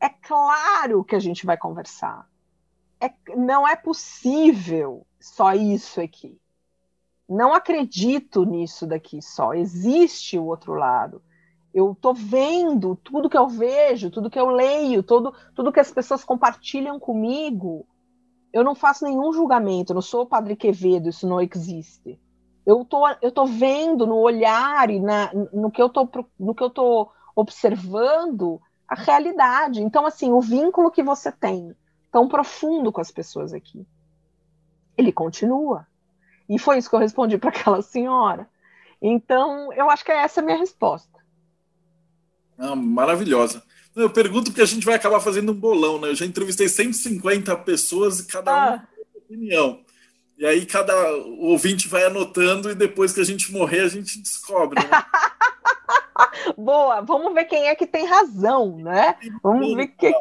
É 0.00 0.08
claro 0.08 1.04
que 1.04 1.14
a 1.14 1.18
gente 1.18 1.46
vai 1.46 1.56
conversar. 1.56 2.26
É, 3.00 3.12
não 3.36 3.66
é 3.66 3.76
possível 3.76 5.06
só 5.20 5.52
isso 5.52 6.00
aqui. 6.00 6.40
Não 7.28 7.54
acredito 7.54 8.44
nisso 8.44 8.86
daqui 8.86 9.22
só. 9.22 9.54
Existe 9.54 10.38
o 10.38 10.44
outro 10.44 10.74
lado. 10.74 11.22
Eu 11.74 11.92
estou 11.92 12.14
vendo 12.14 12.96
tudo 12.96 13.30
que 13.30 13.38
eu 13.38 13.48
vejo, 13.48 14.10
tudo 14.10 14.30
que 14.30 14.38
eu 14.38 14.50
leio, 14.50 15.02
tudo, 15.02 15.34
tudo 15.54 15.72
que 15.72 15.80
as 15.80 15.90
pessoas 15.90 16.22
compartilham 16.22 17.00
comigo 17.00 17.86
eu 18.52 18.62
não 18.62 18.74
faço 18.74 19.04
nenhum 19.04 19.32
julgamento, 19.32 19.92
eu 19.92 19.94
não 19.94 20.02
sou 20.02 20.22
o 20.22 20.26
Padre 20.26 20.54
Quevedo, 20.54 21.08
isso 21.08 21.26
não 21.26 21.40
existe. 21.40 22.20
Eu 22.66 22.84
tô, 22.84 23.08
eu 23.20 23.32
tô 23.32 23.46
vendo 23.46 24.06
no 24.06 24.16
olhar 24.16 24.90
e 24.90 25.00
na, 25.00 25.32
no, 25.52 25.70
que 25.70 25.80
eu 25.80 25.88
tô, 25.88 26.08
no 26.38 26.54
que 26.54 26.62
eu 26.62 27.10
observando 27.34 28.60
a 28.86 28.94
realidade. 28.94 29.82
Então, 29.82 30.04
assim, 30.04 30.30
o 30.32 30.40
vínculo 30.40 30.90
que 30.90 31.02
você 31.02 31.32
tem 31.32 31.74
tão 32.12 32.28
profundo 32.28 32.92
com 32.92 33.00
as 33.00 33.10
pessoas 33.10 33.54
aqui, 33.54 33.86
ele 34.96 35.10
continua. 35.10 35.86
E 36.48 36.58
foi 36.58 36.76
isso 36.76 36.90
que 36.90 36.94
eu 36.94 37.00
respondi 37.00 37.38
para 37.38 37.50
aquela 37.50 37.80
senhora. 37.80 38.48
Então, 39.00 39.72
eu 39.72 39.90
acho 39.90 40.04
que 40.04 40.12
essa 40.12 40.40
é 40.40 40.42
a 40.42 40.44
minha 40.44 40.58
resposta. 40.58 41.18
Ah, 42.62 42.76
maravilhosa. 42.76 43.60
Eu 43.94 44.08
pergunto 44.08 44.52
porque 44.52 44.62
a 44.62 44.66
gente 44.66 44.86
vai 44.86 44.94
acabar 44.94 45.18
fazendo 45.18 45.50
um 45.50 45.54
bolão, 45.54 46.00
né? 46.00 46.10
Eu 46.10 46.14
já 46.14 46.24
entrevistei 46.24 46.68
150 46.68 47.54
pessoas 47.56 48.20
e 48.20 48.26
cada 48.28 48.52
ah. 48.52 48.74
um 48.74 48.78
tem 48.78 49.04
uma 49.04 49.18
opinião. 49.18 49.80
E 50.38 50.46
aí 50.46 50.64
cada 50.64 50.94
ouvinte 51.40 51.88
vai 51.88 52.04
anotando 52.04 52.70
e 52.70 52.74
depois 52.74 53.12
que 53.12 53.20
a 53.20 53.24
gente 53.24 53.52
morrer 53.52 53.80
a 53.80 53.88
gente 53.88 54.20
descobre. 54.22 54.80
Né? 54.80 54.88
Boa, 56.56 57.00
vamos 57.00 57.34
ver 57.34 57.46
quem 57.46 57.66
é 57.66 57.74
que 57.74 57.86
tem 57.86 58.06
razão, 58.06 58.78
né? 58.78 59.16
Vamos 59.42 59.74
ver 59.74 59.88
quem. 59.88 60.14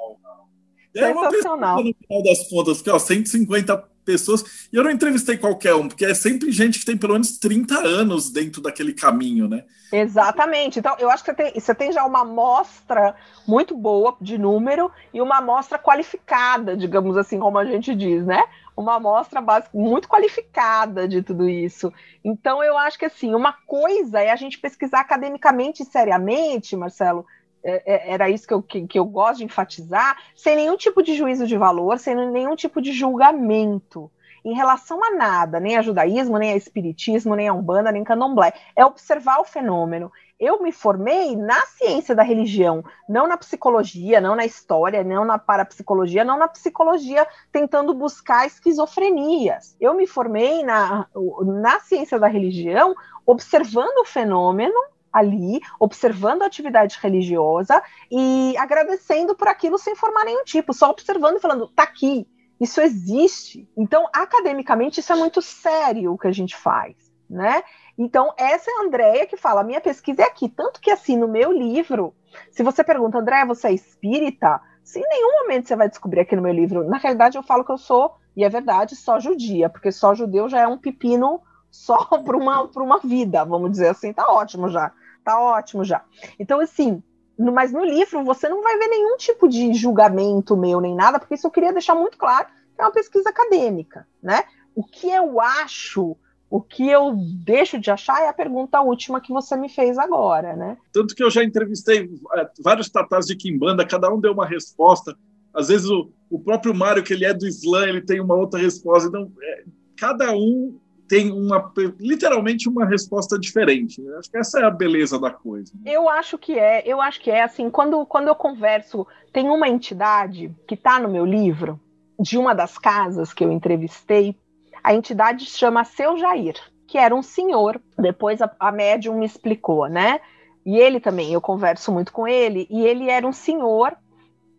É 0.96 1.08
uma 1.10 1.30
Sensacional. 1.30 1.84
no 1.84 1.94
final 1.94 2.24
das 2.24 2.50
contas, 2.50 2.78
porque 2.78 2.90
ó, 2.90 2.98
150 2.98 3.78
pessoas. 4.06 4.68
E 4.72 4.76
eu 4.76 4.84
não 4.84 4.92
entrevistei 4.92 5.38
qualquer 5.38 5.76
um, 5.76 5.88
porque 5.88 6.06
é 6.06 6.14
sempre 6.14 6.52
gente 6.52 6.80
que 6.80 6.86
tem 6.86 6.98
pelo 6.98 7.14
menos 7.14 7.38
30 7.38 7.76
anos 7.80 8.30
dentro 8.30 8.62
daquele 8.62 8.94
caminho, 8.94 9.48
né? 9.48 9.64
Exatamente. 9.92 10.80
Então, 10.80 10.96
eu 11.00 11.10
acho 11.10 11.24
que 11.24 11.32
você 11.32 11.36
tem, 11.36 11.60
você 11.60 11.76
tem 11.76 11.92
já 11.92 12.06
uma 12.06 12.22
amostra 12.22 13.14
muito 13.46 13.76
boa 13.76 14.16
de 14.22 14.38
número 14.38 14.90
e 15.14 15.22
uma 15.22 15.38
amostra 15.38 15.78
qualificada, 15.78 16.78
digamos 16.78 17.18
assim, 17.18 17.40
como 17.40 17.58
a 17.58 17.66
gente 17.66 17.94
diz, 17.94 18.26
né? 18.26 18.42
Uma 18.76 18.96
amostra 18.96 19.42
básica 19.42 19.70
muito 19.74 20.08
qualificada 20.08 21.08
de 21.08 21.22
tudo 21.22 21.50
isso. 21.50 21.92
Então, 22.24 22.64
eu 22.64 22.78
acho 22.78 22.98
que 22.98 23.06
assim, 23.06 23.36
uma 23.36 23.52
coisa 23.52 24.22
é 24.22 24.32
a 24.32 24.36
gente 24.38 24.58
pesquisar 24.58 25.02
academicamente 25.02 25.84
e 25.84 25.86
seriamente, 25.86 26.76
Marcelo, 26.76 27.26
era 27.64 28.30
isso 28.30 28.48
que 28.48 28.54
eu, 28.54 28.62
que, 28.62 28.88
que, 28.88 29.00
eu 29.00 29.06
gosto 29.06 29.40
de 29.40 29.46
enfatizar, 29.46 30.18
sem 30.36 30.56
nenhum 30.56 30.78
tipo 30.78 31.04
de 31.04 31.16
juízo 31.16 31.46
de 31.46 31.58
valor, 31.58 32.00
sem 32.00 32.16
nenhum 32.16 32.56
tipo 32.56 32.82
de 32.82 32.92
julgamento 32.92 34.12
em 34.44 34.54
relação 34.54 35.04
a 35.04 35.12
nada, 35.12 35.60
nem 35.60 35.78
a 35.78 35.82
judaísmo, 35.82 36.38
nem 36.38 36.54
a 36.54 36.56
espiritismo, 36.56 37.36
nem 37.36 37.48
a 37.48 37.54
umbanda, 37.54 37.92
nem 37.92 38.04
candomblé. 38.04 38.54
É 38.76 38.84
observar 38.84 39.40
o 39.40 39.46
fenômeno. 39.46 40.12
Eu 40.40 40.64
me 40.64 40.72
formei 40.72 41.36
na 41.36 41.62
ciência 41.68 42.16
da 42.16 42.24
religião, 42.24 42.84
não 43.08 43.28
na 43.28 43.38
psicologia, 43.38 44.20
não 44.20 44.36
na 44.36 44.44
história, 44.44 45.04
não 45.04 45.24
na 45.24 45.38
parapsicologia, 45.38 46.24
não 46.24 46.40
na 46.40 46.48
psicologia 46.48 47.28
tentando 47.52 47.94
buscar 47.94 48.48
esquizofrenias. 48.48 49.76
Eu 49.80 49.94
me 49.94 50.08
formei 50.08 50.64
na, 50.64 51.06
na 51.46 51.80
ciência 51.82 52.18
da 52.18 52.28
religião 52.28 52.96
observando 53.24 54.00
o 54.00 54.06
fenômeno 54.06 54.74
ali, 55.12 55.60
observando 55.80 56.44
a 56.44 56.46
atividade 56.46 56.98
religiosa 57.02 57.82
e 58.10 58.56
agradecendo 58.58 59.36
por 59.36 59.48
aquilo 59.48 59.78
sem 59.78 59.96
formar 59.96 60.26
nenhum 60.26 60.44
tipo, 60.44 60.74
só 60.74 60.90
observando 60.90 61.38
e 61.38 61.42
falando, 61.42 61.68
tá 61.68 61.84
aqui, 61.84 62.28
isso 62.62 62.80
existe. 62.80 63.68
Então, 63.76 64.08
academicamente, 64.14 65.00
isso 65.00 65.12
é 65.12 65.16
muito 65.16 65.42
sério 65.42 66.14
o 66.14 66.18
que 66.18 66.28
a 66.28 66.32
gente 66.32 66.56
faz, 66.56 66.96
né? 67.28 67.64
Então, 67.98 68.32
essa 68.38 68.70
é 68.70 68.74
a 68.76 68.84
Andrea 68.84 69.26
que 69.26 69.36
fala, 69.36 69.64
minha 69.64 69.82
pesquisa 69.82 70.22
é 70.22 70.26
aqui, 70.26 70.48
tanto 70.48 70.80
que 70.80 70.92
assim, 70.92 71.18
no 71.18 71.28
meu 71.28 71.52
livro, 71.52 72.14
se 72.52 72.62
você 72.62 72.84
pergunta, 72.84 73.18
Andréia, 73.18 73.46
você 73.46 73.70
é 73.70 73.74
espírita? 73.74 74.62
Se 74.84 75.00
em 75.00 75.10
nenhum 75.10 75.42
momento 75.42 75.68
você 75.68 75.76
vai 75.76 75.90
descobrir 75.90 76.22
aqui 76.22 76.36
no 76.36 76.42
meu 76.42 76.54
livro, 76.54 76.88
na 76.88 76.98
realidade 76.98 77.38
eu 77.38 77.44
falo 77.44 77.66
que 77.66 77.72
eu 77.72 77.78
sou, 77.78 78.16
e 78.36 78.44
é 78.44 78.50
verdade, 78.50 78.96
só 78.96 79.20
judia, 79.20 79.70
porque 79.70 79.92
só 79.92 80.14
judeu 80.14 80.48
já 80.48 80.62
é 80.62 80.68
um 80.68 80.78
pepino 80.78 81.42
só 81.70 81.98
para 82.24 82.38
uma, 82.38 82.70
uma 82.76 83.00
vida, 83.00 83.44
vamos 83.44 83.72
dizer 83.72 83.90
assim, 83.90 84.14
tá 84.14 84.32
ótimo 84.32 84.70
já 84.70 84.92
tá 85.24 85.40
ótimo 85.40 85.84
já. 85.84 86.04
Então, 86.40 86.60
assim, 86.60 87.02
no, 87.38 87.52
mas 87.52 87.72
no 87.72 87.84
livro 87.84 88.24
você 88.24 88.48
não 88.48 88.62
vai 88.62 88.78
ver 88.78 88.88
nenhum 88.88 89.18
tipo 89.18 89.48
de 89.48 89.74
julgamento 89.74 90.56
meu 90.56 90.80
nem 90.80 90.96
nada, 90.96 91.20
porque 91.20 91.36
isso 91.36 91.48
eu 91.48 91.52
queria 91.52 91.74
deixar 91.74 91.96
muito 91.96 92.18
claro 92.18 92.48
é 92.78 92.84
uma 92.84 92.92
pesquisa 92.92 93.30
acadêmica, 93.30 94.08
né? 94.22 94.44
O 94.74 94.84
que 94.84 95.08
eu 95.08 95.40
acho, 95.40 96.16
o 96.50 96.62
que 96.62 96.90
eu 96.90 97.16
deixo 97.16 97.80
de 97.80 97.92
achar 97.92 98.22
é 98.24 98.28
a 98.28 98.34
pergunta 98.34 98.82
última 98.82 99.22
que 99.22 99.32
você 99.32 99.56
me 99.56 99.70
fez 99.70 99.98
agora, 99.98 100.56
né? 100.56 100.78
Tanto 100.92 101.14
que 101.14 101.24
eu 101.24 101.30
já 101.30 101.44
entrevistei 101.44 102.10
é, 102.36 102.50
vários 102.60 102.90
tatás 102.90 103.26
de 103.26 103.36
Kimbanda, 103.36 103.86
cada 103.86 104.12
um 104.12 104.20
deu 104.20 104.34
uma 104.34 104.48
resposta. 104.48 105.16
Às 105.54 105.68
vezes 105.68 105.90
o, 105.90 106.12
o 106.30 106.40
próprio 106.40 106.74
Mário, 106.74 107.04
que 107.04 107.14
ele 107.14 107.26
é 107.26 107.34
do 107.34 107.48
Islã, 107.48 107.86
ele 107.88 108.02
tem 108.02 108.20
uma 108.20 108.36
outra 108.36 108.60
resposta. 108.60 109.10
Então, 109.10 109.32
é, 109.42 109.64
cada 109.98 110.32
um 110.32 110.80
tem 111.12 111.30
uma 111.30 111.70
literalmente 112.00 112.70
uma 112.70 112.86
resposta 112.86 113.38
diferente. 113.38 114.02
Né? 114.02 114.16
Acho 114.18 114.32
que 114.32 114.38
essa 114.38 114.62
é 114.62 114.64
a 114.64 114.72
beleza 114.72 115.20
da 115.20 115.30
coisa. 115.30 115.74
Eu 115.86 116.08
acho 116.08 116.38
que 116.38 116.58
é, 116.58 116.84
eu 116.86 117.02
acho 117.02 117.20
que 117.20 117.30
é 117.30 117.44
assim, 117.44 117.70
quando, 117.70 118.06
quando 118.06 118.30
eu 118.30 118.36
converso, 118.36 119.06
tem 119.34 119.50
uma 119.50 119.68
entidade 119.68 120.56
que 120.66 120.74
está 120.74 121.02
no 121.02 121.10
meu 121.10 121.26
livro, 121.26 121.78
de 122.18 122.38
uma 122.38 122.56
das 122.56 122.78
casas 122.78 123.34
que 123.34 123.44
eu 123.44 123.52
entrevistei, 123.52 124.38
A 124.82 124.94
entidade 124.94 125.46
chama 125.48 125.84
Seu 125.84 126.18
Jair, 126.18 126.56
que 126.88 126.98
era 126.98 127.14
um 127.14 127.22
senhor. 127.22 127.82
Depois 128.00 128.42
a, 128.42 128.50
a 128.58 128.72
médium 128.72 129.20
me 129.20 129.26
explicou, 129.26 129.90
né? 129.90 130.22
E 130.66 130.78
ele 130.78 131.02
também, 131.02 131.34
eu 131.34 131.42
converso 131.42 131.92
muito 131.92 132.14
com 132.14 132.26
ele, 132.26 132.68
e 132.70 132.86
ele 132.86 133.10
era 133.10 133.28
um 133.28 133.34
senhor 133.34 133.98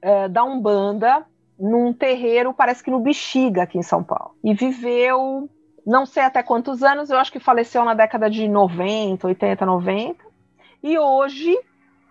uh, 0.05 0.29
da 0.29 0.45
Umbanda 0.45 1.25
num 1.59 1.95
terreiro, 1.95 2.53
parece 2.53 2.83
que 2.83 2.91
no 2.91 3.01
Bexiga, 3.01 3.63
aqui 3.63 3.79
em 3.79 3.83
São 3.83 4.05
Paulo. 4.05 4.35
E 4.45 4.53
viveu, 4.53 5.49
não 5.87 6.07
sei 6.07 6.23
até 6.23 6.43
quantos 6.43 6.83
anos, 6.83 7.11
eu 7.11 7.19
acho 7.19 7.33
que 7.33 7.41
faleceu 7.41 7.85
na 7.85 7.95
década 7.95 8.31
de 8.31 8.47
90, 8.47 9.27
80, 9.27 9.67
90. 9.67 10.25
E 10.83 10.99
hoje, 10.99 11.59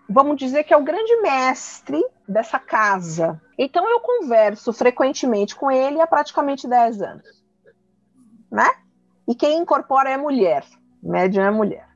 vamos 0.08 0.36
dizer 0.36 0.64
que 0.64 0.74
é 0.74 0.76
o 0.76 0.84
grande 0.84 1.20
mestre 1.20 2.02
dessa 2.28 2.58
casa. 2.58 3.40
Então 3.58 3.88
eu 3.88 4.00
converso 4.00 4.72
frequentemente 4.72 5.56
com 5.56 5.70
ele 5.70 6.00
há 6.00 6.06
praticamente 6.06 6.68
10 6.68 7.02
anos. 7.02 7.42
Né? 8.50 8.68
E 9.26 9.34
quem 9.34 9.58
incorpora 9.58 10.10
é 10.10 10.16
mulher. 10.16 10.64
Médium 11.02 11.44
é 11.44 11.50
mulher. 11.50 11.88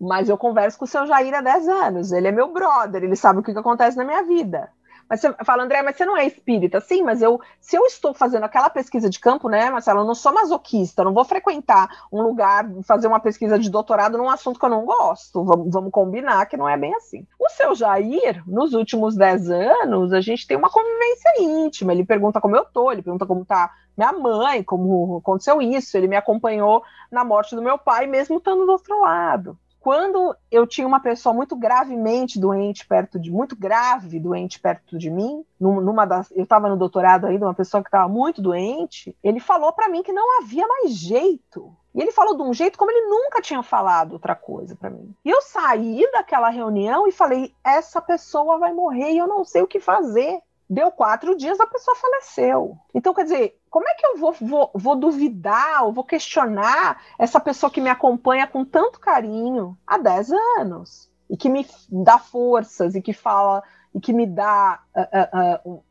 Mas 0.00 0.28
eu 0.28 0.36
converso 0.36 0.78
com 0.78 0.84
o 0.84 0.88
seu 0.88 1.06
Jair 1.06 1.34
há 1.34 1.40
10 1.40 1.68
anos. 1.68 2.12
Ele 2.12 2.28
é 2.28 2.32
meu 2.32 2.52
brother, 2.52 3.02
ele 3.02 3.16
sabe 3.16 3.40
o 3.40 3.42
que, 3.42 3.52
que 3.52 3.58
acontece 3.58 3.96
na 3.96 4.04
minha 4.04 4.22
vida. 4.22 4.70
Mas 5.08 5.20
você 5.20 5.32
fala, 5.44 5.64
André, 5.64 5.82
mas 5.82 5.96
você 5.96 6.04
não 6.04 6.16
é 6.16 6.26
espírita? 6.26 6.80
Sim, 6.80 7.02
mas 7.02 7.20
eu, 7.20 7.40
se 7.60 7.76
eu 7.76 7.84
estou 7.84 8.14
fazendo 8.14 8.44
aquela 8.44 8.70
pesquisa 8.70 9.10
de 9.10 9.20
campo, 9.20 9.48
né, 9.48 9.70
Marcelo, 9.70 10.00
eu 10.00 10.04
não 10.04 10.14
sou 10.14 10.32
masoquista, 10.32 11.04
não 11.04 11.12
vou 11.12 11.24
frequentar 11.24 11.88
um 12.12 12.22
lugar, 12.22 12.66
fazer 12.84 13.06
uma 13.06 13.20
pesquisa 13.20 13.58
de 13.58 13.70
doutorado 13.70 14.16
num 14.16 14.30
assunto 14.30 14.58
que 14.58 14.64
eu 14.64 14.70
não 14.70 14.84
gosto. 14.84 15.44
Vamos, 15.44 15.72
vamos 15.72 15.90
combinar 15.90 16.46
que 16.46 16.56
não 16.56 16.68
é 16.68 16.76
bem 16.76 16.94
assim. 16.94 17.26
O 17.38 17.48
seu 17.50 17.74
Jair, 17.74 18.42
nos 18.46 18.72
últimos 18.72 19.16
10 19.16 19.50
anos, 19.50 20.12
a 20.12 20.20
gente 20.20 20.46
tem 20.46 20.56
uma 20.56 20.70
convivência 20.70 21.32
íntima. 21.40 21.92
Ele 21.92 22.04
pergunta 22.04 22.40
como 22.40 22.56
eu 22.56 22.64
tô, 22.64 22.90
ele 22.90 23.02
pergunta 23.02 23.26
como 23.26 23.44
tá 23.44 23.70
minha 23.96 24.12
mãe, 24.12 24.62
como 24.62 25.18
aconteceu 25.18 25.60
isso. 25.60 25.96
Ele 25.96 26.08
me 26.08 26.16
acompanhou 26.16 26.82
na 27.10 27.24
morte 27.24 27.54
do 27.54 27.62
meu 27.62 27.78
pai, 27.78 28.06
mesmo 28.06 28.38
estando 28.38 28.64
do 28.64 28.72
outro 28.72 29.00
lado 29.00 29.58
quando 29.84 30.34
eu 30.50 30.66
tinha 30.66 30.86
uma 30.86 30.98
pessoa 30.98 31.34
muito 31.34 31.54
gravemente 31.54 32.40
doente 32.40 32.86
perto 32.86 33.20
de 33.20 33.30
muito 33.30 33.54
grave 33.54 34.18
doente 34.18 34.58
perto 34.58 34.96
de 34.96 35.10
mim, 35.10 35.44
numa 35.60 36.06
das, 36.06 36.30
eu 36.30 36.44
estava 36.44 36.70
no 36.70 36.76
doutorado 36.78 37.26
ainda, 37.26 37.44
uma 37.44 37.52
pessoa 37.52 37.82
que 37.82 37.88
estava 37.88 38.08
muito 38.08 38.40
doente, 38.40 39.14
ele 39.22 39.38
falou 39.40 39.74
para 39.74 39.90
mim 39.90 40.02
que 40.02 40.10
não 40.10 40.40
havia 40.40 40.66
mais 40.66 40.94
jeito. 40.94 41.70
E 41.94 42.00
ele 42.00 42.12
falou 42.12 42.34
de 42.34 42.42
um 42.42 42.54
jeito 42.54 42.78
como 42.78 42.90
ele 42.90 43.08
nunca 43.08 43.42
tinha 43.42 43.62
falado 43.62 44.14
outra 44.14 44.34
coisa 44.34 44.74
para 44.74 44.88
mim. 44.88 45.14
E 45.22 45.28
eu 45.28 45.42
saí 45.42 46.10
daquela 46.12 46.48
reunião 46.48 47.06
e 47.06 47.12
falei: 47.12 47.54
essa 47.62 48.00
pessoa 48.00 48.56
vai 48.56 48.72
morrer 48.72 49.12
e 49.12 49.18
eu 49.18 49.26
não 49.26 49.44
sei 49.44 49.60
o 49.60 49.66
que 49.66 49.80
fazer. 49.80 50.40
Deu 50.68 50.90
quatro 50.90 51.36
dias, 51.36 51.60
a 51.60 51.66
pessoa 51.66 51.94
faleceu. 51.94 52.74
Então, 52.94 53.12
quer 53.12 53.24
dizer, 53.24 53.58
como 53.74 53.88
é 53.88 53.94
que 53.94 54.06
eu 54.06 54.16
vou, 54.16 54.32
vou, 54.40 54.70
vou 54.72 54.94
duvidar 54.94 55.82
ou 55.82 55.92
vou 55.92 56.04
questionar 56.04 57.02
essa 57.18 57.40
pessoa 57.40 57.68
que 57.68 57.80
me 57.80 57.90
acompanha 57.90 58.46
com 58.46 58.64
tanto 58.64 59.00
carinho 59.00 59.76
há 59.84 59.98
10 59.98 60.30
anos? 60.60 61.10
E 61.28 61.36
que 61.36 61.48
me 61.48 61.66
dá 61.90 62.16
forças 62.16 62.94
e 62.94 63.02
que 63.02 63.12
fala 63.12 63.64
e 63.92 63.98
que 63.98 64.12
me 64.12 64.28
dá, 64.28 64.80
uh, 64.94 65.68
uh, 65.68 65.72
uh, 65.74 65.84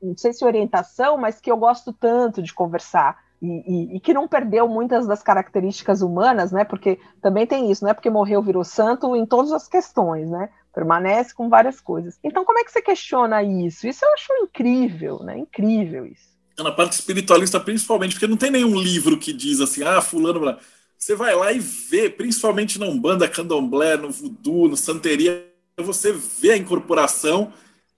não 0.00 0.16
sei 0.16 0.32
se 0.32 0.44
orientação, 0.44 1.16
mas 1.16 1.40
que 1.40 1.50
eu 1.50 1.56
gosto 1.56 1.92
tanto 1.92 2.40
de 2.40 2.54
conversar. 2.54 3.18
E, 3.42 3.48
e, 3.48 3.96
e, 3.96 4.00
que 4.00 4.14
não 4.14 4.28
perdeu 4.28 4.68
muitas 4.68 5.04
das 5.04 5.20
características 5.20 6.02
humanas, 6.02 6.52
né? 6.52 6.62
Porque 6.62 7.00
também 7.20 7.48
tem 7.48 7.68
isso, 7.68 7.82
não 7.82 7.90
é 7.90 7.94
porque 7.94 8.10
morreu 8.10 8.40
virou 8.42 8.62
santo 8.62 9.16
em 9.16 9.26
todas 9.26 9.50
as 9.50 9.66
questões, 9.66 10.30
né? 10.30 10.50
permanece 10.72 11.34
com 11.34 11.48
várias 11.48 11.80
coisas. 11.80 12.18
Então, 12.22 12.44
como 12.44 12.60
é 12.60 12.64
que 12.64 12.70
você 12.70 12.80
questiona 12.80 13.42
isso? 13.42 13.88
Isso 13.88 14.04
eu 14.04 14.12
acho 14.12 14.32
incrível, 14.42 15.18
né? 15.20 15.38
Incrível 15.38 16.06
isso. 16.06 16.33
Na 16.58 16.70
parte 16.70 16.92
espiritualista, 16.92 17.58
principalmente, 17.58 18.12
porque 18.14 18.26
não 18.26 18.36
tem 18.36 18.50
nenhum 18.50 18.78
livro 18.78 19.18
que 19.18 19.32
diz 19.32 19.60
assim, 19.60 19.82
ah, 19.82 20.00
fulano, 20.00 20.56
você 20.96 21.14
vai 21.14 21.34
lá 21.34 21.52
e 21.52 21.58
vê, 21.58 22.08
principalmente 22.08 22.78
na 22.78 22.86
Umbanda, 22.86 23.28
Candomblé, 23.28 23.96
no 23.96 24.10
Voodoo, 24.10 24.68
no 24.68 24.76
Santeria, 24.76 25.52
você 25.76 26.12
vê 26.12 26.52
a 26.52 26.56
incorporação. 26.56 27.52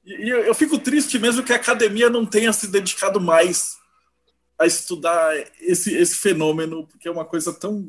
E 0.05 0.29
eu 0.29 0.55
fico 0.55 0.79
triste 0.79 1.19
mesmo 1.19 1.43
que 1.43 1.53
a 1.53 1.57
academia 1.57 2.09
não 2.09 2.25
tenha 2.25 2.53
se 2.53 2.69
dedicado 2.69 3.21
mais 3.21 3.77
a 4.59 4.67
estudar 4.67 5.37
esse, 5.61 5.95
esse 5.95 6.17
fenômeno, 6.17 6.87
porque 6.87 7.09
é 7.09 7.11
uma 7.11 7.25
coisa 7.25 7.53
tão 7.53 7.87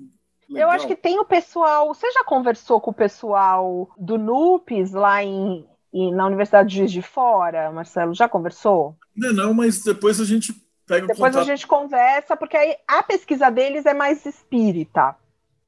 Legal. 0.49 0.69
Eu 0.69 0.71
acho 0.73 0.87
que 0.87 0.95
tem 0.95 1.19
o 1.19 1.25
pessoal. 1.25 1.93
Você 1.93 2.09
já 2.11 2.23
conversou 2.23 2.79
com 2.79 2.91
o 2.91 2.93
pessoal 2.93 3.89
do 3.97 4.17
NUPES 4.17 4.93
lá 4.93 5.21
em, 5.21 5.67
em, 5.93 6.13
na 6.13 6.25
Universidade 6.25 6.69
de 6.69 6.77
Juiz 6.77 6.91
de 6.91 7.01
Fora, 7.01 7.71
Marcelo? 7.71 8.13
Já 8.13 8.27
conversou? 8.27 8.95
Não, 9.15 9.33
não, 9.33 9.53
mas 9.53 9.83
depois 9.83 10.19
a 10.19 10.25
gente 10.25 10.53
pega 10.85 11.05
o 11.05 11.07
Depois 11.07 11.35
a 11.35 11.43
gente 11.43 11.67
conversa, 11.67 12.35
porque 12.35 12.57
aí 12.57 12.75
a 12.87 13.03
pesquisa 13.03 13.49
deles 13.49 13.85
é 13.85 13.93
mais 13.93 14.25
espírita. 14.25 15.15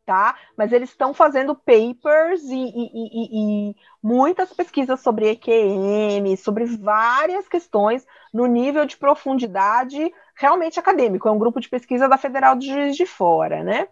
Tá? 0.06 0.36
Mas 0.58 0.72
eles 0.72 0.90
estão 0.90 1.14
fazendo 1.14 1.54
papers 1.54 2.42
e, 2.42 2.56
e, 2.56 2.90
e, 2.96 3.70
e, 3.70 3.76
muitas 4.02 4.52
pesquisas 4.52 5.00
sobre 5.02 5.30
EQM, 5.30 6.36
sobre 6.36 6.66
várias 6.66 7.48
questões 7.48 8.08
no 8.34 8.48
nível 8.48 8.88
de 8.88 8.98
profundidade 8.98 10.12
realmente 10.34 10.80
acadêmico. 10.80 11.28
É 11.28 11.32
um 11.32 11.38
grupo 11.38 11.60
de 11.60 11.70
pesquisa 11.70 12.10
da 12.10 12.18
Federal 12.18 12.56
de 12.56 12.66
Juiz 12.66 12.96
de 12.96 13.06
Fora, 13.06 13.64
né? 13.64 13.88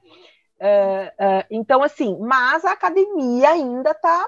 Uh, 0.59 1.07
uh, 1.23 1.45
então, 1.51 1.83
assim, 1.83 2.17
mas 2.19 2.65
a 2.65 2.71
academia 2.71 3.51
ainda 3.51 3.91
está. 3.91 4.27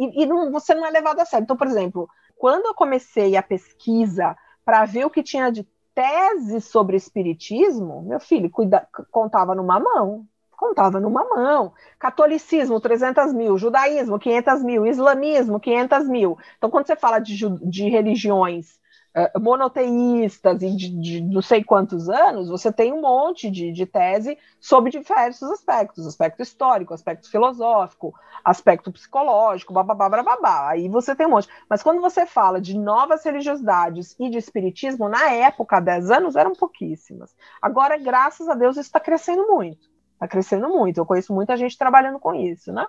E, 0.00 0.22
e 0.22 0.26
não, 0.26 0.50
você 0.50 0.74
não 0.74 0.86
é 0.86 0.90
levado 0.90 1.20
a 1.20 1.26
sério. 1.26 1.44
Então, 1.44 1.56
por 1.56 1.66
exemplo, 1.66 2.08
quando 2.36 2.66
eu 2.66 2.74
comecei 2.74 3.36
a 3.36 3.42
pesquisa 3.42 4.34
para 4.64 4.86
ver 4.86 5.04
o 5.04 5.10
que 5.10 5.22
tinha 5.22 5.52
de 5.52 5.66
tese 5.94 6.60
sobre 6.60 6.96
espiritismo, 6.96 8.02
meu 8.02 8.18
filho 8.18 8.50
cuida, 8.50 8.88
contava 9.10 9.54
numa 9.54 9.78
mão. 9.78 10.26
Contava 10.56 10.98
numa 10.98 11.24
mão. 11.24 11.72
Catolicismo, 11.98 12.80
300 12.80 13.32
mil. 13.34 13.58
Judaísmo, 13.58 14.18
500 14.18 14.62
mil. 14.62 14.86
Islamismo, 14.86 15.60
500 15.60 16.08
mil. 16.08 16.38
Então, 16.56 16.70
quando 16.70 16.86
você 16.86 16.96
fala 16.96 17.18
de, 17.18 17.36
de 17.62 17.88
religiões 17.88 18.80
uh, 19.16 19.40
monoteístas 19.40 20.62
e 20.62 20.70
de, 20.76 20.88
de, 20.88 21.20
não 21.20 21.42
sei 21.42 21.62
quantos 21.62 22.08
anos, 22.08 22.48
você 22.48 22.72
tem 22.72 22.92
um 22.92 23.00
monte 23.00 23.50
de, 23.50 23.72
de 23.72 23.86
tese 23.86 24.38
sobre 24.60 24.90
diversos 24.90 25.50
aspectos, 25.50 26.06
aspecto 26.06 26.42
histórico, 26.42 26.94
aspecto 26.94 27.30
filosófico, 27.30 28.14
aspecto 28.44 28.92
psicológico, 28.92 29.72
bababá, 29.72 30.08
babá. 30.08 30.70
Aí 30.70 30.88
você 30.88 31.14
tem 31.14 31.26
um 31.26 31.30
monte. 31.30 31.48
Mas 31.68 31.82
quando 31.82 32.00
você 32.00 32.26
fala 32.26 32.60
de 32.60 32.78
novas 32.78 33.24
religiosidades 33.24 34.14
e 34.18 34.30
de 34.30 34.38
espiritismo, 34.38 35.08
na 35.08 35.30
época, 35.30 35.76
há 35.76 35.80
10 35.80 36.10
anos, 36.10 36.36
eram 36.36 36.52
pouquíssimas. 36.52 37.34
Agora, 37.60 37.96
graças 37.96 38.48
a 38.48 38.54
Deus, 38.54 38.76
isso 38.76 38.88
está 38.88 39.00
crescendo 39.00 39.46
muito. 39.46 39.88
Está 40.14 40.28
crescendo 40.28 40.68
muito. 40.68 40.98
Eu 40.98 41.06
conheço 41.06 41.32
muita 41.32 41.56
gente 41.56 41.78
trabalhando 41.78 42.18
com 42.18 42.34
isso, 42.34 42.72
né? 42.72 42.86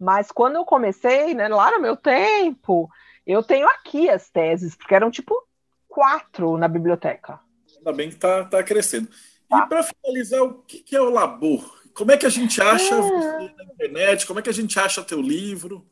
Mas 0.00 0.32
quando 0.32 0.56
eu 0.56 0.64
comecei, 0.64 1.34
né, 1.34 1.46
lá 1.48 1.70
no 1.72 1.80
meu 1.80 1.94
tempo, 1.94 2.88
eu 3.26 3.42
tenho 3.42 3.68
aqui 3.68 4.08
as 4.08 4.30
teses, 4.30 4.74
porque 4.74 4.94
eram 4.94 5.10
tipo 5.10 5.34
quatro 5.90 6.56
na 6.56 6.68
biblioteca. 6.68 7.40
Ainda 7.76 7.92
bem 7.92 8.08
que 8.08 8.14
está 8.14 8.44
tá 8.44 8.62
crescendo. 8.62 9.08
Tá. 9.48 9.64
E 9.64 9.68
para 9.68 9.82
finalizar, 9.82 10.42
o 10.42 10.62
que, 10.62 10.78
que, 10.78 10.96
é 10.96 11.00
o 11.00 11.10
Labor? 11.10 11.78
Como 11.92 12.12
é 12.12 12.16
que 12.16 12.24
a 12.24 12.30
gente 12.30 12.62
acha 12.62 12.94
é... 12.94 13.02
você 13.02 13.54
na 13.56 13.64
internet? 13.64 14.26
Como 14.26 14.38
é 14.38 14.42
que 14.42 14.48
a 14.48 14.54
gente 14.54 14.78
acha 14.78 15.02
teu 15.02 15.20
livro? 15.20 15.84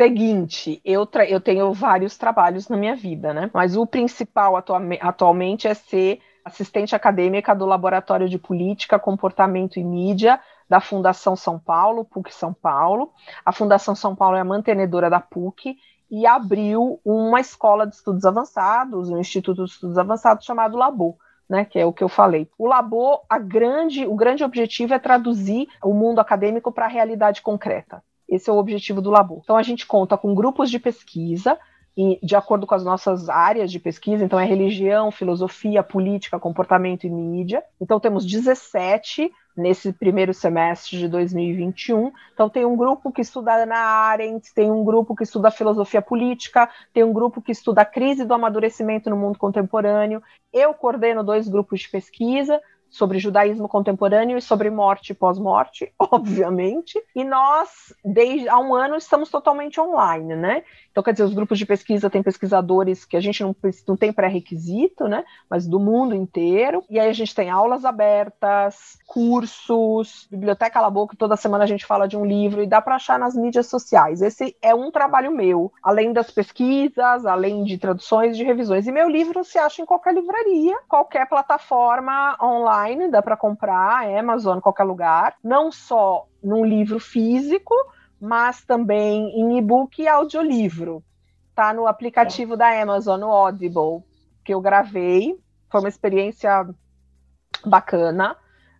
Seguinte, 0.00 0.80
eu, 0.84 1.08
eu 1.28 1.40
tenho 1.40 1.72
vários 1.72 2.16
trabalhos 2.18 2.68
na 2.68 2.76
minha 2.76 2.94
vida, 2.94 3.32
né? 3.32 3.50
Mas 3.52 3.76
o 3.76 3.86
principal 3.86 4.56
atualmente 4.56 5.66
é 5.66 5.74
ser 5.74 6.20
assistente 6.44 6.94
acadêmica 6.94 7.54
do 7.54 7.64
Laboratório 7.64 8.28
de 8.28 8.38
Política, 8.38 8.98
Comportamento 8.98 9.78
e 9.78 9.84
Mídia 9.84 10.40
da 10.68 10.80
Fundação 10.80 11.36
São 11.36 11.58
Paulo, 11.58 12.04
PUC 12.04 12.32
São 12.32 12.52
Paulo. 12.52 13.12
A 13.44 13.52
Fundação 13.52 13.94
São 13.94 14.16
Paulo 14.16 14.36
é 14.36 14.40
a 14.40 14.44
mantenedora 14.44 15.10
da 15.10 15.20
PUC 15.20 15.76
e 16.12 16.26
abriu 16.26 17.00
uma 17.02 17.40
escola 17.40 17.86
de 17.86 17.94
estudos 17.94 18.26
avançados, 18.26 19.08
um 19.08 19.18
instituto 19.18 19.64
de 19.64 19.70
estudos 19.70 19.96
avançados 19.96 20.44
chamado 20.44 20.76
Labo. 20.76 21.16
Né, 21.48 21.66
que 21.66 21.78
é 21.78 21.84
o 21.84 21.92
que 21.92 22.02
eu 22.02 22.08
falei. 22.08 22.48
O 22.56 22.66
Labo, 22.66 23.20
a 23.28 23.38
grande, 23.38 24.06
o 24.06 24.14
grande 24.14 24.42
objetivo 24.42 24.94
é 24.94 24.98
traduzir 24.98 25.68
o 25.84 25.92
mundo 25.92 26.18
acadêmico 26.18 26.72
para 26.72 26.86
a 26.86 26.88
realidade 26.88 27.42
concreta. 27.42 28.02
Esse 28.26 28.48
é 28.48 28.52
o 28.52 28.56
objetivo 28.56 29.02
do 29.02 29.10
Labo. 29.10 29.42
Então 29.44 29.58
a 29.58 29.62
gente 29.62 29.86
conta 29.86 30.16
com 30.16 30.34
grupos 30.34 30.70
de 30.70 30.78
pesquisa 30.78 31.58
de 32.22 32.34
acordo 32.34 32.66
com 32.66 32.74
as 32.74 32.84
nossas 32.84 33.28
áreas 33.28 33.70
de 33.70 33.78
pesquisa, 33.78 34.24
então 34.24 34.40
é 34.40 34.46
religião, 34.46 35.10
filosofia, 35.10 35.82
política, 35.82 36.40
comportamento 36.40 37.04
e 37.04 37.10
mídia. 37.10 37.62
Então 37.80 38.00
temos 38.00 38.24
17 38.24 39.30
nesse 39.56 39.92
primeiro 39.92 40.32
semestre 40.32 40.98
de 40.98 41.08
2021. 41.08 42.12
Então 42.32 42.48
tem 42.48 42.64
um 42.64 42.76
grupo 42.76 43.12
que 43.12 43.20
estuda 43.20 43.54
Ana 43.54 43.76
Arendt, 43.76 44.52
tem 44.54 44.70
um 44.70 44.84
grupo 44.84 45.14
que 45.14 45.24
estuda 45.24 45.50
filosofia 45.50 46.02
política, 46.02 46.68
tem 46.92 47.04
um 47.04 47.12
grupo 47.12 47.40
que 47.42 47.52
estuda 47.52 47.82
a 47.82 47.86
crise 47.86 48.24
do 48.24 48.34
amadurecimento 48.34 49.10
no 49.10 49.16
mundo 49.16 49.38
contemporâneo. 49.38 50.22
Eu 50.52 50.74
coordeno 50.74 51.24
dois 51.24 51.48
grupos 51.48 51.80
de 51.80 51.88
pesquisa 51.88 52.60
sobre 52.92 53.18
judaísmo 53.18 53.66
contemporâneo 53.66 54.36
e 54.36 54.42
sobre 54.42 54.68
morte 54.70 55.10
e 55.10 55.14
pós-morte, 55.14 55.90
obviamente. 55.98 57.02
E 57.16 57.24
nós, 57.24 57.92
desde 58.04 58.48
há 58.50 58.58
um 58.58 58.74
ano, 58.74 58.96
estamos 58.96 59.30
totalmente 59.30 59.80
online, 59.80 60.36
né? 60.36 60.62
Então, 60.90 61.02
quer 61.02 61.12
dizer, 61.12 61.24
os 61.24 61.32
grupos 61.32 61.58
de 61.58 61.64
pesquisa 61.64 62.10
têm 62.10 62.22
pesquisadores 62.22 63.06
que 63.06 63.16
a 63.16 63.20
gente 63.20 63.42
não, 63.42 63.56
não 63.88 63.96
tem 63.96 64.12
pré-requisito, 64.12 65.08
né? 65.08 65.24
Mas 65.48 65.66
do 65.66 65.80
mundo 65.80 66.14
inteiro. 66.14 66.84
E 66.90 67.00
aí 67.00 67.08
a 67.08 67.14
gente 67.14 67.34
tem 67.34 67.48
aulas 67.48 67.86
abertas, 67.86 68.98
cursos, 69.06 70.28
biblioteca 70.30 70.80
La 70.80 70.90
Boca, 70.90 71.16
toda 71.16 71.34
semana 71.34 71.64
a 71.64 71.66
gente 71.66 71.86
fala 71.86 72.06
de 72.06 72.16
um 72.16 72.26
livro 72.26 72.62
e 72.62 72.66
dá 72.66 72.82
para 72.82 72.96
achar 72.96 73.18
nas 73.18 73.34
mídias 73.34 73.68
sociais. 73.68 74.20
Esse 74.20 74.54
é 74.60 74.74
um 74.74 74.90
trabalho 74.90 75.32
meu, 75.32 75.72
além 75.82 76.12
das 76.12 76.30
pesquisas, 76.30 77.24
além 77.24 77.64
de 77.64 77.78
traduções, 77.78 78.36
de 78.36 78.44
revisões. 78.44 78.86
E 78.86 78.92
meu 78.92 79.08
livro 79.08 79.42
se 79.44 79.56
acha 79.56 79.80
em 79.80 79.86
qualquer 79.86 80.12
livraria, 80.12 80.76
qualquer 80.86 81.26
plataforma 81.26 82.36
online, 82.42 82.81
dá 83.10 83.22
para 83.22 83.36
comprar, 83.36 84.06
Amazon, 84.18 84.58
qualquer 84.60 84.84
lugar. 84.84 85.34
Não 85.42 85.70
só 85.70 86.26
num 86.42 86.64
livro 86.64 86.98
físico, 86.98 87.74
mas 88.20 88.64
também 88.64 89.28
em 89.38 89.58
e-book 89.58 90.00
e 90.00 90.08
audiolivro. 90.08 91.02
Tá 91.54 91.72
no 91.74 91.86
aplicativo 91.86 92.56
da 92.56 92.68
Amazon, 92.80 93.20
no 93.20 93.30
Audible, 93.30 94.02
que 94.44 94.54
eu 94.54 94.60
gravei. 94.60 95.36
Foi 95.70 95.80
uma 95.80 95.88
experiência 95.88 96.66
bacana, 97.64 98.36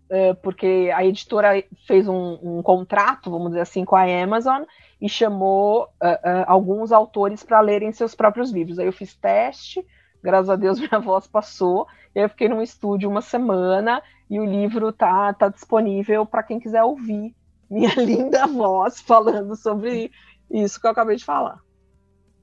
eh, 0.08 0.34
porque 0.34 0.90
a 0.94 1.04
editora 1.04 1.62
fez 1.86 2.08
um, 2.08 2.38
um 2.42 2.62
contrato, 2.62 3.30
vamos 3.30 3.48
dizer 3.48 3.60
assim, 3.60 3.84
com 3.84 3.96
a 3.96 4.04
Amazon 4.04 4.62
e 5.00 5.08
chamou 5.08 5.84
uh, 5.84 5.86
uh, 5.86 6.44
alguns 6.46 6.92
autores 6.92 7.42
para 7.42 7.60
lerem 7.60 7.90
seus 7.90 8.14
próprios 8.14 8.52
livros. 8.52 8.78
Aí 8.78 8.86
eu 8.86 8.92
fiz 8.92 9.16
teste, 9.16 9.84
graças 10.22 10.48
a 10.48 10.54
Deus 10.54 10.78
minha 10.80 11.00
voz 11.00 11.26
passou, 11.26 11.88
e 12.14 12.18
aí 12.18 12.24
eu 12.24 12.28
fiquei 12.28 12.48
num 12.48 12.62
estúdio 12.62 13.08
uma 13.08 13.22
semana 13.22 14.02
e 14.28 14.38
o 14.38 14.44
livro 14.44 14.92
tá, 14.92 15.32
tá 15.32 15.48
disponível 15.48 16.24
para 16.26 16.42
quem 16.42 16.60
quiser 16.60 16.82
ouvir 16.82 17.34
minha 17.70 17.94
linda 17.96 18.46
voz 18.46 19.00
falando 19.00 19.56
sobre 19.56 20.10
isso 20.50 20.80
que 20.80 20.86
eu 20.86 20.90
acabei 20.90 21.16
de 21.16 21.24
falar. 21.24 21.58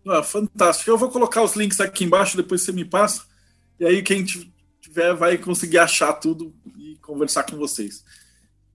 Ah, 0.07 0.23
fantástico. 0.23 0.89
Eu 0.89 0.97
vou 0.97 1.09
colocar 1.09 1.43
os 1.43 1.55
links 1.55 1.79
aqui 1.79 2.03
embaixo, 2.03 2.35
depois 2.35 2.61
você 2.61 2.71
me 2.71 2.83
passa. 2.83 3.23
E 3.79 3.85
aí 3.85 4.01
quem 4.01 4.25
tiver 4.25 5.13
vai 5.13 5.37
conseguir 5.37 5.77
achar 5.77 6.13
tudo 6.13 6.53
e 6.77 6.97
conversar 6.97 7.43
com 7.43 7.57
vocês. 7.57 8.03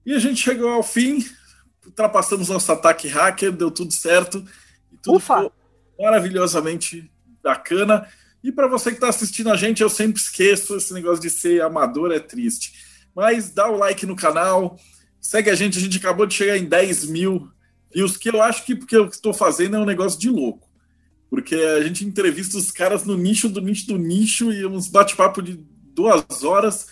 E 0.05 0.13
a 0.13 0.19
gente 0.19 0.41
chegou 0.41 0.69
ao 0.69 0.83
fim, 0.83 1.25
ultrapassamos 1.85 2.49
nosso 2.49 2.71
ataque 2.71 3.07
hacker, 3.07 3.51
deu 3.51 3.69
tudo 3.69 3.91
certo. 3.91 4.37
E 4.91 4.97
tudo 4.97 5.17
Ufa. 5.17 5.35
ficou 5.35 5.53
maravilhosamente 5.99 7.11
bacana. 7.43 8.07
E 8.45 8.51
para 8.51 8.67
você 8.67 8.91
que 8.91 8.97
está 8.97 9.09
assistindo 9.09 9.49
a 9.49 9.55
gente, 9.55 9.81
eu 9.81 9.89
sempre 9.89 10.21
esqueço, 10.21 10.77
esse 10.77 10.93
negócio 10.93 11.21
de 11.21 11.29
ser 11.29 11.61
amador 11.61 12.11
é 12.11 12.19
triste. 12.19 12.73
Mas 13.15 13.49
dá 13.49 13.69
o 13.69 13.77
like 13.77 14.05
no 14.05 14.15
canal, 14.15 14.77
Segue 15.25 15.49
a 15.49 15.55
gente, 15.55 15.79
a 15.79 15.81
gente 15.81 15.97
acabou 15.97 16.27
de 16.27 16.35
chegar 16.35 16.55
em 16.55 16.65
10 16.65 17.07
mil 17.07 17.49
views, 17.91 18.15
que 18.15 18.29
eu 18.29 18.43
acho 18.43 18.63
que 18.63 18.75
porque 18.75 18.95
eu 18.95 19.07
estou 19.07 19.33
fazendo 19.33 19.75
é 19.75 19.79
um 19.79 19.85
negócio 19.85 20.19
de 20.19 20.29
louco. 20.29 20.69
Porque 21.31 21.55
a 21.55 21.81
gente 21.81 22.05
entrevista 22.05 22.59
os 22.59 22.69
caras 22.69 23.03
no 23.05 23.17
nicho 23.17 23.49
do 23.49 23.59
nicho 23.59 23.87
do 23.87 23.97
nicho 23.97 24.53
e 24.53 24.63
uns 24.67 24.87
bate-papo 24.87 25.41
de 25.41 25.59
duas 25.95 26.43
horas. 26.43 26.85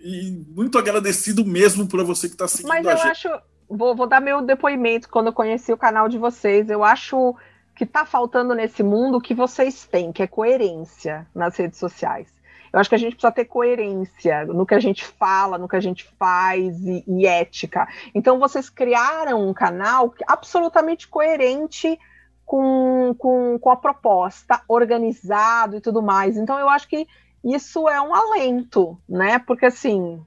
E 0.00 0.42
muito 0.48 0.78
agradecido 0.78 1.44
mesmo 1.44 1.86
por 1.86 2.02
você 2.02 2.28
que 2.28 2.34
está 2.34 2.48
seguindo 2.48 2.68
Mas 2.68 2.86
eu 2.86 2.92
a 2.92 2.96
gente. 2.96 3.08
acho, 3.08 3.28
vou, 3.68 3.94
vou 3.94 4.06
dar 4.06 4.22
meu 4.22 4.40
depoimento 4.40 5.10
quando 5.10 5.26
eu 5.26 5.34
conheci 5.34 5.70
o 5.70 5.76
canal 5.76 6.08
de 6.08 6.16
vocês. 6.16 6.70
Eu 6.70 6.82
acho 6.82 7.36
que 7.76 7.84
está 7.84 8.06
faltando 8.06 8.54
nesse 8.54 8.82
mundo 8.82 9.20
que 9.20 9.34
vocês 9.34 9.86
têm, 9.86 10.10
que 10.10 10.22
é 10.22 10.26
coerência 10.26 11.26
nas 11.34 11.56
redes 11.56 11.78
sociais. 11.78 12.34
Eu 12.72 12.80
acho 12.80 12.88
que 12.88 12.94
a 12.94 12.98
gente 12.98 13.12
precisa 13.12 13.32
ter 13.32 13.44
coerência 13.44 14.44
no 14.46 14.66
que 14.66 14.74
a 14.74 14.80
gente 14.80 15.04
fala, 15.04 15.58
no 15.58 15.68
que 15.68 15.76
a 15.76 15.80
gente 15.80 16.04
faz 16.18 16.78
e, 16.80 17.04
e 17.06 17.26
ética. 17.26 17.86
Então, 18.14 18.38
vocês 18.38 18.68
criaram 18.68 19.48
um 19.48 19.54
canal 19.54 20.12
absolutamente 20.26 21.06
coerente 21.06 21.98
com, 22.44 23.14
com, 23.18 23.58
com 23.58 23.70
a 23.70 23.76
proposta, 23.76 24.62
organizado 24.68 25.76
e 25.76 25.80
tudo 25.80 26.02
mais. 26.02 26.36
Então, 26.36 26.58
eu 26.58 26.68
acho 26.68 26.88
que 26.88 27.06
isso 27.44 27.88
é 27.88 28.00
um 28.00 28.14
alento, 28.14 28.98
né? 29.08 29.38
Porque 29.38 29.66
assim, 29.66 30.20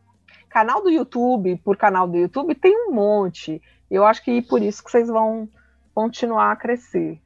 canal 0.49 0.81
do 0.81 0.89
YouTube 0.89 1.57
por 1.63 1.77
canal 1.77 2.07
do 2.07 2.17
YouTube 2.17 2.55
tem 2.55 2.75
um 2.87 2.91
monte. 2.91 3.61
Eu 3.89 4.05
acho 4.05 4.23
que 4.23 4.41
por 4.41 4.61
isso 4.61 4.83
que 4.83 4.91
vocês 4.91 5.07
vão 5.07 5.49
continuar 5.93 6.51
a 6.51 6.55
crescer. 6.55 7.19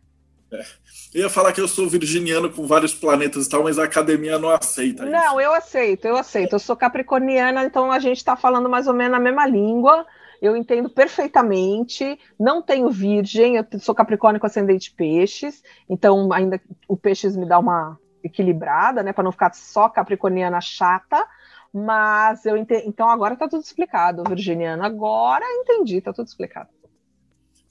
Eu 1.13 1.21
ia 1.21 1.29
falar 1.29 1.53
que 1.53 1.61
eu 1.61 1.67
sou 1.67 1.87
virginiano 1.87 2.49
com 2.49 2.65
vários 2.65 2.93
planetas 2.93 3.45
e 3.45 3.49
tal, 3.49 3.63
mas 3.63 3.77
a 3.77 3.83
academia 3.83 4.39
não 4.39 4.49
aceita. 4.49 5.05
Não, 5.05 5.39
isso. 5.39 5.41
eu 5.41 5.53
aceito, 5.53 6.05
eu 6.05 6.17
aceito. 6.17 6.53
Eu 6.53 6.59
sou 6.59 6.75
capricorniana, 6.75 7.63
então 7.63 7.91
a 7.91 7.99
gente 7.99 8.17
está 8.17 8.35
falando 8.35 8.67
mais 8.67 8.87
ou 8.87 8.93
menos 8.93 9.15
a 9.15 9.19
mesma 9.19 9.45
língua. 9.45 10.05
Eu 10.41 10.57
entendo 10.57 10.89
perfeitamente. 10.89 12.19
Não 12.39 12.61
tenho 12.61 12.89
virgem, 12.89 13.57
eu 13.57 13.79
sou 13.79 13.93
capricórnio 13.93 14.41
com 14.41 14.47
ascendente 14.47 14.91
peixes, 14.91 15.63
então 15.87 16.33
ainda 16.33 16.59
o 16.87 16.97
peixes 16.97 17.37
me 17.37 17.45
dá 17.45 17.59
uma 17.59 17.97
equilibrada, 18.23 19.03
né, 19.03 19.13
para 19.13 19.23
não 19.23 19.31
ficar 19.31 19.53
só 19.53 19.87
capricorniana 19.89 20.59
chata. 20.61 21.25
Mas 21.71 22.45
eu 22.45 22.57
entendi. 22.57 22.87
Então 22.87 23.09
agora 23.09 23.33
está 23.33 23.47
tudo 23.47 23.63
explicado, 23.63 24.23
virginiano. 24.27 24.83
Agora 24.83 25.43
entendi, 25.61 25.97
está 25.97 26.11
tudo 26.11 26.27
explicado. 26.27 26.69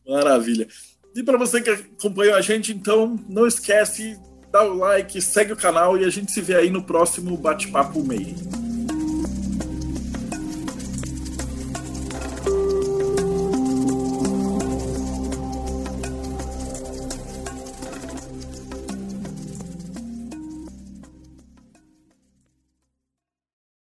Maravilha. 0.07 0.67
E 1.15 1.23
para 1.23 1.37
você 1.37 1.61
que 1.61 1.71
acompanhou 1.71 2.35
a 2.35 2.41
gente, 2.41 2.73
então, 2.73 3.19
não 3.29 3.47
esquece, 3.47 4.19
dá 4.51 4.65
o 4.65 4.75
like, 4.75 5.21
segue 5.21 5.53
o 5.53 5.57
canal 5.57 5.99
e 5.99 6.05
a 6.05 6.11
gente 6.11 6.33
se 6.33 6.41
vê 6.41 6.57
aí 6.57 6.71
no 6.71 6.83
próximo 6.83 7.37
Bate-Papo 7.37 8.03
Meio. 8.03 8.62